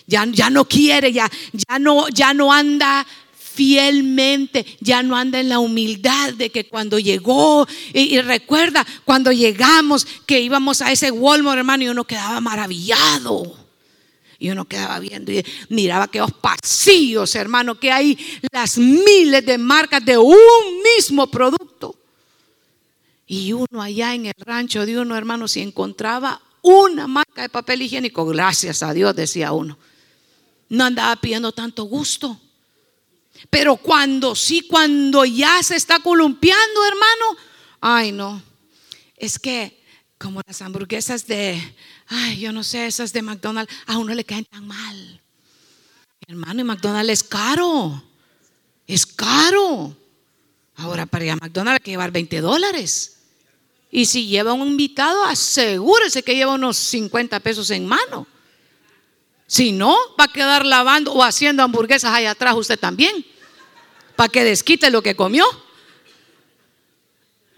Ya, 0.07 0.25
ya 0.25 0.49
no 0.49 0.65
quiere, 0.65 1.11
ya, 1.11 1.29
ya, 1.51 1.79
no, 1.79 2.07
ya 2.09 2.33
no 2.33 2.51
anda 2.51 3.05
fielmente, 3.53 4.65
ya 4.79 5.03
no 5.03 5.15
anda 5.15 5.39
en 5.39 5.49
la 5.49 5.59
humildad 5.59 6.33
de 6.33 6.49
que 6.49 6.67
cuando 6.67 6.99
llegó, 6.99 7.67
y, 7.93 8.19
recuerda 8.21 8.85
cuando 9.05 9.31
llegamos 9.31 10.07
que 10.25 10.39
íbamos 10.39 10.81
a 10.81 10.91
ese 10.91 11.11
Walmart, 11.11 11.59
hermano, 11.59 11.83
y 11.83 11.89
uno 11.89 12.05
quedaba 12.05 12.39
maravillado. 12.39 13.57
Y 14.39 14.49
uno 14.49 14.65
quedaba 14.65 14.97
viendo 14.99 15.31
y 15.31 15.45
miraba 15.69 16.05
aquellos 16.05 16.31
pasillos, 16.31 17.35
hermano, 17.35 17.79
que 17.79 17.91
hay 17.91 18.17
las 18.51 18.77
miles 18.77 19.45
de 19.45 19.59
marcas 19.59 20.03
de 20.03 20.17
un 20.17 20.35
mismo 20.97 21.27
producto. 21.27 21.95
Y 23.27 23.53
uno 23.53 23.81
allá 23.81 24.15
en 24.15 24.25
el 24.25 24.33
rancho 24.39 24.85
de 24.85 24.99
uno, 24.99 25.15
hermano, 25.15 25.47
se 25.47 25.61
encontraba 25.61 26.41
una 26.63 27.05
marca 27.07 27.43
de 27.43 27.49
papel 27.49 27.83
higiénico, 27.83 28.25
gracias 28.25 28.81
a 28.81 28.93
Dios, 28.93 29.15
decía 29.15 29.51
uno. 29.51 29.77
No 30.69 30.85
andaba 30.85 31.15
pidiendo 31.17 31.51
tanto 31.51 31.83
gusto. 31.83 32.39
Pero 33.49 33.77
cuando 33.77 34.35
sí, 34.35 34.61
cuando 34.67 35.25
ya 35.25 35.61
se 35.63 35.75
está 35.75 35.99
columpiando, 35.99 36.85
hermano, 36.85 37.37
ay 37.81 38.11
no, 38.11 38.41
es 39.17 39.39
que 39.39 39.81
como 40.17 40.41
las 40.45 40.61
hamburguesas 40.61 41.25
de, 41.25 41.59
ay, 42.07 42.39
yo 42.39 42.51
no 42.51 42.63
sé, 42.63 42.85
esas 42.85 43.11
de 43.11 43.23
McDonald's, 43.23 43.73
a 43.87 43.97
uno 43.97 44.13
le 44.13 44.23
caen 44.23 44.45
tan 44.45 44.67
mal. 44.67 45.21
Hermano, 46.27 46.61
y 46.61 46.63
McDonald's 46.63 47.11
es 47.11 47.23
caro, 47.23 48.03
es 48.85 49.05
caro. 49.05 49.97
Ahora 50.75 51.05
para 51.07 51.25
ir 51.25 51.31
a 51.31 51.35
McDonald's 51.35 51.79
hay 51.79 51.83
que 51.83 51.91
llevar 51.91 52.11
20 52.11 52.39
dólares. 52.39 53.17
Y 53.89 54.05
si 54.05 54.27
lleva 54.27 54.53
un 54.53 54.67
invitado, 54.67 55.23
asegúrese 55.25 56.23
que 56.23 56.35
lleva 56.35 56.53
unos 56.53 56.77
50 56.77 57.39
pesos 57.41 57.69
en 57.71 57.85
mano. 57.85 58.25
Si 59.47 59.73
no, 59.73 59.97
va 60.17 60.25
a 60.25 60.31
quedar 60.31 60.65
lavando 60.65 61.11
o 61.11 61.23
haciendo 61.23 61.61
hamburguesas 61.61 62.13
allá 62.13 62.31
atrás 62.31 62.55
usted 62.55 62.79
también. 62.79 63.25
Para 64.15 64.29
que 64.29 64.43
desquite 64.43 64.89
lo 64.89 65.01
que 65.01 65.15
comió. 65.15 65.45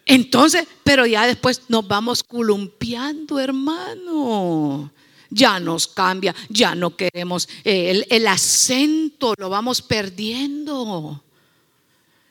Entonces, 0.06 0.68
pero 0.84 1.06
ya 1.06 1.26
después 1.26 1.62
nos 1.70 1.88
vamos 1.88 2.24
columpiando, 2.24 3.39
hermano. 3.39 4.91
Ya 5.30 5.60
nos 5.60 5.88
cambia, 5.88 6.36
ya 6.49 6.76
no 6.76 6.95
queremos, 6.95 7.49
eh, 7.64 7.89
el, 7.89 8.06
el 8.10 8.28
acento 8.28 9.34
lo 9.38 9.49
vamos 9.49 9.82
perdiendo. 9.82 11.24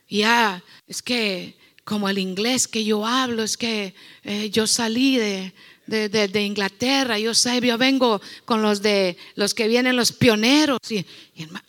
Ya, 0.09 0.62
es 0.87 1.03
que 1.03 1.57
como 1.85 2.09
el 2.09 2.18
inglés 2.18 2.68
que 2.68 2.85
yo 2.85 3.07
hablo, 3.07 3.43
es 3.43 3.57
que 3.57 3.95
eh, 4.25 4.51
yo 4.51 4.66
salí 4.66 5.16
de, 5.16 5.53
de, 5.87 6.43
Inglaterra, 6.43 7.18
yo 7.18 7.35
sé, 7.35 7.61
yo 7.61 7.77
vengo 7.77 8.20
con 8.45 8.62
los 8.62 8.83
de 8.83 9.16
los 9.35 9.53
que 9.53 9.68
vienen 9.68 9.97
los 9.97 10.12
pioneros 10.12 10.79
y, 10.91 11.05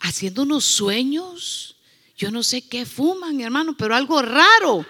haciendo 0.00 0.42
unos 0.42 0.64
sueños. 0.64 1.76
Yo 2.16 2.30
no 2.30 2.42
sé 2.42 2.62
qué 2.62 2.86
fuman, 2.86 3.40
hermano, 3.40 3.76
pero 3.76 3.94
algo 3.94 4.22
raro. 4.22 4.86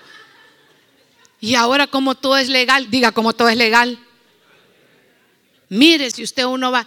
Y 1.41 1.55
ahora 1.55 1.87
como 1.87 2.15
todo 2.15 2.37
es 2.37 2.49
legal, 2.49 2.91
diga 2.91 3.13
como 3.13 3.33
todo 3.33 3.49
es 3.49 3.57
legal. 3.57 3.99
Mire, 5.69 6.11
si 6.11 6.23
usted 6.23 6.45
uno 6.45 6.71
va, 6.71 6.87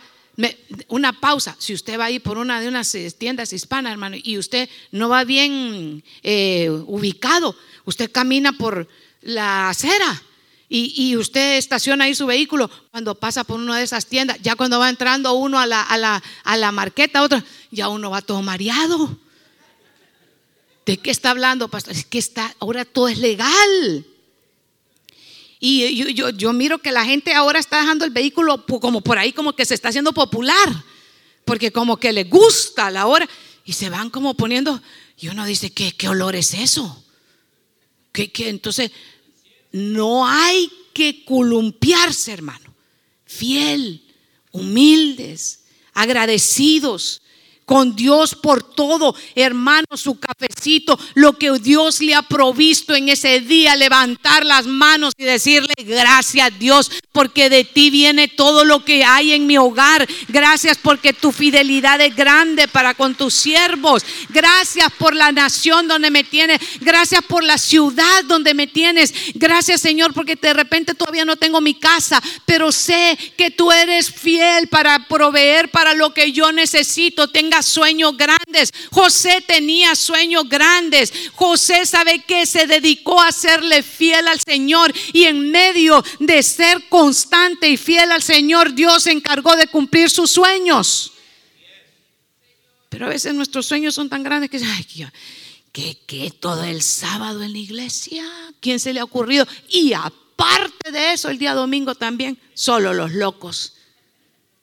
una 0.88 1.20
pausa, 1.20 1.56
si 1.60 1.74
usted 1.74 2.00
va 2.00 2.06
a 2.06 2.12
ir 2.12 2.22
por 2.22 2.38
una 2.38 2.62
de 2.62 2.68
unas 2.68 2.94
eh, 2.96 3.12
tiendas 3.12 3.54
hispanas, 3.54 3.92
hermano, 3.92 4.18
y 4.22 4.38
usted 4.38 4.70
no 4.92 5.10
va 5.10 5.24
bien 5.24 6.04
eh, 6.24 6.70
ubicado, 6.86 7.56
Usted 7.88 8.12
camina 8.12 8.52
por 8.52 8.86
la 9.22 9.70
acera 9.70 10.22
y, 10.68 11.16
usted 11.16 11.56
estaciona 11.56 12.04
ahí 12.04 12.14
su 12.14 12.26
vehículo 12.26 12.70
cuando 12.92 13.16
pasa 13.16 13.46
por 13.46 13.62
una 13.62 13.78
de 13.78 13.86
esas 13.86 14.08
tiendas. 14.08 14.38
Ya 14.42 14.58
cuando 14.58 14.78
va 14.78 14.90
entrando 14.90 15.32
uno 15.36 15.58
a 15.58 15.66
la, 15.66 15.84
a 15.84 15.96
la, 15.96 16.22
a 16.44 16.58
la 16.58 16.74
marqueta, 16.74 17.24
otro, 17.24 17.42
ya 17.72 17.88
uno 17.88 18.10
va 18.10 18.22
todo 18.22 18.42
mareado. 18.42 19.18
¿De 20.88 20.96
qué 20.98 21.12
está 21.12 21.32
hablando, 21.32 21.68
pastor? 21.68 21.94
Es 21.94 22.06
que 22.06 22.18
está, 22.18 22.56
ahora 22.60 22.86
todo 22.86 23.10
es 23.10 23.18
legal. 23.18 24.06
Y 25.60 26.14
yo, 26.14 26.30
yo, 26.30 26.54
miro 26.54 26.78
que 26.80 26.94
la 26.94 27.04
gente 27.04 27.34
ahora 27.34 27.60
está 27.60 27.82
dejando 27.82 28.06
el 28.06 28.12
vehículo 28.12 28.66
como 28.66 29.02
por 29.02 29.18
ahí, 29.18 29.34
como 29.34 29.54
que 29.54 29.66
se 29.66 29.74
está 29.74 29.90
haciendo 29.90 30.14
popular, 30.14 30.86
porque 31.44 31.74
como 31.74 31.98
que 31.98 32.14
le 32.14 32.24
gusta 32.24 32.90
la 32.90 33.06
hora 33.06 33.28
y 33.66 33.74
se 33.74 33.90
van 33.90 34.10
como 34.10 34.36
poniendo, 34.36 34.82
y 35.20 35.28
uno 35.28 35.46
dice, 35.46 35.72
¿qué, 35.72 35.92
qué 35.92 36.08
olor 36.08 36.38
es 36.38 36.54
eso? 36.54 37.04
que, 38.14 38.48
entonces 38.48 38.92
no 39.74 40.26
hay 40.26 40.72
que 40.94 41.26
columpiarse, 41.26 42.32
hermano. 42.32 42.74
Fiel, 43.26 44.02
humildes, 44.52 45.66
agradecidos 45.94 47.22
con 47.68 47.98
Dios 47.98 48.34
por 48.34 48.64
todo, 48.64 49.14
hermano, 49.36 49.88
su 49.96 50.18
cafecito, 50.18 50.98
lo 51.16 51.38
que 51.38 51.52
Dios 51.60 52.00
le 52.00 52.16
ha 52.16 52.22
provisto 52.22 52.96
en 52.96 53.10
ese 53.10 53.42
día, 53.42 53.76
levantar 53.76 54.46
las 54.46 54.66
manos 54.66 55.14
y 55.18 55.26
decirle 55.26 55.74
gracias 55.80 56.58
Dios, 56.58 56.90
porque 57.12 57.50
de 57.50 57.66
ti 57.66 57.90
viene 57.90 58.30
todo 58.30 58.64
lo 58.64 58.86
que 58.86 59.04
hay 59.04 59.34
en 59.34 59.48
mi 59.48 59.58
hogar. 59.58 60.08
Gracias 60.30 60.78
porque 60.82 61.12
tu 61.12 61.34
fidelidad 61.34 62.00
es 62.00 62.16
grande 62.16 62.70
para 62.70 62.94
con 62.94 63.16
tus 63.16 63.34
siervos. 63.34 64.06
Gracias 64.30 64.90
por 64.98 65.14
la 65.14 65.34
nación 65.34 65.90
donde 65.90 66.10
me 66.10 66.24
tienes. 66.24 66.62
Gracias 66.80 67.22
por 67.24 67.44
la 67.44 67.58
ciudad 67.58 68.24
donde 68.28 68.54
me 68.54 68.68
tienes. 68.68 69.14
Gracias 69.34 69.82
Señor 69.82 70.14
porque 70.14 70.38
de 70.38 70.54
repente 70.54 70.94
todavía 70.94 71.26
no 71.26 71.36
tengo 71.36 71.60
mi 71.60 71.74
casa, 71.74 72.24
pero 72.46 72.72
sé 72.72 73.18
que 73.38 73.52
tú 73.52 73.74
eres 73.74 74.10
fiel 74.10 74.70
para 74.70 75.06
proveer 75.10 75.70
para 75.70 75.94
lo 75.94 76.14
que 76.14 76.32
yo 76.32 76.54
necesito. 76.54 77.28
Tenga 77.28 77.57
sueños 77.66 78.16
grandes. 78.16 78.74
José 78.92 79.44
tenía 79.46 79.96
sueños 79.96 80.48
grandes. 80.48 81.12
José 81.34 81.86
sabe 81.86 82.24
que 82.24 82.46
se 82.46 82.68
dedicó 82.68 83.22
a 83.22 83.32
serle 83.32 83.84
fiel 83.84 84.28
al 84.28 84.40
Señor 84.40 84.94
y 85.14 85.24
en 85.24 85.52
medio 85.52 86.04
de 86.20 86.44
ser 86.44 86.88
constante 86.90 87.70
y 87.70 87.78
fiel 87.78 88.12
al 88.12 88.24
Señor, 88.24 88.74
Dios 88.74 89.04
se 89.04 89.12
encargó 89.12 89.56
de 89.56 89.68
cumplir 89.68 90.10
sus 90.10 90.32
sueños. 90.32 91.14
Pero 92.90 93.06
a 93.06 93.10
veces 93.10 93.34
nuestros 93.34 93.66
sueños 93.66 93.94
son 93.94 94.10
tan 94.10 94.24
grandes 94.24 94.50
que, 94.50 94.58
ay, 94.58 95.10
¿qué, 95.72 95.98
qué 96.06 96.32
todo 96.32 96.64
el 96.64 96.82
sábado 96.82 97.44
en 97.44 97.52
la 97.52 97.60
iglesia? 97.60 98.26
¿Quién 98.60 98.80
se 98.80 98.94
le 98.94 99.00
ha 99.00 99.04
ocurrido? 99.04 99.48
Y 99.70 99.94
aparte 99.94 100.92
de 100.92 101.14
eso, 101.14 101.30
el 101.30 101.38
día 101.38 101.54
domingo 101.54 101.96
también, 101.96 102.40
solo 102.54 102.94
los 102.94 103.12
locos. 103.12 103.77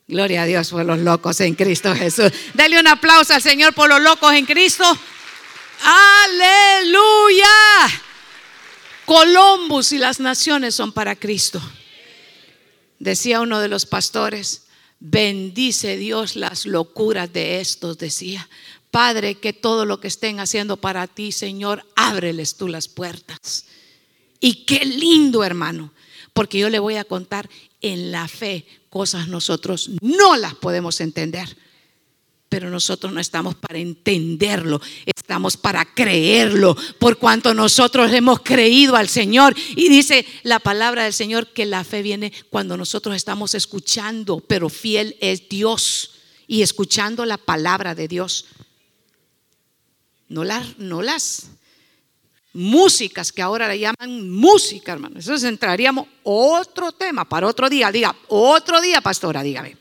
Gloria 0.07 0.43
a 0.43 0.47
Dios 0.47 0.69
por 0.71 0.85
los 0.85 0.99
locos 0.99 1.41
en 1.41 1.55
Cristo 1.55 1.95
Jesús. 1.95 2.31
Dale 2.53 2.79
un 2.79 2.87
aplauso 2.87 3.33
al 3.33 3.41
Señor 3.41 3.73
por 3.73 3.89
los 3.89 4.03
locos 4.03 4.35
en 4.35 4.45
Cristo. 4.45 4.85
Aleluya. 5.83 7.47
Columbus 9.07 9.93
y 9.93 9.99
las 9.99 10.21
naciones 10.21 10.75
son 10.75 10.93
para 10.93 11.17
Cristo. 11.17 11.61
Decía 12.99 13.41
uno 13.41 13.61
de 13.61 13.69
los 13.69 13.87
pastores, 13.87 14.67
bendice 15.01 15.97
Dios 15.97 16.37
las 16.37 16.67
locuras 16.67 17.33
de 17.33 17.61
estos, 17.61 17.97
decía. 17.97 18.47
Padre, 18.91 19.37
que 19.37 19.55
todo 19.55 19.87
lo 19.87 20.01
que 20.01 20.09
estén 20.09 20.39
haciendo 20.39 20.77
para 20.77 21.07
ti, 21.07 21.33
Señor, 21.33 21.85
ábreles 21.97 22.57
tú 22.57 22.69
las 22.69 22.89
puertas. 22.89 23.65
Y 24.39 24.67
qué 24.67 24.85
lindo, 24.85 25.45
hermano, 25.45 25.94
porque 26.35 26.59
yo 26.59 26.69
le 26.69 26.81
voy 26.81 26.97
a 26.97 27.05
contar 27.05 27.49
en 27.81 28.11
la 28.13 28.29
fe 28.29 28.67
cosas 28.91 29.29
nosotros 29.29 29.91
no 30.03 30.37
las 30.37 30.55
podemos 30.55 31.01
entender. 31.01 31.57
Pero 32.49 32.71
nosotros 32.71 33.13
no 33.13 33.19
estamos 33.19 33.57
para 33.57 33.79
entenderlo, 33.79 34.81
estamos 35.07 35.57
para 35.57 35.85
creerlo, 35.85 36.77
por 37.01 37.19
cuanto 37.19 37.53
nosotros 37.53 38.13
hemos 38.13 38.41
creído 38.41 38.95
al 38.95 39.09
Señor. 39.09 39.57
Y 39.75 39.89
dice 39.89 40.25
la 40.45 40.61
palabra 40.61 41.05
del 41.05 41.13
Señor 41.13 41.53
que 41.53 41.67
la 41.67 41.83
fe 41.83 42.03
viene 42.03 42.33
cuando 42.51 42.77
nosotros 42.77 43.17
estamos 43.17 43.55
escuchando, 43.55 44.39
pero 44.41 44.69
fiel 44.69 45.17
es 45.21 45.49
Dios 45.49 46.13
y 46.47 46.63
escuchando 46.63 47.25
la 47.25 47.39
palabra 47.39 47.95
de 47.97 48.07
Dios. 48.07 48.47
No 50.29 50.45
las, 50.45 50.79
no 50.79 51.03
las 51.03 51.49
músicas 52.55 53.33
que 53.33 53.43
ahora 53.43 53.69
le 53.69 53.81
llaman 53.81 54.31
música, 54.31 54.93
hermano. 54.93 55.17
Entonces 55.19 55.47
entraríamos 55.47 56.07
otro 56.23 56.93
tema 56.93 57.29
para 57.29 57.49
otro 57.49 57.69
día. 57.69 57.91
Diga, 57.91 58.17
otro 58.29 58.81
día, 58.81 59.01
pastora, 59.01 59.43
dígame. 59.43 59.77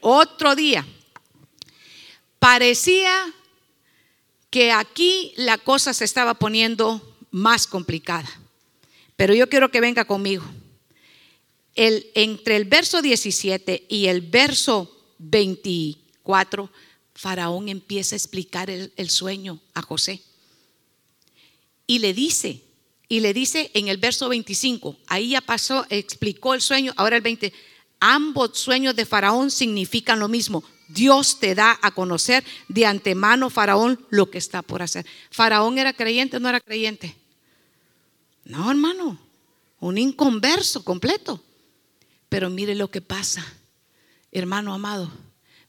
Otro 0.00 0.54
día. 0.54 0.86
Parecía 2.38 3.12
que 4.50 4.72
aquí 4.72 5.32
la 5.36 5.58
cosa 5.58 5.92
se 5.92 6.04
estaba 6.04 6.34
poniendo 6.34 7.16
más 7.30 7.66
complicada. 7.66 8.28
Pero 9.16 9.34
yo 9.34 9.48
quiero 9.48 9.70
que 9.70 9.80
venga 9.80 10.04
conmigo. 10.04 10.44
El, 11.74 12.10
entre 12.14 12.56
el 12.56 12.66
verso 12.66 13.02
17 13.02 13.86
y 13.88 14.06
el 14.06 14.20
verso 14.20 14.96
24, 15.18 16.70
Faraón 17.14 17.68
empieza 17.68 18.14
a 18.14 18.18
explicar 18.18 18.70
el 18.70 19.10
sueño 19.10 19.60
a 19.74 19.82
José. 19.82 20.22
Y 21.92 21.98
le 21.98 22.14
dice, 22.14 22.62
y 23.06 23.20
le 23.20 23.34
dice 23.34 23.70
en 23.74 23.88
el 23.88 23.98
verso 23.98 24.30
25, 24.30 24.96
ahí 25.08 25.28
ya 25.28 25.42
pasó, 25.42 25.84
explicó 25.90 26.54
el 26.54 26.62
sueño, 26.62 26.94
ahora 26.96 27.16
el 27.16 27.22
20, 27.22 27.52
ambos 28.00 28.58
sueños 28.58 28.96
de 28.96 29.04
Faraón 29.04 29.50
significan 29.50 30.18
lo 30.18 30.26
mismo. 30.26 30.64
Dios 30.88 31.38
te 31.38 31.54
da 31.54 31.78
a 31.82 31.90
conocer 31.90 32.44
de 32.68 32.86
antemano, 32.86 33.50
Faraón, 33.50 34.06
lo 34.08 34.30
que 34.30 34.38
está 34.38 34.62
por 34.62 34.80
hacer. 34.80 35.04
¿Faraón 35.30 35.76
era 35.76 35.92
creyente 35.92 36.38
o 36.38 36.40
no 36.40 36.48
era 36.48 36.60
creyente? 36.60 37.14
No, 38.46 38.70
hermano, 38.70 39.18
un 39.78 39.98
inconverso 39.98 40.86
completo. 40.86 41.44
Pero 42.30 42.48
mire 42.48 42.74
lo 42.74 42.90
que 42.90 43.02
pasa, 43.02 43.44
hermano 44.30 44.72
amado, 44.72 45.12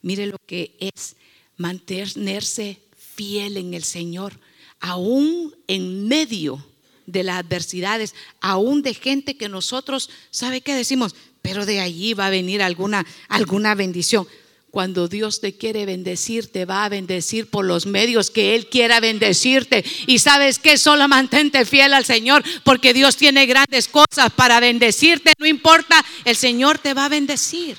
mire 0.02 0.28
lo 0.28 0.38
que 0.46 0.78
es 0.80 1.18
mantenerse 1.58 2.82
fiel 2.96 3.58
en 3.58 3.74
el 3.74 3.84
Señor 3.84 4.40
aún 4.84 5.56
en 5.68 6.10
medio 6.10 6.64
de 7.06 7.24
las 7.24 7.40
adversidades, 7.40 8.14
aún 8.42 8.82
de 8.82 8.94
gente 8.94 9.38
que 9.38 9.48
nosotros, 9.48 10.10
¿sabe 10.30 10.60
qué 10.60 10.76
decimos? 10.76 11.16
Pero 11.42 11.66
de 11.66 11.80
allí 11.80 12.14
va 12.14 12.28
a 12.28 12.32
venir 12.32 12.62
alguna, 12.62 13.06
alguna 13.30 13.76
bendición. 13.76 14.28
Cuando 14.72 15.08
Dios 15.08 15.40
te 15.40 15.56
quiere 15.56 15.86
bendecir, 15.86 16.52
te 16.52 16.66
va 16.66 16.84
a 16.84 16.90
bendecir 16.90 17.50
por 17.50 17.64
los 17.64 17.86
medios 17.86 18.30
que 18.30 18.56
Él 18.56 18.68
quiera 18.68 19.00
bendecirte. 19.00 19.86
Y 20.06 20.20
sabes 20.20 20.60
que 20.60 20.78
solo 20.78 21.08
mantente 21.08 21.64
fiel 21.64 21.94
al 21.94 22.04
Señor, 22.04 22.44
porque 22.66 22.94
Dios 22.94 23.16
tiene 23.16 23.46
grandes 23.46 23.88
cosas 23.88 24.34
para 24.36 24.60
bendecirte. 24.60 25.32
No 25.40 25.46
importa, 25.46 26.04
el 26.26 26.36
Señor 26.36 26.78
te 26.78 26.94
va 26.94 27.06
a 27.06 27.10
bendecir. 27.10 27.78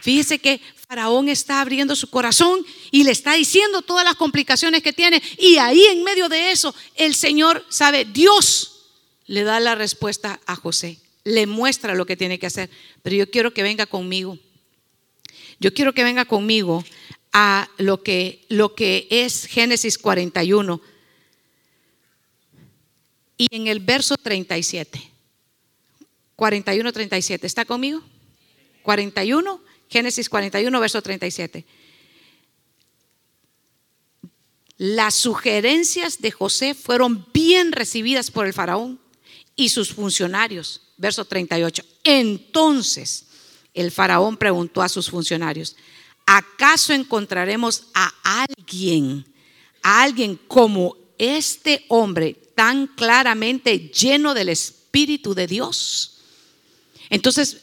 Fíjese 0.00 0.40
que 0.40 0.60
Faraón 0.92 1.30
está 1.30 1.62
abriendo 1.62 1.96
su 1.96 2.10
corazón 2.10 2.66
y 2.90 3.04
le 3.04 3.12
está 3.12 3.32
diciendo 3.32 3.80
todas 3.80 4.04
las 4.04 4.14
complicaciones 4.14 4.82
que 4.82 4.92
tiene. 4.92 5.22
Y 5.38 5.56
ahí 5.56 5.86
en 5.86 6.04
medio 6.04 6.28
de 6.28 6.50
eso, 6.50 6.74
el 6.96 7.14
Señor 7.14 7.64
sabe, 7.70 8.04
Dios 8.04 8.90
le 9.24 9.42
da 9.42 9.58
la 9.58 9.74
respuesta 9.74 10.38
a 10.44 10.54
José, 10.54 10.98
le 11.24 11.46
muestra 11.46 11.94
lo 11.94 12.04
que 12.04 12.14
tiene 12.14 12.38
que 12.38 12.44
hacer. 12.44 12.68
Pero 13.00 13.16
yo 13.16 13.30
quiero 13.30 13.54
que 13.54 13.62
venga 13.62 13.86
conmigo. 13.86 14.38
Yo 15.58 15.72
quiero 15.72 15.94
que 15.94 16.04
venga 16.04 16.26
conmigo 16.26 16.84
a 17.32 17.70
lo 17.78 18.02
que, 18.02 18.44
lo 18.50 18.74
que 18.74 19.06
es 19.08 19.46
Génesis 19.46 19.96
41. 19.96 20.78
Y 23.38 23.46
en 23.50 23.66
el 23.66 23.80
verso 23.80 24.18
37. 24.18 25.10
41, 26.36 26.92
37. 26.92 27.46
¿Está 27.46 27.64
conmigo? 27.64 28.02
41 28.82 29.71
Génesis 29.92 30.30
41, 30.30 30.80
verso 30.80 31.02
37. 31.02 31.66
Las 34.78 35.14
sugerencias 35.14 36.22
de 36.22 36.30
José 36.30 36.74
fueron 36.74 37.26
bien 37.32 37.72
recibidas 37.72 38.30
por 38.30 38.46
el 38.46 38.54
faraón 38.54 38.98
y 39.54 39.68
sus 39.68 39.92
funcionarios. 39.92 40.80
Verso 40.96 41.26
38. 41.26 41.84
Entonces 42.04 43.26
el 43.74 43.90
faraón 43.90 44.38
preguntó 44.38 44.80
a 44.80 44.88
sus 44.88 45.10
funcionarios, 45.10 45.76
¿acaso 46.24 46.94
encontraremos 46.94 47.84
a 47.92 48.12
alguien, 48.24 49.26
a 49.82 50.02
alguien 50.02 50.36
como 50.48 50.96
este 51.18 51.84
hombre 51.88 52.34
tan 52.54 52.86
claramente 52.86 53.78
lleno 53.90 54.32
del 54.32 54.48
Espíritu 54.48 55.34
de 55.34 55.46
Dios? 55.46 56.22
Entonces 57.10 57.62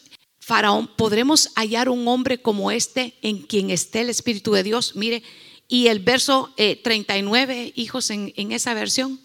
Faraón, 0.50 0.88
¿podremos 0.88 1.52
hallar 1.54 1.89
un 1.89 2.08
hombre 2.08 2.41
como 2.41 2.72
este 2.72 3.14
en 3.22 3.43
quien 3.43 3.70
esté 3.70 4.02
el 4.02 4.10
Espíritu 4.10 4.52
de 4.54 4.64
Dios? 4.64 4.95
Mire, 4.95 5.22
y 5.68 5.89
el 5.89 6.00
verso 6.00 6.52
39, 6.58 7.62
eh, 7.62 7.74
hijos, 7.76 8.10
en, 8.10 8.34
en 8.36 8.52
esa 8.52 8.74
versión. 8.74 9.22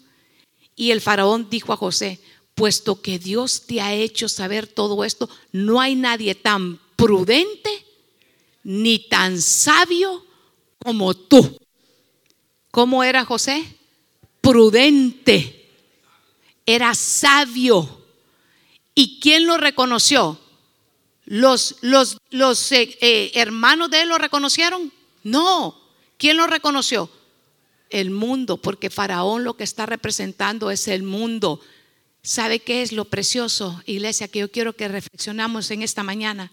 Y 0.75 0.91
el 0.91 1.01
faraón 1.01 1.49
dijo 1.49 1.73
a 1.73 1.77
José, 1.77 2.19
puesto 2.53 3.01
que 3.01 3.17
Dios 3.17 3.65
te 3.65 3.81
ha 3.81 3.95
hecho 3.95 4.29
saber 4.29 4.67
todo 4.67 5.03
esto, 5.03 5.27
no 5.51 5.81
hay 5.81 5.95
nadie 5.95 6.35
tan 6.35 6.79
prudente 6.95 7.71
ni 8.63 8.99
tan 8.99 9.41
sabio 9.41 10.23
como 10.77 11.15
tú. 11.15 11.57
¿Cómo 12.69 13.03
era 13.03 13.25
José? 13.25 13.65
Prudente. 14.41 15.71
Era 16.67 16.93
sabio. 16.93 18.03
¿Y 18.93 19.19
quién 19.19 19.47
lo 19.47 19.57
reconoció? 19.57 20.44
¿Los, 21.25 21.77
los, 21.81 22.17
los 22.29 22.71
eh, 22.71 22.97
eh, 23.01 23.31
hermanos 23.35 23.89
de 23.89 24.03
él 24.03 24.09
lo 24.09 24.17
reconocieron? 24.17 24.91
No. 25.23 25.81
¿Quién 26.17 26.37
lo 26.37 26.47
reconoció? 26.47 27.09
El 27.89 28.11
mundo, 28.11 28.57
porque 28.57 28.89
Faraón 28.89 29.43
lo 29.43 29.55
que 29.55 29.63
está 29.63 29.85
representando 29.85 30.71
es 30.71 30.87
el 30.87 31.03
mundo. 31.03 31.59
¿Sabe 32.21 32.59
qué 32.59 32.81
es 32.81 32.91
lo 32.91 33.05
precioso, 33.05 33.81
iglesia, 33.85 34.27
que 34.27 34.39
yo 34.39 34.51
quiero 34.51 34.73
que 34.73 34.87
reflexionamos 34.87 35.69
en 35.71 35.81
esta 35.83 36.03
mañana? 36.03 36.51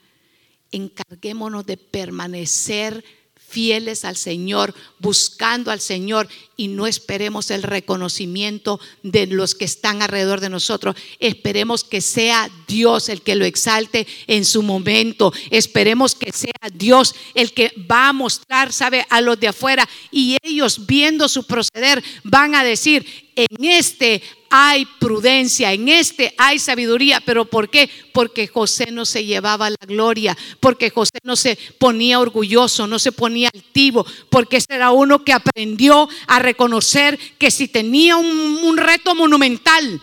Encarguémonos 0.70 1.66
de 1.66 1.77
permanecer 1.77 3.05
fieles 3.53 4.07
al 4.07 4.16
Señor, 4.16 4.74
buscando 4.98 5.70
al 5.70 5.80
Señor 5.80 6.26
y 6.57 6.68
no 6.68 6.86
esperemos 6.86 7.50
el 7.50 7.62
reconocimiento 7.62 8.80
de 9.03 9.26
los 9.26 9.55
que 9.55 9.66
están 9.66 10.00
alrededor 10.00 10.40
de 10.40 10.48
nosotros. 10.48 10.96
Esperemos 11.18 11.84
que 11.84 12.00
sea 12.00 12.50
Dios 12.66 13.11
el 13.11 13.20
que 13.20 13.34
lo 13.34 13.44
exalte 13.44 14.07
en 14.26 14.46
su 14.46 14.62
momento. 14.62 15.34
Esperemos 15.50 16.14
que 16.14 16.32
sea 16.32 16.70
Dios 16.72 17.14
el 17.34 17.53
que 17.53 17.72
va 17.90 18.09
a 18.09 18.12
mostrar, 18.14 18.72
sabe, 18.72 19.07
a 19.11 19.20
los 19.20 19.38
de 19.38 19.48
afuera 19.48 19.86
y 20.11 20.38
ellos 20.42 20.86
viendo 20.86 21.28
su 21.28 21.44
proceder 21.44 22.03
van 22.24 22.55
a 22.55 22.64
decir, 22.64 23.22
en 23.37 23.64
este 23.64 24.22
hay 24.51 24.87
prudencia, 25.01 25.72
en 25.72 25.89
este 25.89 26.35
hay 26.37 26.59
sabiduría. 26.59 27.20
¿Pero 27.24 27.47
por 27.47 27.70
qué? 27.70 27.89
Porque 28.12 28.47
José 28.47 28.91
no 28.91 29.05
se 29.05 29.24
llevaba 29.24 29.70
la 29.70 29.87
gloria, 29.87 30.37
porque 30.61 30.91
José 30.91 31.18
no 31.22 31.37
se 31.37 31.57
ponía 31.78 32.20
orgulloso, 32.20 32.87
no 32.87 32.99
se 32.99 33.12
ponía 33.12 33.51
altivo, 33.53 34.07
porque 34.28 34.59
ese 34.59 34.74
era 34.74 34.91
uno 34.91 35.24
que 35.24 35.33
aprendió 35.33 36.09
a 36.26 36.39
reconocer 36.39 37.18
que 37.39 37.51
si 37.51 37.68
tenía 37.68 38.16
un, 38.16 38.26
un 38.62 38.76
reto 38.76 39.14
monumental, 39.14 40.01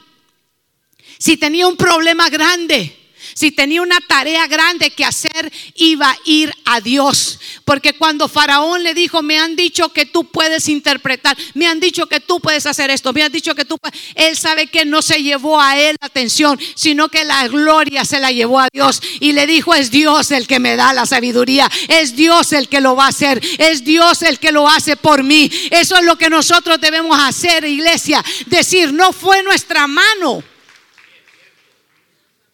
si 1.17 1.37
tenía 1.37 1.67
un 1.67 1.77
problema 1.77 2.29
grande, 2.29 2.95
si 3.33 3.51
tenía 3.51 3.81
una 3.81 3.99
tarea 4.01 4.47
grande 4.47 4.91
que 4.91 5.05
hacer, 5.05 5.51
iba 5.75 6.09
a 6.09 6.17
ir 6.25 6.53
a 6.65 6.81
Dios. 6.81 7.39
Porque 7.65 7.93
cuando 7.93 8.27
Faraón 8.27 8.83
le 8.83 8.93
dijo, 8.93 9.21
me 9.21 9.37
han 9.39 9.55
dicho 9.55 9.89
que 9.89 10.05
tú 10.05 10.25
puedes 10.25 10.67
interpretar, 10.69 11.37
me 11.53 11.67
han 11.67 11.79
dicho 11.79 12.07
que 12.07 12.19
tú 12.19 12.39
puedes 12.39 12.65
hacer 12.65 12.89
esto, 12.89 13.13
me 13.13 13.23
han 13.23 13.31
dicho 13.31 13.55
que 13.55 13.65
tú 13.65 13.77
puedes, 13.77 13.99
él 14.15 14.37
sabe 14.37 14.67
que 14.67 14.85
no 14.85 15.01
se 15.01 15.21
llevó 15.21 15.59
a 15.59 15.77
él 15.77 15.95
la 15.99 16.07
atención, 16.07 16.59
sino 16.75 17.09
que 17.09 17.23
la 17.23 17.47
gloria 17.47 18.05
se 18.05 18.19
la 18.19 18.31
llevó 18.31 18.59
a 18.59 18.67
Dios. 18.71 19.01
Y 19.19 19.33
le 19.33 19.47
dijo, 19.47 19.73
es 19.73 19.91
Dios 19.91 20.31
el 20.31 20.47
que 20.47 20.59
me 20.59 20.75
da 20.75 20.93
la 20.93 21.05
sabiduría, 21.05 21.69
es 21.87 22.15
Dios 22.15 22.53
el 22.53 22.69
que 22.69 22.81
lo 22.81 22.95
va 22.95 23.05
a 23.05 23.09
hacer, 23.09 23.41
es 23.57 23.83
Dios 23.83 24.21
el 24.21 24.39
que 24.39 24.51
lo 24.51 24.67
hace 24.67 24.95
por 24.95 25.23
mí. 25.23 25.49
Eso 25.71 25.95
es 25.95 26.03
lo 26.03 26.17
que 26.17 26.29
nosotros 26.29 26.79
debemos 26.79 27.17
hacer, 27.19 27.65
iglesia. 27.65 28.23
Decir, 28.47 28.93
no 28.93 29.13
fue 29.13 29.43
nuestra 29.43 29.87
mano. 29.87 30.43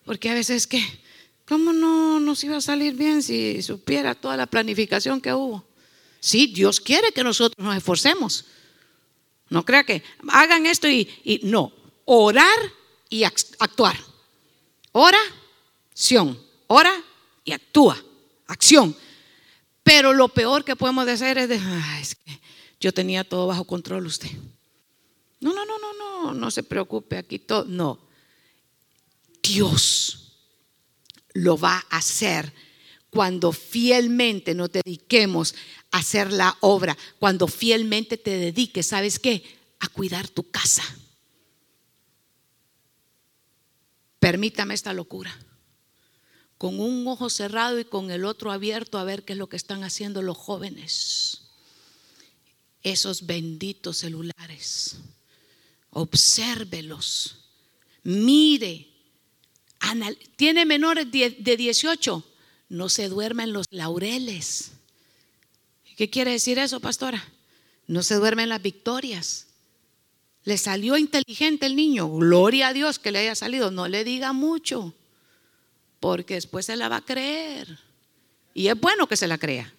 Porque 0.05 0.29
a 0.29 0.35
veces 0.35 0.67
que, 0.67 0.81
¿cómo 1.45 1.73
no 1.73 2.19
nos 2.19 2.43
iba 2.43 2.57
a 2.57 2.61
salir 2.61 2.93
bien 2.93 3.21
si 3.23 3.61
supiera 3.61 4.15
toda 4.15 4.37
la 4.37 4.45
planificación 4.45 5.19
que 5.19 5.33
hubo? 5.33 5.65
Sí, 6.19 6.47
Dios 6.47 6.79
quiere 6.79 7.11
que 7.11 7.23
nosotros 7.23 7.63
nos 7.63 7.75
esforcemos. 7.75 8.45
No 9.49 9.65
crea 9.65 9.83
que 9.83 10.03
hagan 10.29 10.65
esto 10.65 10.87
y, 10.87 11.09
y 11.23 11.41
no, 11.43 11.73
orar 12.05 12.57
y 13.09 13.23
actuar. 13.23 13.97
Oración, 14.91 16.39
ora 16.67 16.93
y 17.43 17.51
actúa, 17.51 18.01
acción. 18.47 18.95
Pero 19.83 20.13
lo 20.13 20.29
peor 20.29 20.63
que 20.63 20.75
podemos 20.75 21.07
hacer 21.07 21.37
es 21.37 21.49
de, 21.49 21.59
es 22.01 22.15
que 22.15 22.39
yo 22.79 22.93
tenía 22.93 23.23
todo 23.23 23.47
bajo 23.47 23.65
control 23.65 24.05
usted. 24.05 24.31
No, 25.39 25.53
no, 25.53 25.65
no, 25.65 25.77
no, 25.77 25.93
no, 25.93 26.33
no 26.33 26.51
se 26.51 26.63
preocupe 26.63 27.17
aquí 27.17 27.39
todo, 27.39 27.65
no. 27.65 28.04
Dios 29.47 30.33
lo 31.33 31.57
va 31.57 31.85
a 31.89 31.97
hacer 31.97 32.53
cuando 33.09 33.51
fielmente 33.51 34.53
nos 34.53 34.71
dediquemos 34.71 35.55
a 35.91 35.99
hacer 35.99 36.33
la 36.33 36.57
obra, 36.61 36.97
cuando 37.19 37.47
fielmente 37.47 38.17
te 38.17 38.31
dediques, 38.31 38.87
¿sabes 38.87 39.19
qué? 39.19 39.43
A 39.79 39.87
cuidar 39.87 40.27
tu 40.27 40.49
casa. 40.49 40.83
Permítame 44.19 44.73
esta 44.73 44.93
locura. 44.93 45.37
Con 46.57 46.79
un 46.79 47.07
ojo 47.07 47.29
cerrado 47.29 47.79
y 47.79 47.85
con 47.85 48.11
el 48.11 48.25
otro 48.25 48.51
abierto 48.51 48.97
a 48.97 49.03
ver 49.03 49.23
qué 49.23 49.33
es 49.33 49.39
lo 49.39 49.47
que 49.47 49.57
están 49.57 49.83
haciendo 49.83 50.21
los 50.21 50.37
jóvenes. 50.37 51.43
Esos 52.81 53.25
benditos 53.25 53.97
celulares. 53.97 54.97
Obsérvelos. 55.91 57.37
Mire 58.03 58.94
tiene 60.35 60.65
menores 60.65 61.11
de 61.11 61.57
18, 61.57 62.23
no 62.69 62.89
se 62.89 63.09
duerme 63.09 63.43
en 63.43 63.53
los 63.53 63.65
laureles. 63.69 64.71
¿Qué 65.95 66.09
quiere 66.09 66.31
decir 66.31 66.59
eso, 66.59 66.79
pastora? 66.79 67.23
No 67.87 68.03
se 68.03 68.15
duerme 68.15 68.43
en 68.43 68.49
las 68.49 68.61
victorias. 68.61 69.47
Le 70.43 70.57
salió 70.57 70.97
inteligente 70.97 71.65
el 71.65 71.75
niño, 71.75 72.09
gloria 72.09 72.67
a 72.67 72.73
Dios 72.73 72.99
que 72.99 73.11
le 73.11 73.19
haya 73.19 73.35
salido, 73.35 73.71
no 73.71 73.87
le 73.87 74.03
diga 74.03 74.31
mucho, 74.31 74.93
porque 75.99 76.35
después 76.35 76.67
se 76.67 76.75
la 76.75 76.89
va 76.89 76.97
a 76.97 77.05
creer. 77.05 77.79
Y 78.53 78.67
es 78.67 78.79
bueno 78.79 79.07
que 79.07 79.17
se 79.17 79.27
la 79.27 79.37
crea. 79.37 79.73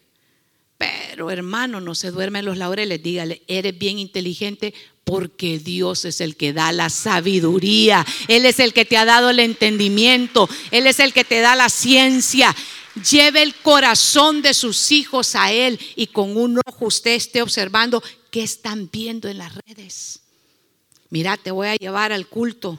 Pero 0.76 1.30
hermano, 1.30 1.80
no 1.80 1.94
se 1.94 2.10
duerme 2.10 2.40
en 2.40 2.46
los 2.46 2.58
laureles, 2.58 3.02
dígale, 3.02 3.42
eres 3.46 3.78
bien 3.78 3.98
inteligente, 3.98 4.74
porque 5.06 5.60
Dios 5.60 6.04
es 6.04 6.20
el 6.20 6.36
que 6.36 6.52
da 6.52 6.72
la 6.72 6.90
sabiduría, 6.90 8.04
Él 8.26 8.44
es 8.44 8.58
el 8.58 8.72
que 8.72 8.84
te 8.84 8.96
ha 8.96 9.04
dado 9.04 9.30
el 9.30 9.38
entendimiento, 9.38 10.48
Él 10.72 10.88
es 10.88 10.98
el 10.98 11.12
que 11.12 11.22
te 11.22 11.38
da 11.38 11.54
la 11.54 11.68
ciencia. 11.68 12.54
Lleve 13.08 13.42
el 13.42 13.54
corazón 13.54 14.42
de 14.42 14.52
sus 14.52 14.90
hijos 14.90 15.36
a 15.36 15.52
Él 15.52 15.78
y 15.94 16.08
con 16.08 16.36
un 16.36 16.58
ojo 16.66 16.86
usted 16.86 17.12
esté 17.12 17.40
observando 17.40 18.02
qué 18.32 18.42
están 18.42 18.90
viendo 18.92 19.28
en 19.28 19.38
las 19.38 19.54
redes. 19.54 20.22
Mira, 21.10 21.36
te 21.36 21.52
voy 21.52 21.68
a 21.68 21.76
llevar 21.76 22.12
al 22.12 22.26
culto. 22.26 22.76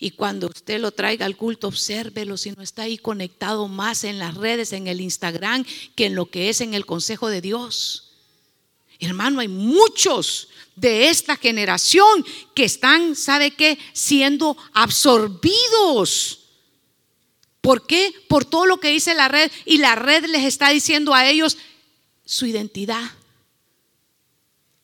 Y 0.00 0.10
cuando 0.10 0.48
usted 0.48 0.80
lo 0.80 0.90
traiga 0.90 1.26
al 1.26 1.36
culto, 1.36 1.68
obsérvelo 1.68 2.36
si 2.36 2.50
no 2.50 2.64
está 2.64 2.82
ahí 2.82 2.98
conectado 2.98 3.68
más 3.68 4.02
en 4.02 4.18
las 4.18 4.34
redes, 4.34 4.72
en 4.72 4.88
el 4.88 5.00
Instagram, 5.00 5.64
que 5.94 6.06
en 6.06 6.16
lo 6.16 6.26
que 6.26 6.48
es 6.48 6.60
en 6.60 6.74
el 6.74 6.86
consejo 6.86 7.28
de 7.28 7.40
Dios. 7.40 8.08
Hermano, 8.98 9.40
hay 9.40 9.48
muchos 9.48 10.48
de 10.76 11.08
esta 11.08 11.36
generación 11.36 12.24
que 12.54 12.64
están, 12.64 13.16
¿sabe 13.16 13.52
qué? 13.52 13.78
Siendo 13.92 14.56
absorbidos. 14.72 16.40
¿Por 17.60 17.86
qué? 17.86 18.12
Por 18.28 18.44
todo 18.44 18.66
lo 18.66 18.80
que 18.80 18.88
dice 18.88 19.14
la 19.14 19.28
red 19.28 19.50
y 19.64 19.78
la 19.78 19.94
red 19.94 20.24
les 20.26 20.44
está 20.44 20.70
diciendo 20.70 21.14
a 21.14 21.28
ellos 21.28 21.56
su 22.24 22.46
identidad 22.46 23.10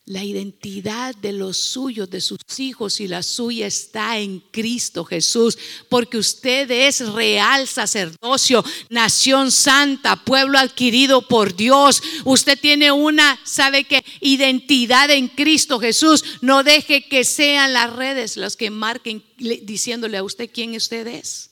la 0.08 0.24
identidad 0.24 1.14
de 1.16 1.32
los 1.32 1.58
suyos, 1.58 2.08
de 2.08 2.22
sus 2.22 2.38
hijos 2.56 2.98
y 3.00 3.08
la 3.08 3.22
suya 3.22 3.66
está 3.66 4.18
en 4.18 4.40
Cristo 4.50 5.04
Jesús, 5.04 5.58
porque 5.90 6.16
usted 6.16 6.70
es 6.70 7.06
real 7.12 7.68
sacerdocio, 7.68 8.64
nación 8.88 9.50
santa, 9.50 10.24
pueblo 10.24 10.58
adquirido 10.58 11.28
por 11.28 11.54
Dios. 11.54 12.02
Usted 12.24 12.58
tiene 12.58 12.90
una, 12.90 13.38
¿sabe 13.44 13.84
qué? 13.84 14.02
Identidad 14.20 15.10
en 15.10 15.28
Cristo 15.28 15.78
Jesús. 15.78 16.24
No 16.40 16.62
deje 16.62 17.06
que 17.06 17.24
sean 17.24 17.74
las 17.74 17.92
redes 17.92 18.38
las 18.38 18.56
que 18.56 18.70
marquen 18.70 19.22
diciéndole 19.36 20.16
a 20.16 20.24
usted 20.24 20.48
quién 20.50 20.74
usted 20.74 21.06
es. 21.06 21.50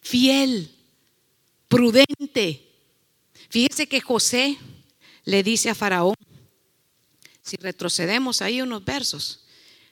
Fiel, 0.00 0.70
prudente. 1.66 2.68
Fíjese 3.48 3.88
que 3.88 4.00
José 4.00 4.56
le 5.24 5.42
dice 5.42 5.70
a 5.70 5.74
Faraón, 5.74 6.14
si 7.42 7.56
retrocedemos 7.56 8.42
ahí 8.42 8.62
unos 8.62 8.84
versos, 8.84 9.44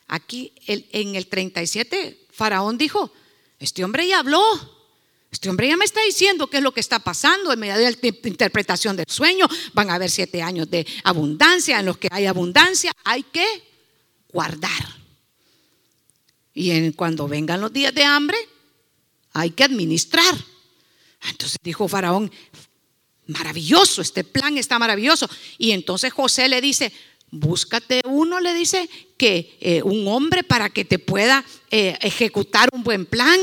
aquí 0.06 0.52
en 0.66 1.14
el 1.14 1.26
37, 1.26 2.26
Faraón 2.30 2.78
dijo, 2.78 3.12
este 3.58 3.84
hombre 3.84 4.06
ya 4.06 4.20
habló, 4.20 4.42
este 5.30 5.50
hombre 5.50 5.68
ya 5.68 5.76
me 5.76 5.84
está 5.84 6.00
diciendo 6.02 6.46
qué 6.48 6.58
es 6.58 6.62
lo 6.62 6.72
que 6.72 6.80
está 6.80 6.98
pasando 7.00 7.52
en 7.52 7.58
medio 7.58 7.76
de 7.76 7.90
la 7.90 8.28
interpretación 8.28 8.96
del 8.96 9.06
sueño. 9.08 9.46
Van 9.74 9.90
a 9.90 9.94
haber 9.94 10.10
siete 10.10 10.40
años 10.40 10.70
de 10.70 10.86
abundancia. 11.04 11.80
En 11.80 11.86
los 11.86 11.98
que 11.98 12.08
hay 12.10 12.24
abundancia 12.24 12.92
hay 13.04 13.24
que 13.24 13.46
guardar. 14.32 14.96
Y 16.54 16.70
en, 16.70 16.92
cuando 16.92 17.28
vengan 17.28 17.60
los 17.60 17.72
días 17.72 17.94
de 17.94 18.04
hambre, 18.04 18.38
hay 19.32 19.50
que 19.50 19.64
administrar. 19.64 20.34
Entonces 21.28 21.58
dijo 21.62 21.86
Faraón, 21.88 22.32
maravilloso, 23.26 24.00
este 24.00 24.24
plan 24.24 24.56
está 24.56 24.78
maravilloso. 24.78 25.28
Y 25.58 25.72
entonces 25.72 26.12
José 26.12 26.48
le 26.48 26.62
dice, 26.62 26.90
búscate 27.30 28.00
uno, 28.04 28.40
le 28.40 28.54
dice, 28.54 28.88
que 29.16 29.56
eh, 29.60 29.82
un 29.82 30.06
hombre 30.08 30.42
para 30.42 30.70
que 30.70 30.84
te 30.84 30.98
pueda 30.98 31.44
eh, 31.70 31.98
ejecutar 32.00 32.68
un 32.72 32.82
buen 32.82 33.06
plan. 33.06 33.38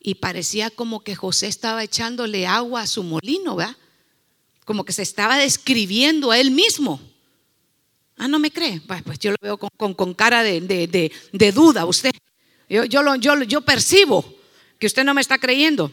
Y 0.00 0.16
parecía 0.16 0.70
como 0.70 1.02
que 1.02 1.16
José 1.16 1.48
estaba 1.48 1.82
echándole 1.82 2.46
agua 2.46 2.82
a 2.82 2.86
su 2.86 3.02
molino, 3.02 3.56
¿verdad? 3.56 3.76
Como 4.64 4.84
que 4.84 4.92
se 4.92 5.02
estaba 5.02 5.36
describiendo 5.36 6.30
a 6.30 6.38
él 6.38 6.52
mismo. 6.52 7.00
Ah, 8.16 8.28
no 8.28 8.38
me 8.38 8.50
cree. 8.50 8.80
pues 9.04 9.18
yo 9.18 9.32
lo 9.32 9.36
veo 9.40 9.58
con, 9.58 10.14
cara 10.14 10.42
de, 10.42 11.12
duda, 11.52 11.86
usted. 11.86 12.12
Yo, 12.68 12.84
yo, 12.84 13.16
yo, 13.16 13.42
yo 13.42 13.60
percibo 13.62 14.24
que 14.78 14.86
usted 14.86 15.04
no 15.04 15.14
me 15.14 15.20
está 15.20 15.38
creyendo. 15.38 15.90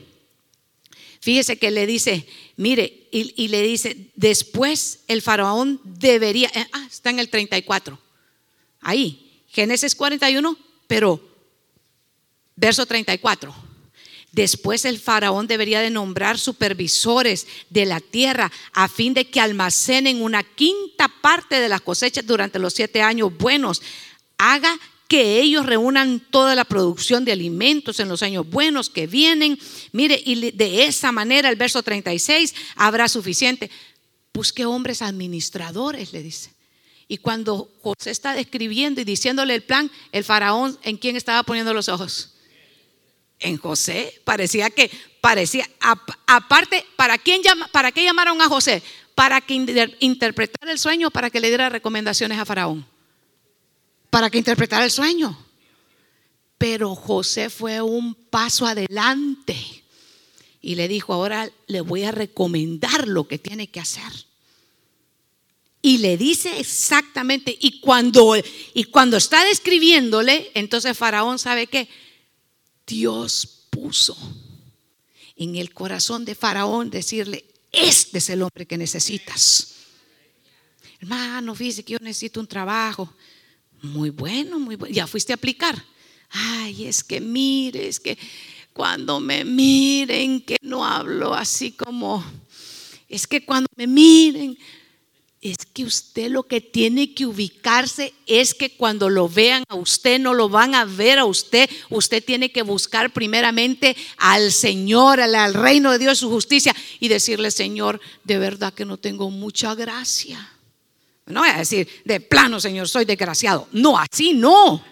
Fíjese 1.23 1.55
que 1.55 1.71
le 1.71 1.87
dice, 1.87 2.27
mire, 2.57 3.07
y, 3.09 3.47
le 3.47 3.61
dice, 3.61 4.11
después 4.13 5.05
el 5.07 5.21
faraón 5.21 5.79
debería, 5.85 6.51
eh, 6.53 6.67
ah, 6.73 6.85
está 6.91 7.11
en 7.11 7.19
el 7.19 7.29
34, 7.29 7.97
ahí, 8.81 9.41
Génesis 9.47 9.95
41, 9.95 10.57
pero 10.85 11.25
verso 12.57 12.85
34. 12.85 13.55
Después 14.33 14.83
el 14.83 14.99
faraón 14.99 15.47
debería 15.47 15.79
de 15.79 15.91
nombrar 15.91 16.37
supervisores 16.37 17.47
de 17.69 17.85
la 17.85 18.01
tierra 18.01 18.51
a 18.73 18.89
fin 18.89 19.13
de 19.13 19.29
que 19.29 19.39
almacenen 19.39 20.21
una 20.21 20.43
quinta 20.43 21.07
parte 21.21 21.61
de 21.61 21.69
las 21.69 21.79
cosechas 21.79 22.27
durante 22.27 22.59
los 22.59 22.73
siete 22.73 23.01
años 23.01 23.37
buenos. 23.37 23.81
Haga 24.37 24.77
que 25.07 25.39
ellos 25.39 25.65
reúnan 25.65 26.19
toda 26.19 26.55
la 26.55 26.65
producción 26.65 27.25
de 27.25 27.31
alimentos 27.31 27.99
en 27.99 28.09
los 28.09 28.23
años 28.23 28.49
buenos 28.49 28.89
que 28.89 29.07
vienen. 29.07 29.59
Mire, 29.91 30.21
y 30.23 30.51
de 30.51 30.85
esa 30.85 31.11
manera 31.11 31.49
el 31.49 31.55
verso 31.55 31.83
36 31.83 32.55
habrá 32.75 33.07
suficiente. 33.07 33.69
Busque 34.33 34.65
hombres 34.65 35.01
administradores, 35.01 36.13
le 36.13 36.23
dice. 36.23 36.51
Y 37.07 37.17
cuando 37.17 37.69
José 37.81 38.11
está 38.11 38.33
describiendo 38.33 39.01
y 39.01 39.03
diciéndole 39.03 39.53
el 39.53 39.63
plan, 39.63 39.91
el 40.11 40.23
faraón, 40.23 40.79
¿en 40.83 40.97
quién 40.97 41.15
estaba 41.15 41.43
poniendo 41.43 41.73
los 41.73 41.89
ojos? 41.89 42.33
En 43.39 43.57
José. 43.57 44.21
Parecía 44.23 44.69
que, 44.69 44.89
parecía, 45.21 45.69
aparte, 46.25 46.85
¿para, 46.95 47.17
quién 47.17 47.41
¿para 47.71 47.91
qué 47.91 48.03
llamaron 48.03 48.41
a 48.41 48.47
José? 48.47 48.81
Para 49.13 49.41
que 49.41 49.53
interpretara 49.99 50.71
el 50.71 50.79
sueño, 50.79 51.11
para 51.11 51.29
que 51.29 51.39
le 51.39 51.49
diera 51.49 51.69
recomendaciones 51.69 52.39
a 52.39 52.45
faraón. 52.45 52.92
Para 54.13 54.29
que 54.29 54.37
interpretara 54.37 54.85
el 54.85 54.91
sueño. 54.91 55.35
Pero 56.59 56.93
José 56.93 57.49
fue 57.49 57.81
un 57.81 58.13
paso 58.13 58.67
adelante 58.67 59.57
y 60.61 60.75
le 60.75 60.87
dijo, 60.87 61.13
ahora 61.13 61.51
le 61.65 61.81
voy 61.81 62.03
a 62.03 62.11
recomendar 62.11 63.07
lo 63.07 63.27
que 63.27 63.39
tiene 63.39 63.71
que 63.71 63.79
hacer. 63.79 64.13
Y 65.81 65.97
le 65.97 66.15
dice 66.15 66.59
exactamente, 66.59 67.57
y 67.59 67.79
cuando, 67.79 68.35
y 68.75 68.83
cuando 68.83 69.17
está 69.17 69.43
describiéndole, 69.45 70.51
entonces 70.53 70.95
Faraón 70.95 71.39
sabe 71.39 71.65
que 71.65 71.89
Dios 72.85 73.65
puso 73.71 74.15
en 75.37 75.55
el 75.55 75.73
corazón 75.73 76.23
de 76.23 76.35
Faraón 76.35 76.91
decirle, 76.91 77.45
este 77.71 78.19
es 78.19 78.29
el 78.29 78.43
hombre 78.43 78.67
que 78.67 78.77
necesitas. 78.77 79.73
Hermano, 80.99 81.55
fíjese 81.55 81.83
que 81.83 81.93
yo 81.93 81.99
necesito 81.99 82.39
un 82.39 82.47
trabajo. 82.47 83.11
Muy 83.83 84.11
bueno, 84.11 84.59
muy 84.59 84.77
bueno. 84.77 84.95
Ya 84.95 85.07
fuiste 85.07 85.33
a 85.33 85.35
aplicar. 85.35 85.75
Ay, 86.29 86.85
es 86.85 87.03
que 87.03 87.19
mire, 87.19 87.87
es 87.87 87.99
que 87.99 88.17
cuando 88.71 89.19
me 89.19 89.43
miren, 89.43 90.41
que 90.41 90.55
no 90.61 90.85
hablo 90.85 91.33
así 91.33 91.73
como, 91.73 92.23
es 93.09 93.27
que 93.27 93.45
cuando 93.45 93.67
me 93.75 93.85
miren, 93.85 94.57
es 95.41 95.57
que 95.65 95.83
usted 95.83 96.31
lo 96.31 96.43
que 96.43 96.61
tiene 96.61 97.13
que 97.13 97.25
ubicarse 97.25 98.13
es 98.25 98.53
que 98.53 98.77
cuando 98.77 99.09
lo 99.09 99.27
vean 99.27 99.65
a 99.67 99.75
usted, 99.75 100.17
no 100.17 100.33
lo 100.33 100.47
van 100.47 100.75
a 100.75 100.85
ver 100.85 101.19
a 101.19 101.25
usted. 101.25 101.69
Usted 101.89 102.23
tiene 102.23 102.53
que 102.53 102.61
buscar 102.61 103.11
primeramente 103.11 103.97
al 104.15 104.53
Señor, 104.53 105.19
al, 105.19 105.53
reino 105.53 105.91
de 105.91 105.99
Dios, 105.99 106.19
su 106.19 106.29
justicia 106.29 106.73
y 107.01 107.09
decirle, 107.09 107.51
Señor, 107.51 107.99
de 108.23 108.37
verdad 108.37 108.73
que 108.73 108.85
no 108.85 108.95
tengo 108.95 109.29
mucha 109.29 109.75
gracia. 109.75 110.52
No 111.25 111.39
voy 111.41 111.49
a 111.49 111.57
decir, 111.57 111.87
de 112.03 112.19
plano, 112.19 112.59
Señor, 112.59 112.87
soy 112.87 113.05
desgraciado. 113.05 113.67
No, 113.71 113.97
así 113.97 114.33
no. 114.33 114.83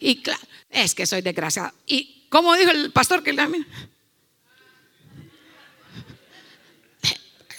Y 0.00 0.16
claro, 0.22 0.40
es 0.70 0.94
que 0.94 1.06
soy 1.06 1.22
desgraciado. 1.22 1.72
Y 1.86 2.26
como 2.28 2.54
dijo 2.54 2.70
el 2.70 2.92
pastor 2.92 3.22
que 3.22 3.34
también, 3.34 3.66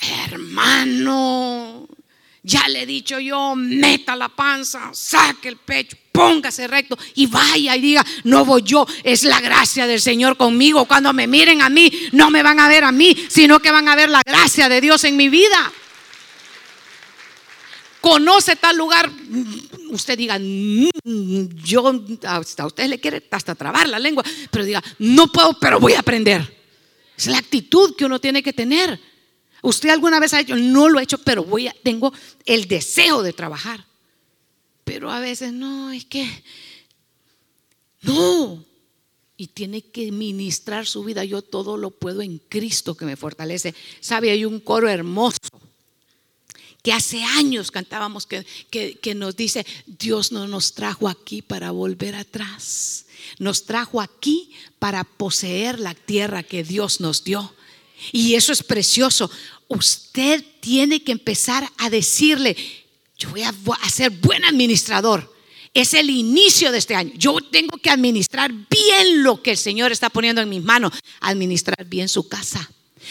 hermano, 0.01 1.87
ya 2.41 2.67
le 2.67 2.81
he 2.81 2.85
dicho 2.85 3.19
yo, 3.19 3.55
meta 3.55 4.15
la 4.15 4.29
panza, 4.29 4.91
saque 4.93 5.49
el 5.49 5.57
pecho, 5.57 5.97
póngase 6.11 6.67
recto 6.67 6.97
y 7.15 7.27
vaya 7.27 7.75
y 7.75 7.81
diga, 7.81 8.05
no 8.23 8.43
voy 8.43 8.63
yo, 8.63 8.85
es 9.03 9.23
la 9.23 9.39
gracia 9.39 9.87
del 9.87 10.01
Señor 10.01 10.35
conmigo. 10.35 10.85
Cuando 10.85 11.13
me 11.13 11.27
miren 11.27 11.61
a 11.61 11.69
mí, 11.69 11.91
no 12.11 12.29
me 12.29 12.43
van 12.43 12.59
a 12.59 12.67
ver 12.67 12.83
a 12.83 12.91
mí, 12.91 13.15
sino 13.29 13.59
que 13.59 13.71
van 13.71 13.87
a 13.87 13.95
ver 13.95 14.09
la 14.09 14.21
gracia 14.25 14.67
de 14.67 14.81
Dios 14.81 15.03
en 15.03 15.15
mi 15.15 15.29
vida. 15.29 15.71
Conoce 18.03 18.57
tal 18.57 18.75
lugar, 18.75 19.09
usted 19.89 20.17
diga, 20.17 20.37
mm, 20.37 21.55
yo, 21.63 22.03
hasta 22.23 22.65
usted 22.65 22.89
le 22.89 22.99
quiere 22.99 23.25
hasta 23.31 23.55
trabar 23.55 23.87
la 23.87 23.97
lengua, 23.97 24.25
pero 24.51 24.65
diga, 24.65 24.83
no 24.99 25.31
puedo, 25.31 25.57
pero 25.57 25.79
voy 25.79 25.93
a 25.93 25.99
aprender. 25.99 26.53
Es 27.15 27.27
la 27.27 27.37
actitud 27.37 27.95
que 27.95 28.03
uno 28.03 28.19
tiene 28.19 28.43
que 28.43 28.51
tener. 28.51 28.99
Usted 29.61 29.87
alguna 29.87 30.19
vez 30.19 30.33
ha 30.33 30.41
hecho, 30.41 30.57
no 30.57 30.89
lo 30.89 30.99
he 30.99 31.03
hecho, 31.03 31.17
pero 31.19 31.45
voy 31.45 31.69
a, 31.69 31.75
tengo 31.81 32.11
el 32.45 32.67
deseo 32.67 33.23
de 33.23 33.31
trabajar. 33.31 33.85
Pero 34.83 35.09
a 35.09 35.21
veces 35.21 35.53
no, 35.53 35.93
es 35.93 36.03
que 36.03 36.27
no. 38.01 38.65
Y 39.37 39.47
tiene 39.47 39.81
que 39.81 40.11
ministrar 40.11 40.87
su 40.87 41.05
vida. 41.05 41.23
Yo 41.23 41.41
todo 41.41 41.77
lo 41.77 41.89
puedo 41.89 42.21
en 42.21 42.39
Cristo 42.49 42.97
que 42.97 43.05
me 43.05 43.15
fortalece. 43.15 43.73
Sabe, 44.01 44.29
hay 44.29 44.43
un 44.43 44.59
coro 44.59 44.89
hermoso 44.89 45.37
que 46.83 46.91
hace 46.91 47.23
años 47.23 47.71
cantábamos 47.71 48.27
que, 48.27 48.45
que, 48.69 49.15
nos 49.15 49.37
dice, 49.37 49.65
Dios 49.87 50.33
no 50.33 50.47
nos 50.47 50.73
trajo 50.73 51.07
aquí 51.07 51.41
para 51.41 51.71
volver 51.71 52.13
atrás. 52.13 53.05
Nos 53.39 53.65
trajo 53.65 54.01
aquí 54.01 54.51
para 54.79 55.05
poseer 55.05 55.79
la 55.79 55.95
tierra 55.95 56.43
que 56.43 56.63
Dios 56.63 56.99
nos 56.99 57.23
dio. 57.23 57.55
Y 58.11 58.35
eso 58.35 58.51
es 58.51 58.63
precioso. 58.63 59.31
Usted 59.69 60.43
tiene 60.59 61.01
que 61.01 61.13
empezar 61.13 61.71
a 61.77 61.89
decirle, 61.89 62.57
yo 63.17 63.29
voy 63.29 63.43
a, 63.43 63.53
ser 63.89 64.09
buen 64.09 64.43
administrador. 64.43 65.33
Es 65.73 65.93
el 65.93 66.09
inicio 66.09 66.69
de 66.73 66.79
este 66.79 66.95
año. 66.95 67.13
Yo 67.15 67.37
tengo 67.49 67.77
que 67.77 67.89
administrar 67.91 68.51
bien 68.51 69.23
lo 69.23 69.41
que 69.41 69.51
el 69.51 69.57
Señor 69.57 69.93
está 69.93 70.09
poniendo 70.09 70.41
en 70.41 70.49
mis 70.49 70.61
manos. 70.61 70.91
Administrar 71.21 71.85
bien 71.85 72.09
su 72.09 72.27
casa 72.27 72.69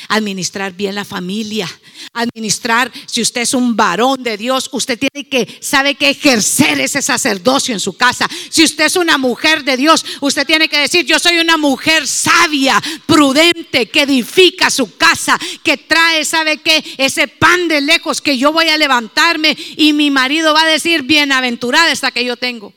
administrar 0.09 0.72
bien 0.72 0.95
la 0.95 1.05
familia, 1.05 1.68
administrar, 2.12 2.90
si 3.07 3.22
usted 3.22 3.43
es 3.43 3.55
un 3.55 3.76
varón 3.76 4.22
de 4.22 4.36
Dios, 4.36 4.68
usted 4.72 4.99
tiene 4.99 5.28
que, 5.28 5.59
sabe 5.61 5.95
que 5.95 6.11
ejercer 6.11 6.80
ese 6.80 7.03
sacerdocio 7.03 7.74
en 7.74 7.80
su 7.80 7.97
casa. 7.97 8.28
Si 8.51 8.64
usted 8.64 8.84
es 8.84 8.97
una 8.97 9.18
mujer 9.18 9.64
de 9.64 9.76
Dios, 9.76 10.05
usted 10.20 10.47
tiene 10.47 10.68
que 10.68 10.78
decir, 10.78 11.05
yo 11.05 11.18
soy 11.18 11.38
una 11.38 11.57
mujer 11.57 12.07
sabia, 12.07 12.82
prudente, 13.07 13.88
que 13.88 14.03
edifica 14.03 14.70
su 14.70 14.97
casa, 14.97 15.38
que 15.62 15.76
trae, 15.76 16.24
sabe 16.24 16.59
que 16.59 16.82
ese 16.99 17.28
pan 17.28 17.68
de 17.68 17.80
lejos 17.80 18.20
que 18.20 18.38
yo 18.38 18.53
voy 18.53 18.68
a 18.68 18.78
levantarme 18.78 19.57
y 19.76 19.93
mi 19.93 20.11
marido 20.11 20.55
va 20.55 20.62
a 20.62 20.68
decir, 20.68 21.03
bienaventurada 21.03 21.93
esta 21.93 22.11
que 22.11 22.24
yo 22.24 22.36
tengo. 22.36 22.72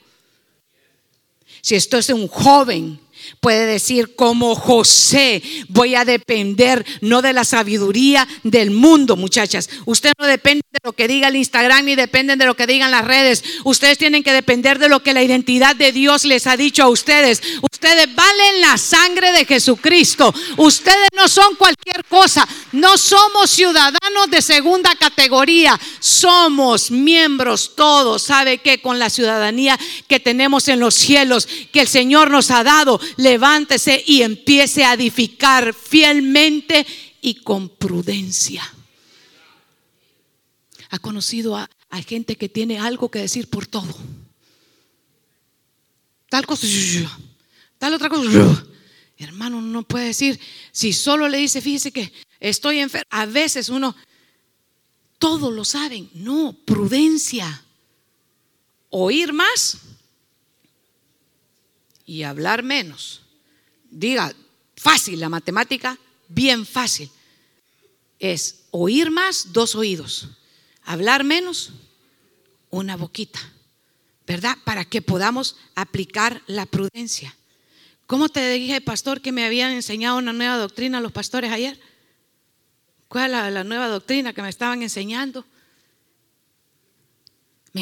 Si 1.61 1.75
esto 1.75 1.97
es 1.97 2.09
un 2.09 2.27
joven 2.27 2.99
puede 3.39 3.65
decir 3.65 4.15
como 4.15 4.55
José, 4.55 5.41
voy 5.69 5.95
a 5.95 6.05
depender 6.05 6.85
no 7.01 7.21
de 7.21 7.33
la 7.33 7.43
sabiduría 7.43 8.27
del 8.43 8.71
mundo, 8.71 9.15
muchachas. 9.15 9.69
Usted 9.85 10.13
no 10.19 10.25
depende 10.25 10.63
de 10.71 10.79
lo 10.83 10.93
que 10.93 11.07
diga 11.07 11.27
el 11.27 11.35
Instagram 11.35 11.85
ni 11.85 11.95
dependen 11.95 12.39
de 12.39 12.45
lo 12.45 12.55
que 12.55 12.67
digan 12.67 12.91
las 12.91 13.05
redes. 13.05 13.43
Ustedes 13.63 13.97
tienen 13.97 14.23
que 14.23 14.33
depender 14.33 14.79
de 14.79 14.89
lo 14.89 15.01
que 15.03 15.13
la 15.13 15.23
identidad 15.23 15.75
de 15.75 15.91
Dios 15.91 16.25
les 16.25 16.47
ha 16.47 16.57
dicho 16.57 16.83
a 16.83 16.89
ustedes. 16.89 17.41
Ustedes 17.61 18.13
valen 18.13 18.61
la 18.61 18.77
sangre 18.77 19.31
de 19.31 19.45
Jesucristo. 19.45 20.33
Ustedes 20.57 21.09
no 21.15 21.27
son 21.27 21.55
cualquier 21.55 22.03
cosa. 22.05 22.47
No 22.71 22.97
somos 22.97 23.49
ciudadanos 23.51 24.29
de 24.29 24.41
segunda 24.41 24.95
categoría. 24.95 25.79
Somos 25.99 26.91
miembros 26.91 27.75
todos. 27.75 28.23
¿Sabe 28.23 28.59
qué? 28.59 28.81
Con 28.81 28.99
la 28.99 29.09
ciudadanía 29.09 29.79
que 30.07 30.19
tenemos 30.19 30.67
en 30.67 30.79
los 30.79 30.95
cielos, 30.95 31.47
que 31.71 31.81
el 31.81 31.87
Señor 31.87 32.31
nos 32.31 32.51
ha 32.51 32.63
dado 32.63 32.99
levántese 33.17 34.03
y 34.05 34.21
empiece 34.21 34.83
a 34.83 34.93
edificar 34.93 35.73
fielmente 35.73 36.85
y 37.21 37.35
con 37.35 37.69
prudencia. 37.69 38.63
Ha 40.89 40.99
conocido 40.99 41.55
a, 41.55 41.69
gente 42.07 42.35
que 42.35 42.49
tiene 42.49 42.77
algo 42.77 43.09
que 43.09 43.19
decir 43.19 43.49
por 43.49 43.67
todo. 43.67 43.95
Tal 46.29 46.45
cosa, 46.45 46.67
tal 47.77 47.93
otra 47.93 48.09
cosa. 48.09 48.65
Hermano, 49.17 49.61
no 49.61 49.83
puede 49.83 50.07
decir, 50.07 50.37
si 50.73 50.91
solo 50.91 51.29
le 51.29 51.37
dice, 51.37 51.61
fíjese 51.61 51.93
que 51.93 52.11
estoy 52.41 52.79
enfermo. 52.79 53.07
A 53.11 53.25
veces 53.25 53.69
uno, 53.69 53.95
todos 55.19 55.53
lo 55.53 55.63
saben. 55.63 56.09
No, 56.13 56.53
prudencia. 56.65 57.63
Oír 58.89 59.31
más 59.31 59.79
y 62.05 62.23
hablar 62.23 62.63
menos. 62.63 63.21
Diga, 63.89 64.33
fácil, 64.75 65.19
la 65.19 65.29
matemática, 65.29 65.97
bien 66.27 66.65
fácil. 66.65 67.09
Es 68.19 68.65
oír 68.71 69.11
más, 69.11 69.53
dos 69.53 69.75
oídos. 69.75 70.29
Hablar 70.83 71.23
menos, 71.23 71.71
una 72.69 72.95
boquita. 72.95 73.39
¿Verdad? 74.27 74.57
Para 74.63 74.85
que 74.85 75.01
podamos 75.01 75.55
aplicar 75.75 76.41
la 76.47 76.65
prudencia. 76.65 77.35
¿Cómo 78.07 78.29
te 78.29 78.51
dije, 78.51 78.81
pastor, 78.81 79.21
que 79.21 79.31
me 79.31 79.45
habían 79.45 79.71
enseñado 79.71 80.17
una 80.17 80.33
nueva 80.33 80.57
doctrina 80.57 80.99
los 80.99 81.11
pastores 81.11 81.51
ayer? 81.51 81.79
¿Cuál 83.07 83.35
es 83.35 83.53
la 83.53 83.63
nueva 83.63 83.87
doctrina 83.87 84.33
que 84.33 84.41
me 84.41 84.49
estaban 84.49 84.81
enseñando? 84.81 85.45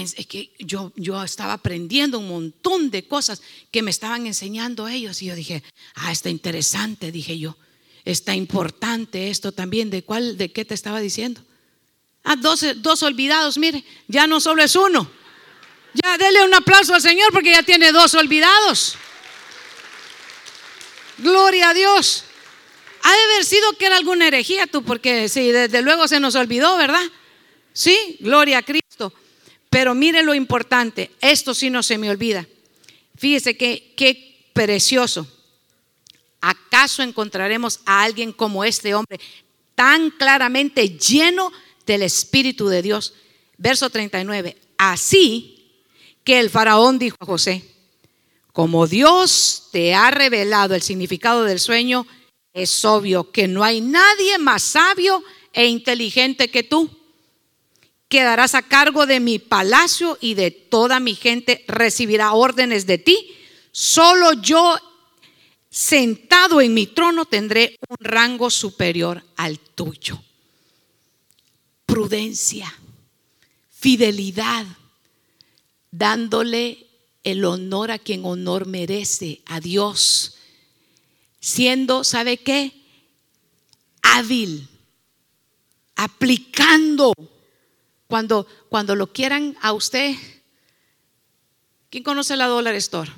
Es 0.02 0.26
que 0.26 0.52
yo, 0.58 0.92
yo 0.96 1.24
estaba 1.24 1.54
aprendiendo 1.54 2.18
un 2.18 2.28
montón 2.28 2.90
de 2.90 3.08
cosas 3.08 3.42
que 3.72 3.84
me 3.84 3.92
estaban 3.92 4.26
enseñando 4.26 4.88
ellos 4.88 5.22
y 5.22 5.28
yo 5.28 5.36
dije, 5.36 5.64
ah, 5.96 6.12
está 6.12 6.30
interesante, 6.30 7.12
dije 7.12 7.38
yo, 7.38 7.56
está 8.04 8.36
importante 8.36 9.30
esto 9.30 9.52
también, 9.52 9.92
¿de 9.92 10.04
cuál, 10.04 10.38
de 10.38 10.52
qué 10.52 10.66
te 10.66 10.74
estaba 10.74 11.00
diciendo? 11.00 11.42
Ah, 12.24 12.36
dos, 12.36 12.66
dos 12.78 13.04
olvidados, 13.04 13.58
mire, 13.58 13.84
ya 14.08 14.26
no 14.26 14.40
solo 14.40 14.64
es 14.64 14.76
uno. 14.76 15.10
Ya 15.94 16.18
dele 16.18 16.44
un 16.44 16.54
aplauso 16.54 16.96
al 16.96 17.02
Señor 17.02 17.32
porque 17.32 17.52
ya 17.52 17.62
tiene 17.62 17.92
dos 17.92 18.16
olvidados. 18.16 18.96
Gloria 21.20 21.70
a 21.70 21.74
Dios. 21.74 22.24
Ha 23.04 23.12
de 23.12 23.24
haber 23.26 23.46
sido 23.46 23.74
que 23.78 23.86
era 23.86 23.98
alguna 23.98 24.28
herejía 24.28 24.66
tú, 24.66 24.84
porque 24.84 25.30
si 25.30 25.52
desde 25.52 25.82
luego 25.82 26.08
se 26.08 26.20
nos 26.20 26.34
olvidó, 26.36 26.78
¿verdad? 26.78 27.04
Sí, 27.74 28.18
gloria 28.22 28.60
a 28.60 28.64
Cristo. 28.64 28.83
Pero 29.74 29.96
mire 29.96 30.22
lo 30.22 30.36
importante, 30.36 31.10
esto 31.20 31.56
sí 31.56 31.72
no 31.72 31.82
se 31.82 31.98
me 31.98 32.12
olvida. 32.12 32.48
Fíjese 33.18 33.58
que 33.58 33.96
qué 33.98 34.52
precioso. 34.54 35.28
¿Acaso 36.42 37.02
encontraremos 37.02 37.80
a 37.84 38.04
alguien 38.04 38.34
como 38.34 38.64
este 38.64 38.94
hombre 38.94 39.20
tan 39.74 40.12
claramente 40.12 40.90
lleno 40.90 41.52
del 41.88 42.04
Espíritu 42.04 42.68
de 42.68 42.84
Dios? 42.84 43.16
Verso 43.58 43.90
39. 43.90 44.56
Así 44.78 45.72
que 46.24 46.40
el 46.40 46.52
faraón 46.52 47.00
dijo 47.00 47.18
a 47.20 47.26
José, 47.26 47.64
como 48.52 48.86
Dios 48.86 49.70
te 49.72 49.96
ha 49.96 50.12
revelado 50.12 50.76
el 50.76 50.84
significado 50.84 51.46
del 51.46 51.60
sueño, 51.60 52.06
es 52.54 52.86
obvio 52.86 53.32
que 53.32 53.48
no 53.48 53.64
hay 53.64 53.82
nadie 53.82 54.38
más 54.38 54.62
sabio 54.62 55.24
e 55.52 55.66
inteligente 55.66 56.52
que 56.52 56.62
tú. 56.62 57.03
Quedarás 58.14 58.54
a 58.54 58.62
cargo 58.62 59.08
de 59.08 59.20
mi 59.20 59.40
palacio 59.40 60.20
y 60.22 60.36
de 60.36 60.52
toda 60.52 61.00
mi 61.00 61.16
gente 61.16 61.66
recibirá 61.68 62.34
órdenes 62.34 62.86
de 62.86 63.00
ti. 63.00 63.34
Solo 63.72 64.34
yo 64.34 64.78
sentado 65.72 66.62
en 66.62 66.76
mi 66.76 66.86
trono 66.86 67.26
tendré 67.26 67.76
un 67.90 67.98
rango 68.00 68.52
superior 68.52 69.24
al 69.36 69.58
tuyo. 69.58 70.22
Prudencia, 71.88 72.72
fidelidad, 73.72 74.68
dándole 75.90 76.86
el 77.24 77.44
honor 77.46 77.90
a 77.90 77.98
quien 77.98 78.26
honor 78.26 78.68
merece, 78.68 79.42
a 79.48 79.60
Dios, 79.60 80.36
siendo, 81.40 82.04
¿sabe 82.04 82.38
qué? 82.38 82.74
Hábil, 84.04 84.68
aplicando. 85.96 87.16
Cuando, 88.14 88.46
cuando 88.70 88.96
lo 88.96 89.12
quieran 89.12 89.58
a 89.60 89.74
usted, 89.74 90.14
¿quién 91.90 92.04
conoce 92.04 92.38
la 92.38 92.46
Dollar 92.46 92.76
Store? 92.76 93.12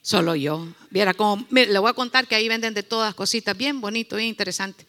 Solo 0.00 0.34
yo. 0.34 0.66
Viera 0.88 1.12
cómo, 1.12 1.46
le 1.50 1.78
voy 1.78 1.90
a 1.90 1.92
contar 1.92 2.26
que 2.26 2.36
ahí 2.36 2.48
venden 2.48 2.72
de 2.72 2.82
todas 2.82 3.14
cositas, 3.14 3.54
bien 3.54 3.82
bonito, 3.82 4.16
bien 4.16 4.30
interesante. 4.30 4.86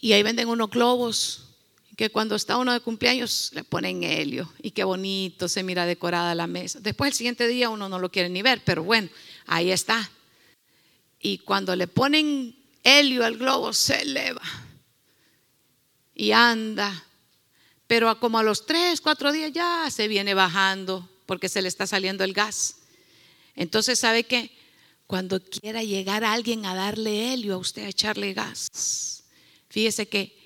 Y 0.00 0.12
ahí 0.12 0.24
venden 0.24 0.48
unos 0.48 0.70
globos 0.70 1.54
que 1.96 2.10
cuando 2.10 2.34
está 2.34 2.56
uno 2.56 2.72
de 2.72 2.80
cumpleaños 2.80 3.52
le 3.54 3.62
ponen 3.62 4.02
helio 4.02 4.52
y 4.60 4.72
qué 4.72 4.82
bonito 4.82 5.46
se 5.46 5.62
mira 5.62 5.86
decorada 5.86 6.34
la 6.34 6.48
mesa. 6.48 6.80
Después 6.80 7.12
el 7.12 7.14
siguiente 7.14 7.46
día 7.46 7.70
uno 7.70 7.88
no 7.88 8.00
lo 8.00 8.10
quiere 8.10 8.28
ni 8.28 8.42
ver, 8.42 8.60
pero 8.64 8.82
bueno, 8.82 9.08
ahí 9.46 9.70
está. 9.70 10.10
Y 11.20 11.38
cuando 11.38 11.76
le 11.76 11.86
ponen 11.86 12.56
helio 12.82 13.24
al 13.24 13.36
globo 13.38 13.72
se 13.72 14.02
eleva 14.02 14.42
y 16.14 16.32
anda, 16.32 17.06
pero 17.86 18.18
como 18.20 18.38
a 18.38 18.42
los 18.42 18.66
tres, 18.66 19.00
cuatro 19.00 19.32
días 19.32 19.52
ya 19.52 19.88
se 19.90 20.08
viene 20.08 20.34
bajando 20.34 21.08
porque 21.26 21.48
se 21.48 21.62
le 21.62 21.68
está 21.68 21.86
saliendo 21.86 22.24
el 22.24 22.32
gas. 22.32 22.76
Entonces, 23.54 23.98
¿sabe 23.98 24.24
qué? 24.24 24.50
Cuando 25.06 25.40
quiera 25.40 25.82
llegar 25.82 26.24
alguien 26.24 26.64
a 26.64 26.74
darle 26.74 27.32
helio 27.32 27.54
a 27.54 27.58
usted, 27.58 27.84
a 27.84 27.88
echarle 27.88 28.32
gas, 28.32 29.24
fíjese 29.68 30.08
que 30.08 30.42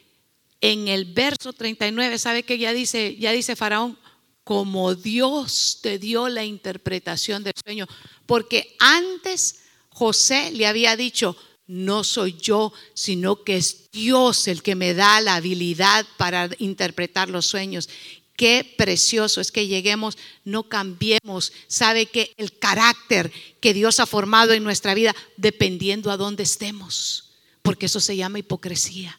en 0.60 0.88
el 0.88 1.04
verso 1.04 1.52
39, 1.52 2.18
¿sabe 2.18 2.42
qué 2.42 2.58
ya 2.58 2.72
dice, 2.72 3.16
ya 3.16 3.32
dice 3.32 3.56
Faraón? 3.56 3.98
Como 4.42 4.94
Dios 4.94 5.80
te 5.82 5.98
dio 5.98 6.28
la 6.28 6.44
interpretación 6.44 7.44
del 7.44 7.54
sueño. 7.64 7.86
Porque 8.26 8.76
antes 8.78 9.60
José 9.90 10.50
le 10.52 10.66
había 10.66 10.96
dicho, 10.96 11.36
no 11.66 12.04
soy 12.04 12.36
yo, 12.40 12.72
sino 12.94 13.42
que 13.42 13.56
es 13.56 13.90
Dios 13.90 14.46
el 14.48 14.62
que 14.62 14.74
me 14.74 14.94
da 14.94 15.20
la 15.20 15.36
habilidad 15.36 16.06
para 16.16 16.48
interpretar 16.58 17.28
los 17.28 17.46
sueños. 17.46 17.88
Qué 18.36 18.74
precioso 18.76 19.40
es 19.40 19.50
que 19.50 19.66
lleguemos, 19.66 20.18
no 20.44 20.64
cambiemos. 20.64 21.52
Sabe 21.66 22.06
que 22.06 22.32
el 22.36 22.58
carácter 22.58 23.32
que 23.60 23.74
Dios 23.74 23.98
ha 23.98 24.06
formado 24.06 24.52
en 24.52 24.62
nuestra 24.62 24.94
vida, 24.94 25.16
dependiendo 25.36 26.10
a 26.10 26.16
dónde 26.16 26.42
estemos, 26.42 27.30
porque 27.62 27.86
eso 27.86 27.98
se 27.98 28.16
llama 28.16 28.38
hipocresía. 28.38 29.18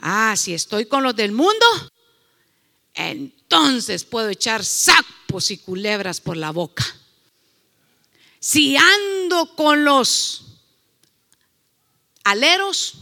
Ah, 0.00 0.34
si 0.36 0.52
estoy 0.52 0.86
con 0.86 1.02
los 1.02 1.16
del 1.16 1.32
mundo, 1.32 1.66
entonces 2.94 4.04
puedo 4.04 4.28
echar 4.28 4.64
sapos 4.64 5.50
y 5.50 5.58
culebras 5.58 6.20
por 6.20 6.36
la 6.36 6.50
boca. 6.50 6.84
Si 8.40 8.76
ando 8.76 9.54
con 9.54 9.84
los 9.84 10.45
aleros, 12.26 12.94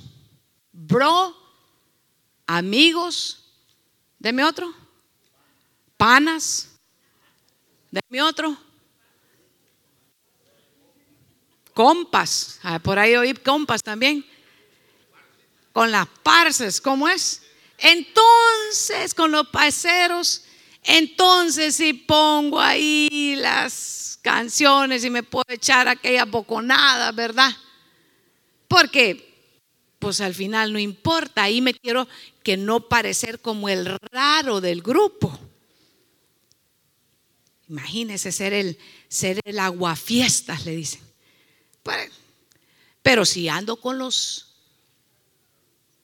bro, 0.72 1.36
amigos, 2.46 3.44
Deme 4.24 4.42
otro. 4.42 4.74
Panas. 5.98 6.70
Deme 7.90 8.22
otro. 8.22 8.56
Compas. 11.74 12.58
Ah, 12.62 12.78
por 12.78 12.98
ahí 12.98 13.14
oí 13.16 13.34
compas 13.34 13.82
también. 13.82 14.24
Con 15.74 15.90
las 15.90 16.08
parces, 16.22 16.80
¿cómo 16.80 17.06
es? 17.06 17.42
Entonces, 17.76 19.12
con 19.12 19.30
los 19.30 19.46
parceros, 19.48 20.44
entonces 20.82 21.76
si 21.76 21.92
pongo 21.92 22.58
ahí 22.58 23.36
las 23.36 24.18
canciones 24.22 25.04
y 25.04 25.10
me 25.10 25.22
puedo 25.22 25.44
echar 25.48 25.86
aquella 25.86 26.24
boconada, 26.24 27.12
¿verdad? 27.12 27.54
Porque 28.74 29.32
pues 30.00 30.20
al 30.20 30.34
final 30.34 30.72
no 30.72 30.80
importa, 30.80 31.44
ahí 31.44 31.60
me 31.60 31.74
quiero 31.74 32.08
que 32.42 32.56
no 32.56 32.88
parecer 32.88 33.40
como 33.40 33.68
el 33.68 33.86
raro 34.10 34.60
del 34.60 34.82
grupo. 34.82 35.38
Imagínese 37.68 38.32
ser 38.32 38.52
el, 38.52 38.76
ser 39.06 39.40
el 39.44 39.60
aguafiestas, 39.60 40.64
le 40.66 40.74
dicen. 40.74 41.02
Pues, 41.84 42.10
pero 43.00 43.24
si 43.24 43.48
ando 43.48 43.76
con 43.76 43.96
los 43.96 44.56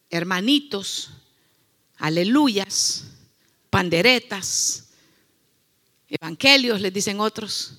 hermanitos, 0.08 1.10
aleluyas, 1.96 3.02
panderetas, 3.68 4.90
evangelios, 6.08 6.80
les 6.80 6.92
dicen 6.92 7.18
otros. 7.18 7.72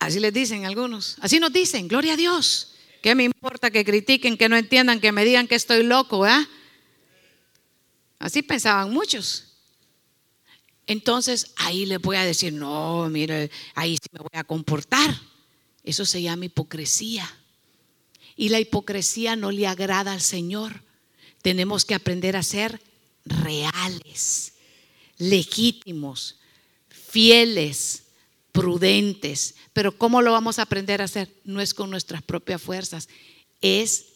Así 0.00 0.20
les 0.20 0.34
dicen 0.34 0.66
algunos. 0.66 1.16
Así 1.22 1.40
nos 1.40 1.50
dicen, 1.50 1.88
gloria 1.88 2.12
a 2.12 2.16
Dios. 2.18 2.71
¿Qué 3.02 3.16
me 3.16 3.24
importa 3.24 3.72
que 3.72 3.84
critiquen, 3.84 4.38
que 4.38 4.48
no 4.48 4.56
entiendan, 4.56 5.00
que 5.00 5.10
me 5.10 5.24
digan 5.24 5.48
que 5.48 5.56
estoy 5.56 5.82
loco? 5.82 6.24
¿eh? 6.24 6.48
Así 8.20 8.42
pensaban 8.42 8.92
muchos. 8.92 9.48
Entonces 10.86 11.52
ahí 11.56 11.84
les 11.84 12.00
voy 12.00 12.16
a 12.16 12.24
decir, 12.24 12.52
no, 12.52 13.08
mire, 13.08 13.50
ahí 13.74 13.96
sí 13.96 14.08
me 14.12 14.20
voy 14.20 14.30
a 14.34 14.44
comportar. 14.44 15.20
Eso 15.82 16.04
se 16.04 16.22
llama 16.22 16.44
hipocresía. 16.44 17.28
Y 18.36 18.50
la 18.50 18.60
hipocresía 18.60 19.34
no 19.34 19.50
le 19.50 19.66
agrada 19.66 20.12
al 20.12 20.20
Señor. 20.20 20.84
Tenemos 21.42 21.84
que 21.84 21.96
aprender 21.96 22.36
a 22.36 22.44
ser 22.44 22.80
reales, 23.24 24.54
legítimos, 25.18 26.38
fieles, 26.88 28.01
prudentes. 28.52 29.56
Pero 29.72 29.96
¿cómo 29.96 30.22
lo 30.22 30.32
vamos 30.32 30.58
a 30.58 30.62
aprender 30.62 31.00
a 31.00 31.06
hacer? 31.06 31.32
No 31.44 31.60
es 31.60 31.74
con 31.74 31.90
nuestras 31.90 32.22
propias 32.22 32.62
fuerzas, 32.62 33.08
es 33.60 34.06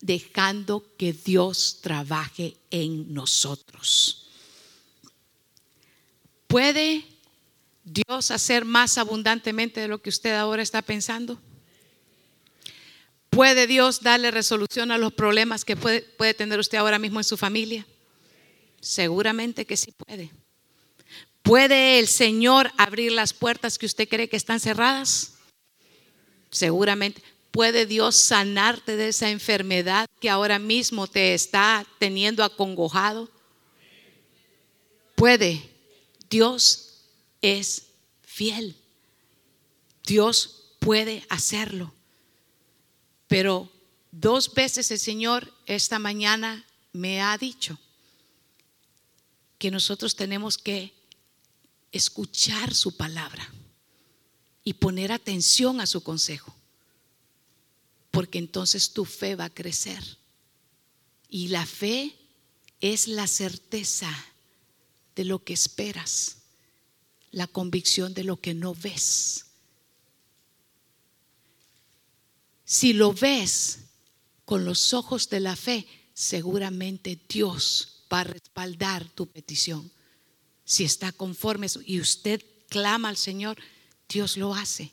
dejando 0.00 0.84
que 0.98 1.12
Dios 1.12 1.78
trabaje 1.80 2.56
en 2.70 3.14
nosotros. 3.14 4.28
¿Puede 6.46 7.04
Dios 7.84 8.30
hacer 8.30 8.64
más 8.64 8.98
abundantemente 8.98 9.80
de 9.80 9.88
lo 9.88 10.02
que 10.02 10.10
usted 10.10 10.34
ahora 10.34 10.62
está 10.62 10.82
pensando? 10.82 11.40
¿Puede 13.30 13.66
Dios 13.66 14.02
darle 14.02 14.30
resolución 14.30 14.92
a 14.92 14.98
los 14.98 15.12
problemas 15.12 15.64
que 15.64 15.76
puede, 15.76 16.02
puede 16.02 16.34
tener 16.34 16.58
usted 16.58 16.78
ahora 16.78 16.98
mismo 16.98 17.18
en 17.18 17.24
su 17.24 17.36
familia? 17.36 17.86
Seguramente 18.80 19.64
que 19.64 19.76
sí 19.76 19.92
puede. 19.92 20.30
¿Puede 21.44 21.98
el 21.98 22.08
Señor 22.08 22.72
abrir 22.78 23.12
las 23.12 23.34
puertas 23.34 23.76
que 23.76 23.84
usted 23.84 24.08
cree 24.08 24.30
que 24.30 24.36
están 24.36 24.60
cerradas? 24.60 25.34
Seguramente. 26.50 27.22
¿Puede 27.50 27.84
Dios 27.84 28.16
sanarte 28.16 28.96
de 28.96 29.08
esa 29.08 29.28
enfermedad 29.28 30.08
que 30.20 30.30
ahora 30.30 30.58
mismo 30.58 31.06
te 31.06 31.34
está 31.34 31.86
teniendo 31.98 32.42
acongojado? 32.42 33.30
Puede. 35.14 35.70
Dios 36.30 37.02
es 37.42 37.88
fiel. 38.22 38.74
Dios 40.02 40.72
puede 40.78 41.26
hacerlo. 41.28 41.92
Pero 43.28 43.70
dos 44.10 44.54
veces 44.54 44.90
el 44.90 44.98
Señor 44.98 45.52
esta 45.66 45.98
mañana 45.98 46.64
me 46.94 47.20
ha 47.20 47.36
dicho 47.36 47.78
que 49.58 49.70
nosotros 49.70 50.16
tenemos 50.16 50.56
que 50.56 50.94
escuchar 51.94 52.74
su 52.74 52.96
palabra 52.96 53.48
y 54.64 54.74
poner 54.74 55.12
atención 55.12 55.80
a 55.80 55.86
su 55.86 56.02
consejo, 56.02 56.54
porque 58.10 58.38
entonces 58.38 58.92
tu 58.92 59.04
fe 59.04 59.36
va 59.36 59.46
a 59.46 59.54
crecer 59.54 60.02
Y 61.28 61.48
la 61.48 61.66
fe 61.66 62.14
es 62.80 63.08
la 63.08 63.26
certeza 63.26 64.12
de 65.16 65.24
lo 65.24 65.42
que 65.42 65.52
esperas, 65.52 66.38
la 67.30 67.46
convicción 67.46 68.14
de 68.14 68.24
lo 68.24 68.40
que 68.40 68.54
no 68.54 68.74
ves. 68.74 69.46
Si 72.64 72.92
lo 72.92 73.12
ves 73.12 73.80
con 74.44 74.64
los 74.64 74.94
ojos 74.94 75.28
de 75.28 75.40
la 75.40 75.56
fe, 75.56 75.86
seguramente 76.12 77.18
Dios 77.28 78.04
va 78.12 78.20
a 78.20 78.24
respaldar 78.24 79.08
tu 79.10 79.26
petición. 79.26 79.90
Si 80.64 80.84
está 80.84 81.12
conforme 81.12 81.66
y 81.84 82.00
usted 82.00 82.42
clama 82.68 83.08
al 83.08 83.16
Señor, 83.16 83.58
Dios 84.08 84.36
lo 84.36 84.54
hace. 84.54 84.92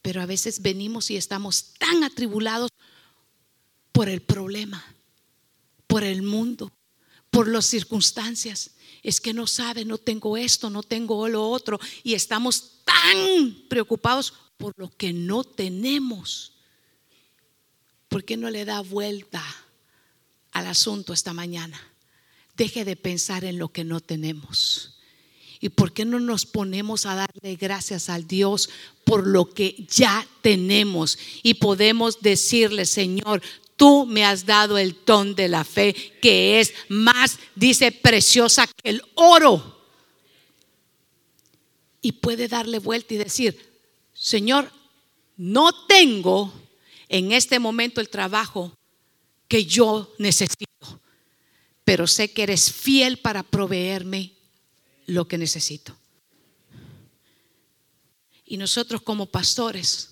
Pero 0.00 0.20
a 0.20 0.26
veces 0.26 0.62
venimos 0.62 1.10
y 1.10 1.16
estamos 1.16 1.74
tan 1.78 2.04
atribulados 2.04 2.70
por 3.92 4.08
el 4.08 4.22
problema, 4.22 4.84
por 5.86 6.02
el 6.02 6.22
mundo, 6.22 6.72
por 7.30 7.48
las 7.48 7.66
circunstancias. 7.66 8.72
Es 9.02 9.20
que 9.20 9.32
no 9.32 9.46
sabe, 9.46 9.84
no 9.84 9.98
tengo 9.98 10.36
esto, 10.36 10.70
no 10.70 10.82
tengo 10.82 11.28
lo 11.28 11.48
otro. 11.48 11.80
Y 12.02 12.14
estamos 12.14 12.82
tan 12.84 13.68
preocupados 13.68 14.32
por 14.56 14.74
lo 14.76 14.96
que 14.96 15.12
no 15.12 15.44
tenemos. 15.44 16.52
¿Por 18.08 18.24
qué 18.24 18.36
no 18.36 18.50
le 18.50 18.64
da 18.64 18.80
vuelta 18.80 19.42
al 20.52 20.66
asunto 20.66 21.12
esta 21.12 21.32
mañana? 21.32 21.91
Deje 22.56 22.84
de 22.84 22.96
pensar 22.96 23.44
en 23.44 23.58
lo 23.58 23.68
que 23.68 23.84
no 23.84 24.00
tenemos. 24.00 24.98
¿Y 25.60 25.68
por 25.68 25.92
qué 25.92 26.04
no 26.04 26.18
nos 26.18 26.44
ponemos 26.44 27.06
a 27.06 27.14
darle 27.14 27.54
gracias 27.54 28.08
al 28.08 28.26
Dios 28.26 28.68
por 29.04 29.26
lo 29.26 29.54
que 29.54 29.86
ya 29.88 30.26
tenemos? 30.42 31.18
Y 31.44 31.54
podemos 31.54 32.20
decirle, 32.20 32.84
Señor, 32.84 33.40
tú 33.76 34.04
me 34.06 34.24
has 34.24 34.44
dado 34.44 34.76
el 34.76 34.94
ton 34.94 35.34
de 35.34 35.48
la 35.48 35.64
fe 35.64 35.94
que 36.20 36.60
es 36.60 36.74
más, 36.88 37.38
dice, 37.54 37.92
preciosa 37.92 38.66
que 38.66 38.90
el 38.90 39.02
oro. 39.14 39.80
Y 42.00 42.12
puede 42.12 42.48
darle 42.48 42.80
vuelta 42.80 43.14
y 43.14 43.18
decir, 43.18 43.56
Señor, 44.12 44.70
no 45.36 45.86
tengo 45.86 46.52
en 47.08 47.32
este 47.32 47.58
momento 47.58 48.00
el 48.00 48.08
trabajo 48.08 48.76
que 49.48 49.64
yo 49.64 50.12
necesito, 50.18 51.00
pero 51.92 52.06
sé 52.06 52.32
que 52.32 52.44
eres 52.44 52.72
fiel 52.72 53.18
para 53.18 53.42
proveerme 53.42 54.32
lo 55.04 55.28
que 55.28 55.36
necesito. 55.36 55.94
Y 58.46 58.56
nosotros 58.56 59.02
como 59.02 59.26
pastores, 59.26 60.08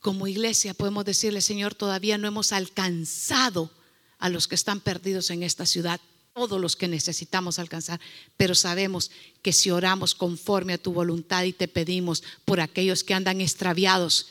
como 0.00 0.26
iglesia, 0.26 0.72
podemos 0.72 1.04
decirle, 1.04 1.42
Señor, 1.42 1.74
todavía 1.74 2.16
no 2.16 2.26
hemos 2.26 2.52
alcanzado 2.52 3.70
a 4.16 4.30
los 4.30 4.48
que 4.48 4.54
están 4.54 4.80
perdidos 4.80 5.28
en 5.28 5.42
esta 5.42 5.66
ciudad, 5.66 6.00
todos 6.32 6.58
los 6.58 6.74
que 6.74 6.88
necesitamos 6.88 7.58
alcanzar, 7.58 8.00
pero 8.38 8.54
sabemos 8.54 9.10
que 9.42 9.52
si 9.52 9.70
oramos 9.70 10.14
conforme 10.14 10.72
a 10.72 10.78
tu 10.78 10.90
voluntad 10.90 11.44
y 11.44 11.52
te 11.52 11.68
pedimos 11.68 12.22
por 12.46 12.62
aquellos 12.62 13.04
que 13.04 13.12
andan 13.12 13.42
extraviados, 13.42 14.28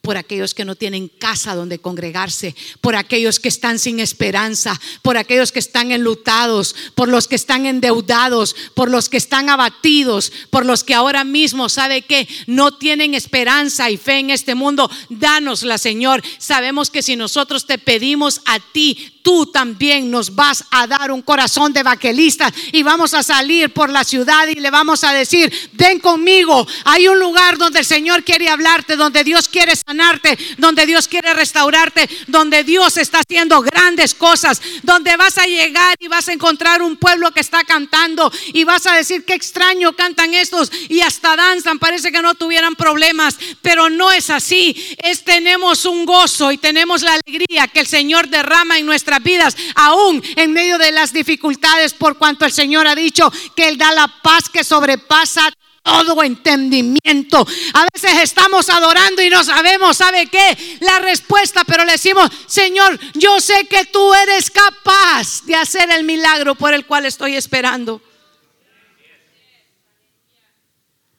por 0.00 0.16
aquellos 0.16 0.54
que 0.54 0.64
no 0.64 0.74
tienen 0.74 1.08
casa 1.08 1.54
donde 1.54 1.78
congregarse, 1.78 2.54
por 2.80 2.96
aquellos 2.96 3.40
que 3.40 3.48
están 3.48 3.78
sin 3.78 4.00
esperanza, 4.00 4.80
por 5.02 5.16
aquellos 5.16 5.52
que 5.52 5.58
están 5.58 5.92
enlutados, 5.92 6.74
por 6.94 7.08
los 7.08 7.28
que 7.28 7.36
están 7.36 7.66
endeudados, 7.66 8.54
por 8.74 8.90
los 8.90 9.08
que 9.08 9.16
están 9.16 9.48
abatidos, 9.48 10.32
por 10.50 10.64
los 10.64 10.84
que 10.84 10.94
ahora 10.94 11.24
mismo, 11.24 11.68
¿sabe 11.68 12.02
que 12.02 12.28
No 12.46 12.76
tienen 12.76 13.14
esperanza 13.14 13.90
y 13.90 13.96
fe 13.96 14.18
en 14.18 14.30
este 14.30 14.54
mundo. 14.54 14.90
Danosla, 15.08 15.78
Señor. 15.78 16.22
Sabemos 16.38 16.90
que 16.90 17.02
si 17.02 17.16
nosotros 17.16 17.66
te 17.66 17.78
pedimos 17.78 18.40
a 18.44 18.58
ti, 18.60 19.18
tú 19.22 19.46
también 19.46 20.10
nos 20.10 20.34
vas 20.34 20.64
a 20.70 20.86
dar 20.86 21.12
un 21.12 21.20
corazón 21.20 21.72
de 21.72 21.82
vaquelista 21.82 22.50
y 22.72 22.82
vamos 22.82 23.12
a 23.12 23.22
salir 23.22 23.70
por 23.72 23.90
la 23.90 24.02
ciudad 24.04 24.46
y 24.48 24.54
le 24.54 24.70
vamos 24.70 25.04
a 25.04 25.12
decir, 25.12 25.52
ven 25.74 26.00
conmigo, 26.00 26.66
hay 26.84 27.08
un 27.08 27.18
lugar 27.18 27.58
donde 27.58 27.80
el 27.80 27.84
Señor 27.84 28.24
quiere 28.24 28.48
hablarte, 28.48 28.96
donde 28.96 29.24
Dios 29.24 29.48
quiere 29.48 29.72
sanarte, 29.86 30.38
donde 30.56 30.86
Dios 30.86 31.08
quiere 31.08 31.34
restaurarte, 31.34 32.08
donde 32.26 32.64
Dios 32.64 32.96
está 32.96 33.20
haciendo 33.20 33.60
grandes 33.60 34.14
cosas, 34.14 34.60
donde 34.82 35.16
vas 35.16 35.38
a 35.38 35.46
llegar 35.46 35.96
y 35.98 36.08
vas 36.08 36.28
a 36.28 36.32
encontrar 36.32 36.82
un 36.82 36.96
pueblo 36.96 37.30
que 37.32 37.40
está 37.40 37.64
cantando 37.64 38.32
y 38.52 38.64
vas 38.64 38.86
a 38.86 38.94
decir, 38.94 39.24
qué 39.24 39.34
extraño 39.34 39.94
cantan 39.94 40.34
estos 40.34 40.70
y 40.88 41.00
hasta 41.00 41.36
danzan, 41.36 41.78
parece 41.78 42.10
que 42.10 42.22
no 42.22 42.34
tuvieran 42.34 42.74
problemas, 42.74 43.36
pero 43.62 43.90
no 43.90 44.10
es 44.10 44.30
así, 44.30 44.96
es 45.02 45.24
tenemos 45.24 45.84
un 45.84 46.06
gozo 46.06 46.50
y 46.52 46.58
tenemos 46.58 47.02
la 47.02 47.14
alegría 47.14 47.68
que 47.68 47.80
el 47.80 47.86
Señor 47.86 48.28
derrama 48.28 48.78
en 48.78 48.86
nuestra 48.86 49.18
vidas, 49.18 49.56
aún 49.74 50.22
en 50.36 50.52
medio 50.52 50.78
de 50.78 50.92
las 50.92 51.12
dificultades, 51.12 51.94
por 51.94 52.18
cuanto 52.18 52.44
el 52.44 52.52
Señor 52.52 52.86
ha 52.86 52.94
dicho 52.94 53.30
que 53.54 53.68
Él 53.68 53.78
da 53.78 53.92
la 53.92 54.08
paz 54.22 54.48
que 54.48 54.64
sobrepasa 54.64 55.50
todo 55.82 56.22
entendimiento. 56.22 57.46
A 57.74 57.86
veces 57.92 58.22
estamos 58.22 58.68
adorando 58.68 59.22
y 59.22 59.30
no 59.30 59.42
sabemos, 59.44 59.96
¿sabe 59.96 60.26
qué? 60.26 60.78
La 60.80 60.98
respuesta, 60.98 61.64
pero 61.64 61.84
le 61.84 61.92
decimos, 61.92 62.30
Señor, 62.46 62.98
yo 63.14 63.40
sé 63.40 63.66
que 63.66 63.84
tú 63.86 64.14
eres 64.14 64.50
capaz 64.50 65.44
de 65.44 65.54
hacer 65.54 65.90
el 65.90 66.04
milagro 66.04 66.54
por 66.54 66.74
el 66.74 66.86
cual 66.86 67.06
estoy 67.06 67.36
esperando. 67.36 68.02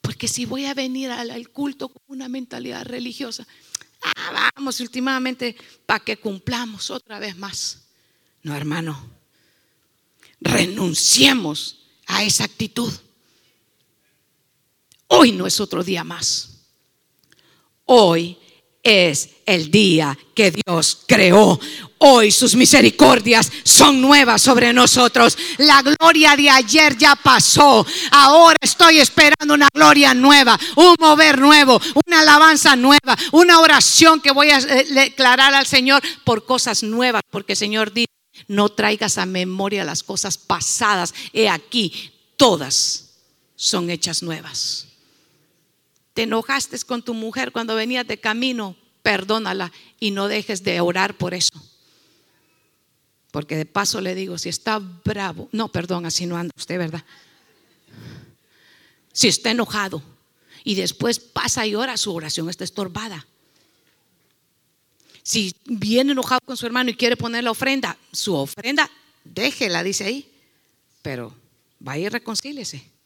Porque 0.01 0.27
si 0.27 0.45
voy 0.45 0.65
a 0.65 0.73
venir 0.73 1.11
al, 1.11 1.49
culto 1.49 1.89
con 1.89 2.01
una 2.07 2.27
mentalidad 2.27 2.85
religiosa, 2.85 3.45
ah, 4.03 4.51
vamos 4.55 4.79
últimamente 4.79 5.55
para 5.85 6.03
que 6.03 6.17
cumplamos 6.17 6.89
otra 6.89 7.19
vez 7.19 7.37
más. 7.37 7.83
No, 8.43 8.55
hermano. 8.55 9.19
Renunciemos 10.41 11.79
a 12.07 12.23
esa 12.23 12.45
actitud. 12.45 12.91
Hoy 15.11 15.31
no 15.31 15.47
es 15.47 15.59
otro 15.59 15.83
día 15.83 16.03
más. 16.03 16.49
Hoy 17.85 18.37
es 18.83 19.29
el 19.45 19.71
día 19.71 20.17
que 20.35 20.51
Dios 20.51 20.99
creó. 21.07 21.59
Hoy 21.97 22.31
sus 22.31 22.55
misericordias 22.55 23.51
son 23.63 23.99
nuevas 24.01 24.41
sobre 24.41 24.71
nosotros. 24.71 25.35
La 25.57 25.81
gloria 25.81 26.35
de 26.35 26.49
ayer 26.49 26.95
ya 26.95 27.15
pasó. 27.15 27.85
Ahora 28.11 28.57
estoy 28.61 28.99
esperando 28.99 29.55
una 29.55 29.67
gloria 29.73 30.13
nueva, 30.13 30.57
un 30.75 30.95
mover 30.99 31.39
nuevo, 31.39 31.81
una 32.05 32.21
alabanza 32.21 32.75
nueva, 32.75 33.17
una 33.31 33.59
oración 33.59 34.21
que 34.21 34.31
voy 34.31 34.51
a 34.51 34.59
eh, 34.59 34.85
declarar 34.93 35.55
al 35.55 35.65
Señor 35.65 36.01
por 36.23 36.45
cosas 36.45 36.83
nuevas, 36.83 37.23
porque 37.31 37.53
el 37.53 37.57
Señor 37.57 37.91
dice, 37.91 38.07
no 38.47 38.69
traigas 38.69 39.17
a 39.17 39.25
memoria 39.25 39.83
las 39.83 40.03
cosas 40.03 40.37
pasadas. 40.37 41.15
He 41.33 41.49
aquí, 41.49 42.11
todas 42.37 43.09
son 43.55 43.89
hechas 43.89 44.21
nuevas. 44.21 44.88
Te 46.19 46.23
enojaste 46.23 46.77
con 46.79 47.01
tu 47.01 47.13
mujer 47.13 47.53
cuando 47.53 47.75
venías 47.75 48.05
de 48.05 48.19
camino, 48.19 48.75
perdónala 49.01 49.71
y 50.01 50.11
no 50.11 50.27
dejes 50.27 50.65
de 50.65 50.81
orar 50.81 51.17
por 51.17 51.33
eso. 51.33 51.53
Porque 53.31 53.55
de 53.55 53.65
paso 53.65 54.01
le 54.01 54.15
digo, 54.15 54.37
si 54.37 54.49
está 54.49 54.79
bravo, 54.79 55.47
no, 55.53 55.71
perdón, 55.71 56.05
así 56.05 56.25
no 56.25 56.35
anda 56.35 56.51
usted, 56.57 56.77
¿verdad? 56.77 57.05
Si 59.13 59.29
está 59.29 59.51
enojado 59.51 60.03
y 60.65 60.75
después 60.75 61.21
pasa 61.21 61.65
y 61.65 61.75
ora, 61.75 61.95
su 61.95 62.13
oración 62.13 62.49
está 62.49 62.65
estorbada. 62.65 63.25
Si 65.23 65.55
viene 65.67 66.11
enojado 66.11 66.41
con 66.43 66.57
su 66.57 66.65
hermano 66.65 66.89
y 66.89 66.95
quiere 66.95 67.15
poner 67.15 67.45
la 67.45 67.51
ofrenda, 67.51 67.97
su 68.11 68.35
ofrenda, 68.35 68.91
déjela, 69.23 69.83
dice 69.83 70.03
ahí. 70.03 70.29
Pero 71.01 71.33
vaya 71.79 72.07
y 72.07 72.09
reconcíliese. 72.09 72.98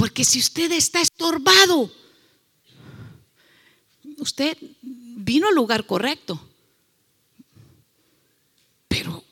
Porque 0.00 0.24
si 0.24 0.38
usted 0.38 0.72
está 0.72 1.02
estorbado, 1.02 1.92
usted 4.16 4.56
vino 4.80 5.46
al 5.46 5.54
lugar 5.54 5.84
correcto. 5.84 6.40
Pero 8.88 9.22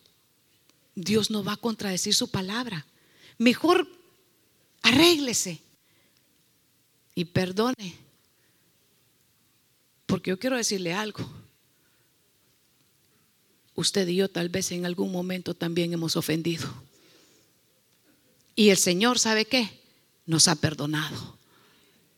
Dios 0.94 1.30
no 1.30 1.42
va 1.42 1.54
a 1.54 1.56
contradecir 1.56 2.14
su 2.14 2.30
palabra. 2.30 2.84
Mejor 3.38 3.88
arréglese 4.82 5.58
y 7.14 7.24
perdone 7.24 7.96
porque 10.04 10.28
yo 10.28 10.38
quiero 10.38 10.58
decirle 10.58 10.92
algo. 10.92 11.26
Usted 13.74 14.06
y 14.06 14.16
yo 14.16 14.28
tal 14.28 14.50
vez 14.50 14.70
en 14.72 14.84
algún 14.84 15.12
momento 15.12 15.54
también 15.54 15.94
hemos 15.94 16.14
ofendido. 16.14 16.68
Y 18.54 18.68
el 18.68 18.76
Señor, 18.76 19.18
¿sabe 19.18 19.46
qué? 19.46 19.78
Nos 20.28 20.46
ha 20.46 20.54
perdonado. 20.54 21.36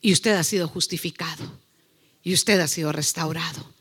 Y 0.02 0.12
usted 0.12 0.32
ha 0.32 0.44
sido 0.44 0.68
justificado. 0.68 1.44
Y 2.22 2.34
usted 2.34 2.60
ha 2.60 2.68
sido 2.68 2.92
restaurado. 2.92 3.72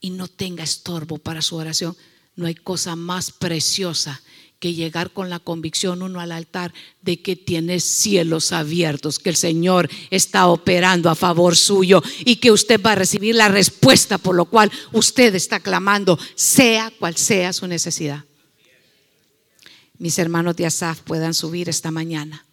Y 0.00 0.08
no 0.08 0.28
tenga 0.28 0.64
estorbo 0.64 1.18
para 1.18 1.42
su 1.42 1.56
oración. 1.56 1.94
No 2.36 2.46
hay 2.46 2.54
cosa 2.54 2.96
más 2.96 3.30
preciosa 3.30 4.22
que 4.60 4.74
llegar 4.74 5.10
con 5.10 5.30
la 5.30 5.40
convicción 5.40 6.02
uno 6.02 6.20
al 6.20 6.32
altar 6.32 6.72
de 7.00 7.20
que 7.20 7.34
tiene 7.34 7.80
cielos 7.80 8.52
abiertos, 8.52 9.18
que 9.18 9.30
el 9.30 9.36
Señor 9.36 9.90
está 10.10 10.46
operando 10.46 11.08
a 11.08 11.14
favor 11.14 11.56
suyo 11.56 12.02
y 12.24 12.36
que 12.36 12.52
usted 12.52 12.80
va 12.80 12.92
a 12.92 12.96
recibir 12.96 13.34
la 13.34 13.48
respuesta 13.48 14.18
por 14.18 14.36
lo 14.36 14.44
cual 14.44 14.70
usted 14.92 15.34
está 15.34 15.60
clamando, 15.60 16.18
sea 16.34 16.92
cual 16.98 17.16
sea 17.16 17.52
su 17.52 17.66
necesidad. 17.66 18.24
Mis 19.98 20.18
hermanos 20.18 20.56
de 20.56 20.66
Asaf 20.66 21.00
puedan 21.00 21.34
subir 21.34 21.68
esta 21.68 21.90
mañana. 21.90 22.46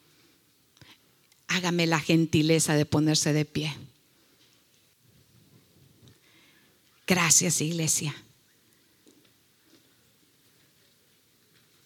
Hágame 1.48 1.88
la 1.88 1.99
gentileza 1.99 2.76
de 2.76 2.86
ponerse 2.86 3.34
de 3.34 3.45
pie. 3.45 3.74
Gracias, 7.07 7.61
iglesia. 7.61 8.14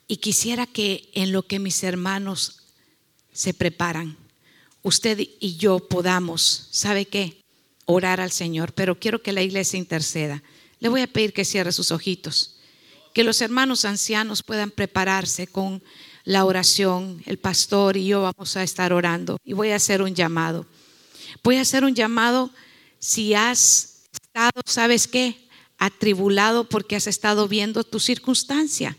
Y 0.08 0.18
quisiera 0.18 0.66
que 0.66 1.10
en 1.14 1.32
lo 1.32 1.44
que 1.48 1.60
mis 1.60 1.84
hermanos 1.84 2.64
se 3.32 3.54
preparan, 3.54 4.18
usted 4.82 5.20
y 5.40 5.56
yo 5.56 5.88
podamos, 5.88 6.68
¿sabe 6.72 7.06
qué? 7.06 7.42
Orar 7.86 8.20
al 8.20 8.32
Señor, 8.32 8.74
pero 8.74 9.00
quiero 9.00 9.22
que 9.22 9.32
la 9.32 9.42
iglesia 9.42 9.78
interceda. 9.78 10.44
Le 10.80 10.90
voy 10.90 11.02
a 11.02 11.08
pedir 11.08 11.32
que 11.32 11.46
cierre 11.46 11.72
sus 11.72 11.92
ojitos, 11.92 12.58
que 13.14 13.24
los 13.24 13.40
hermanos 13.42 13.86
ancianos 13.86 14.44
puedan 14.44 14.72
prepararse 14.72 15.48
con 15.48 15.84
la 16.24 16.46
oración. 16.46 17.22
El 17.26 17.38
pastor 17.38 17.98
y 17.98 18.06
yo 18.08 18.22
vamos 18.22 18.56
a 18.58 18.64
estar 18.64 18.94
orando 18.94 19.38
y 19.44 19.54
voy 19.54 19.72
a 19.72 19.76
hacer 19.76 20.02
un 20.02 20.16
llamado. 20.16 20.66
Voy 21.44 21.58
a 21.58 21.62
hacer 21.62 21.84
un 21.84 21.96
llamado 21.96 22.52
si 23.00 23.34
has 23.34 24.04
estado, 24.14 24.62
¿sabes 24.66 25.08
qué? 25.08 25.48
Atribulado 25.78 26.70
porque 26.70 26.96
has 26.96 27.08
estado 27.08 27.48
viendo 27.48 27.84
tu 27.84 28.00
circunstancia 28.00 28.98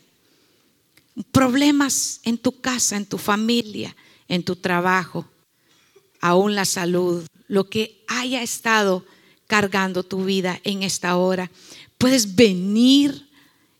problemas 1.31 2.20
en 2.24 2.39
tu 2.39 2.61
casa, 2.61 2.97
en 2.97 3.07
tu 3.07 3.19
familia, 3.19 3.94
en 4.28 4.43
tu 4.43 4.57
trabajo, 4.57 5.28
aún 6.20 6.55
la 6.55 6.65
salud, 6.65 7.27
lo 7.49 7.69
que 7.69 8.05
haya 8.09 8.43
estado 8.43 9.05
cargando 9.47 10.03
tu 10.03 10.24
vida 10.24 10.61
en 10.65 10.82
esta 10.82 11.16
hora. 11.16 11.51
Puedes 11.99 12.35
venir 12.35 13.28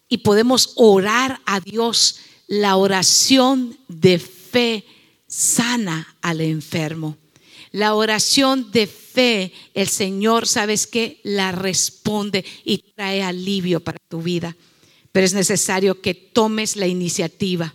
y 0.09 0.19
podemos 0.19 0.73
orar 0.77 1.41
a 1.47 1.61
Dios. 1.61 2.21
La 2.47 2.77
oración 2.77 3.79
de 3.89 4.19
fe 4.19 4.85
sana 5.27 6.17
al 6.21 6.41
enfermo. 6.41 7.17
La 7.71 7.95
oración 7.95 8.71
de 8.71 8.87
fe, 8.87 9.53
el 9.73 9.89
Señor, 9.89 10.47
¿sabes 10.47 10.87
qué? 10.87 11.21
La 11.23 11.53
responde 11.53 12.45
y 12.65 12.79
trae 12.95 13.23
alivio 13.23 13.81
para 13.81 13.99
tu 14.09 14.21
vida 14.21 14.55
pero 15.13 15.27
es 15.27 15.35
necesario 15.35 16.01
que 16.01 16.15
tomes 16.15 16.77
la 16.77 16.87
iniciativa 16.87 17.75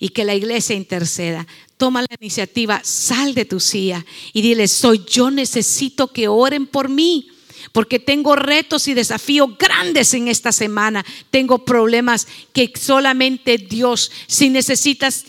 y 0.00 0.08
que 0.08 0.24
la 0.24 0.34
iglesia 0.34 0.74
interceda. 0.74 1.46
Toma 1.76 2.02
la 2.02 2.16
iniciativa, 2.20 2.80
sal 2.84 3.34
de 3.34 3.44
tu 3.44 3.60
silla 3.60 4.04
y 4.32 4.42
dile, 4.42 4.66
soy 4.66 5.02
yo 5.08 5.30
necesito 5.30 6.12
que 6.12 6.26
oren 6.28 6.66
por 6.66 6.88
mí. 6.88 7.28
Porque 7.74 7.98
tengo 7.98 8.36
retos 8.36 8.86
y 8.86 8.94
desafíos 8.94 9.58
grandes 9.58 10.14
en 10.14 10.28
esta 10.28 10.52
semana. 10.52 11.04
Tengo 11.30 11.64
problemas 11.64 12.28
que 12.52 12.72
solamente 12.80 13.58
Dios, 13.58 14.12
si 14.28 14.48
necesitas 14.48 15.24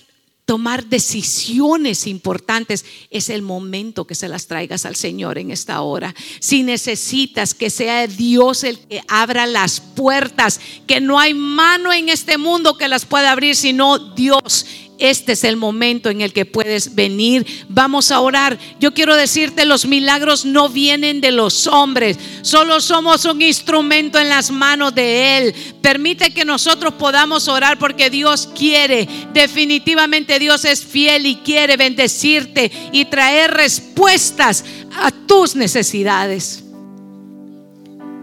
tomar 0.45 0.85
decisiones 0.85 2.05
importantes, 2.05 2.85
es 3.09 3.29
el 3.29 3.41
momento 3.41 4.05
que 4.05 4.13
se 4.13 4.29
las 4.29 4.45
traigas 4.45 4.85
al 4.85 4.95
Señor 4.95 5.39
en 5.39 5.49
esta 5.49 5.81
hora. 5.81 6.13
Si 6.39 6.61
necesitas 6.61 7.55
que 7.55 7.71
sea 7.71 8.05
Dios 8.05 8.63
el 8.63 8.77
que 8.77 9.01
abra 9.07 9.47
las 9.47 9.79
puertas, 9.79 10.59
que 10.85 11.01
no 11.01 11.19
hay 11.19 11.33
mano 11.33 11.91
en 11.91 12.09
este 12.09 12.37
mundo 12.37 12.77
que 12.77 12.87
las 12.87 13.05
pueda 13.05 13.31
abrir, 13.31 13.55
sino 13.55 13.97
Dios 13.97 14.67
este 14.97 15.33
es 15.33 15.43
el 15.43 15.57
momento 15.57 16.09
en 16.09 16.21
el 16.21 16.31
que 16.31 16.45
puedes 16.45 16.95
venir. 16.95 17.45
Vamos 17.67 18.11
a 18.11 18.21
orar. 18.21 18.57
Yo 18.79 18.93
quiero 18.93 19.15
decirte, 19.15 19.65
los 19.65 19.85
milagros 19.85 20.45
no 20.45 20.69
vienen 20.69 21.19
de 21.21 21.31
los 21.31 21.67
hombres. 21.67 22.17
Solo 22.41 22.79
somos 22.79 23.25
un 23.25 23.41
instrumento 23.41 24.19
en 24.19 24.29
las 24.29 24.51
manos 24.51 24.95
de 24.95 25.37
Él. 25.37 25.55
Permite 25.81 26.33
que 26.33 26.45
nosotros 26.45 26.93
podamos 26.93 27.47
orar 27.47 27.77
porque 27.77 28.09
Dios 28.09 28.47
quiere. 28.55 29.07
Definitivamente 29.33 30.39
Dios 30.39 30.63
es 30.63 30.85
fiel 30.85 31.25
y 31.25 31.35
quiere 31.37 31.75
bendecirte 31.75 32.71
y 32.91 33.05
traer 33.05 33.51
respuestas 33.51 34.63
a 34.97 35.11
tus 35.11 35.55
necesidades. 35.55 36.63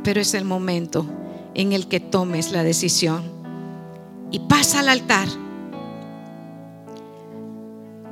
Pero 0.05 0.21
es 0.21 0.33
el 0.35 0.45
momento 0.45 1.07
en 1.55 1.73
el 1.73 1.87
que 1.87 2.01
tomes 2.01 2.51
la 2.51 2.65
decisión. 2.65 3.31
Y 4.31 4.39
pasa 4.41 4.81
al 4.81 4.89
altar 4.89 5.29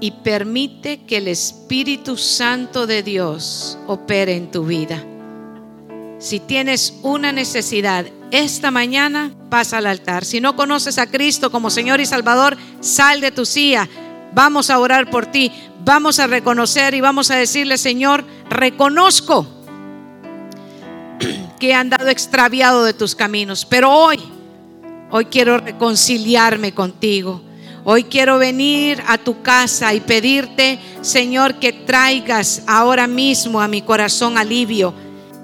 y 0.00 0.12
permite 0.12 1.04
que 1.04 1.18
el 1.18 1.28
Espíritu 1.28 2.16
Santo 2.16 2.86
de 2.86 3.02
Dios 3.02 3.78
opere 3.86 4.34
en 4.34 4.50
tu 4.50 4.64
vida. 4.64 5.04
Si 6.18 6.40
tienes 6.40 6.98
una 7.02 7.32
necesidad 7.32 8.06
esta 8.30 8.70
mañana, 8.70 9.32
pasa 9.50 9.78
al 9.78 9.86
altar. 9.86 10.24
Si 10.24 10.40
no 10.40 10.56
conoces 10.56 10.98
a 10.98 11.06
Cristo 11.06 11.50
como 11.50 11.70
Señor 11.70 12.00
y 12.00 12.06
Salvador, 12.06 12.56
sal 12.80 13.20
de 13.20 13.30
tu 13.30 13.44
silla. 13.44 13.88
Vamos 14.32 14.70
a 14.70 14.78
orar 14.78 15.10
por 15.10 15.26
ti. 15.26 15.50
Vamos 15.84 16.18
a 16.18 16.26
reconocer 16.26 16.94
y 16.94 17.00
vamos 17.00 17.30
a 17.30 17.36
decirle, 17.36 17.78
Señor, 17.78 18.24
reconozco 18.48 19.46
que 21.58 21.70
he 21.70 21.74
andado 21.74 22.08
extraviado 22.08 22.84
de 22.84 22.94
tus 22.94 23.14
caminos, 23.14 23.64
pero 23.64 23.90
hoy, 23.90 24.18
hoy 25.10 25.26
quiero 25.26 25.58
reconciliarme 25.58 26.72
contigo. 26.72 27.42
Hoy 27.84 28.04
quiero 28.04 28.38
venir 28.38 29.02
a 29.06 29.16
tu 29.16 29.40
casa 29.42 29.94
y 29.94 30.00
pedirte, 30.00 30.78
Señor, 31.00 31.54
que 31.54 31.72
traigas 31.72 32.62
ahora 32.66 33.06
mismo 33.06 33.60
a 33.60 33.68
mi 33.68 33.80
corazón 33.80 34.36
alivio, 34.36 34.92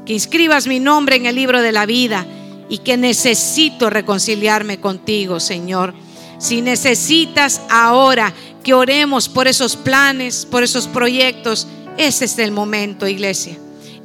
que 0.04 0.12
inscribas 0.12 0.66
mi 0.66 0.78
nombre 0.78 1.16
en 1.16 1.26
el 1.26 1.34
libro 1.34 1.62
de 1.62 1.72
la 1.72 1.86
vida 1.86 2.26
y 2.68 2.78
que 2.78 2.98
necesito 2.98 3.88
reconciliarme 3.88 4.80
contigo, 4.80 5.40
Señor. 5.40 5.94
Si 6.38 6.60
necesitas 6.60 7.62
ahora 7.70 8.34
que 8.62 8.74
oremos 8.74 9.30
por 9.30 9.48
esos 9.48 9.74
planes, 9.74 10.44
por 10.44 10.62
esos 10.62 10.88
proyectos, 10.88 11.66
ese 11.96 12.26
es 12.26 12.38
el 12.38 12.52
momento, 12.52 13.08
iglesia. 13.08 13.56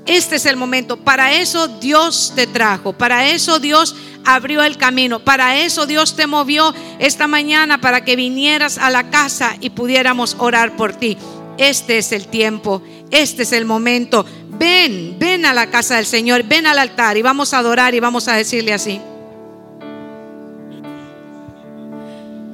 Este 0.06 0.38
es 0.38 0.46
el 0.46 0.56
momento. 0.56 0.98
Para 0.98 1.34
eso 1.34 1.68
Dios 1.68 2.34
te 2.36 2.48
trajo. 2.48 2.94
Para 2.94 3.30
eso 3.30 3.60
Dios 3.60 3.96
abrió 4.26 4.64
el 4.64 4.78
camino. 4.78 5.20
Para 5.20 5.58
eso 5.58 5.86
Dios 5.86 6.16
te 6.16 6.28
movió 6.28 6.74
esta 7.00 7.28
mañana 7.28 7.80
para 7.80 8.04
que 8.04 8.16
vinieras 8.16 8.78
a 8.78 8.90
la 8.90 9.10
casa 9.10 9.56
y 9.60 9.72
pudiéramos 9.72 10.36
orar 10.40 10.76
por 10.76 10.94
ti. 10.94 11.18
Este 11.58 11.98
es 11.98 12.12
el 12.12 12.28
tiempo. 12.28 12.82
Este 13.12 13.44
es 13.44 13.52
el 13.52 13.66
momento. 13.66 14.26
Ven, 14.50 15.18
ven 15.20 15.46
a 15.46 15.54
la 15.54 15.70
casa 15.70 15.96
del 15.96 16.06
Señor. 16.06 16.44
Ven 16.44 16.66
al 16.66 16.80
altar 16.80 17.18
y 17.18 17.22
vamos 17.22 17.54
a 17.54 17.60
adorar 17.60 17.94
y 17.94 18.00
vamos 18.00 18.28
a 18.28 18.34
decirle 18.34 18.74
así. 18.74 19.00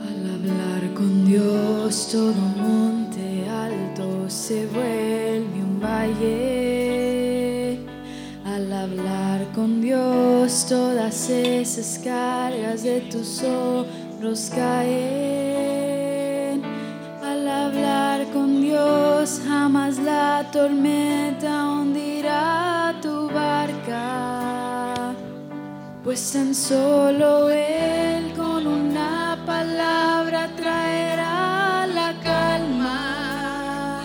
Al 0.01 0.33
hablar 0.33 0.93
con 0.93 1.27
Dios 1.27 2.09
todo 2.11 2.33
monte 2.33 3.45
alto 3.49 4.29
se 4.29 4.65
vuelve 4.67 5.61
un 5.61 5.79
valle 5.81 6.46
con 9.57 9.81
Dios, 9.81 10.67
todas 10.69 11.29
esas 11.31 11.99
cargas 12.03 12.83
de 12.83 13.01
tus 13.01 13.41
hombros 13.41 14.51
caen. 14.53 16.61
Al 17.23 17.47
hablar 17.47 18.27
con 18.33 18.61
Dios, 18.61 19.41
jamás 19.47 19.97
la 19.97 20.47
tormenta 20.51 21.71
hundirá 21.71 22.93
tu 23.01 23.27
barca, 23.31 25.15
pues 26.03 26.31
tan 26.31 26.53
solo 26.53 27.49
Él 27.49 28.33
con 28.37 28.67
una 28.67 29.41
palabra 29.43 30.51
traerá 30.55 31.87
la 31.87 32.13
calma. 32.21 34.03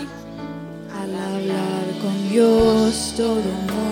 Al 0.99 1.15
hablar 1.15 1.85
con 2.01 2.29
Dios, 2.31 3.13
todo 3.15 3.35
mundo 3.35 3.83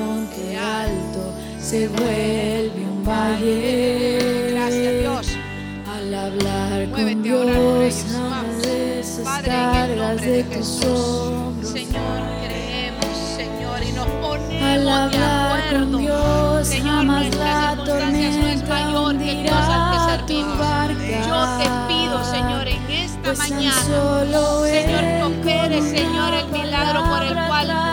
se 1.71 1.87
vuelve 1.87 2.81
un 2.83 3.01
valle. 3.05 4.49
Gracias 4.51 4.99
Dios. 4.99 5.27
Al 5.89 6.13
hablar 6.13 6.89
con 6.91 7.23
Dios, 7.23 8.05
esas 8.65 9.41
cargas 9.41 10.21
de 10.21 10.43
tus 10.43 10.83
hombros. 10.83 11.71
Señor, 11.71 12.19
creemos, 12.43 13.05
Señor, 13.37 13.83
y 13.87 13.93
nos 13.93 14.05
ponemos 14.05 14.63
Al 14.63 14.89
hablar 14.89 15.63
de 15.63 15.79
con 15.79 15.97
Dios, 15.97 16.67
Señor, 16.67 16.87
jamás 16.87 17.35
la 17.37 17.77
tormenta 17.85 18.67
mayor 18.67 19.17
que 19.17 19.33
Dios 19.43 19.53
al 19.53 19.91
que 19.91 19.99
servimos. 20.11 20.57
Yo 21.25 21.39
te 21.57 21.67
pido, 21.87 22.23
Señor, 22.25 22.67
en 22.67 22.91
esta 22.91 23.21
Pues 23.23 23.39
mañana, 23.39 23.71
Señor, 23.71 25.31
que 25.41 25.81
Señor, 25.81 26.33
el 26.33 26.47
milagro 26.51 27.09
por 27.09 27.23
el 27.23 27.33
cual 27.47 27.90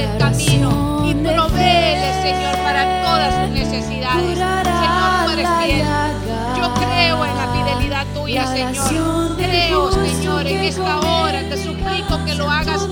el 0.00 0.18
camino 0.18 1.02
y 1.06 1.14
provéele, 1.14 2.22
Señor, 2.22 2.56
para 2.64 3.02
todas 3.02 3.34
sus 3.34 3.50
necesidades. 3.50 4.38
Señor, 4.38 5.24
tú 5.24 5.30
eres 5.32 5.48
fiel. 5.64 5.86
Yo 6.56 6.74
creo 6.74 7.24
en 7.24 7.36
la 7.36 7.48
fidelidad 7.52 8.06
tuya, 8.14 8.46
Señor. 8.46 9.36
Creo, 9.36 9.92
Señor, 9.92 10.46
en 10.46 10.60
esta 10.64 11.00
hora. 11.00 11.40
Te 11.48 11.62
suplico 11.62 12.24
que 12.24 12.34
lo 12.34 12.50
hagas 12.50 12.88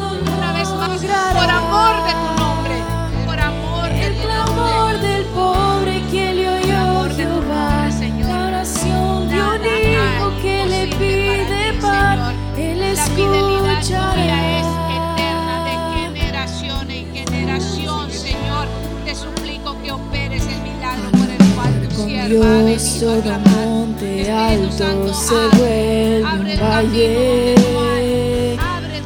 sobre 22.78 23.28
un 23.28 23.42
monte 23.42 24.30
alto 24.30 25.12
se 25.12 25.34
vuelve 25.58 26.22
un 26.22 26.46
valle. 26.60 27.54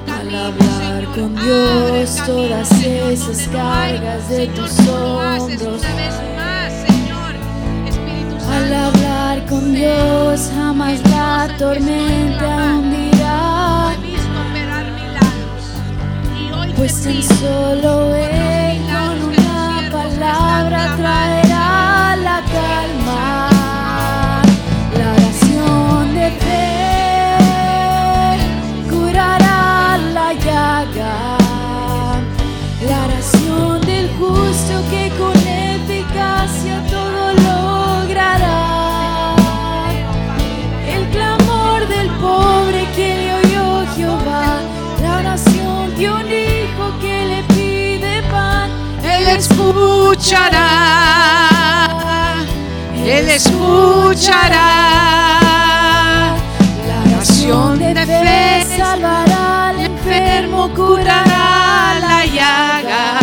Al 0.06 0.34
hablar 0.34 1.04
con 1.14 1.34
Dios, 1.34 2.16
todas 2.26 2.70
esas 2.82 3.48
cargas 3.48 4.28
de 4.28 4.46
tus 4.48 4.78
hombros. 4.88 5.82
Al 8.50 8.74
hablar 8.74 9.46
con 9.46 9.74
Dios, 9.74 10.50
jamás 10.54 11.00
la 11.08 11.48
tormenta 11.58 12.76
hundirá. 12.78 13.96
Pues 16.76 17.02
tan 17.02 17.22
solo 17.22 18.14
Él 18.14 18.82
con 18.92 19.30
una 19.30 19.88
palabra 19.90 20.96
traerá. 20.96 21.51
escuchará, 49.62 51.48
Él 52.94 53.28
escuchará. 53.28 54.66
La 56.88 57.14
oración 57.14 57.78
de 57.78 57.94
fe 58.06 58.64
salvará, 58.76 59.68
al 59.68 59.80
enfermo 59.80 60.68
curará 60.74 61.98
la 62.00 62.26
llaga. 62.26 63.21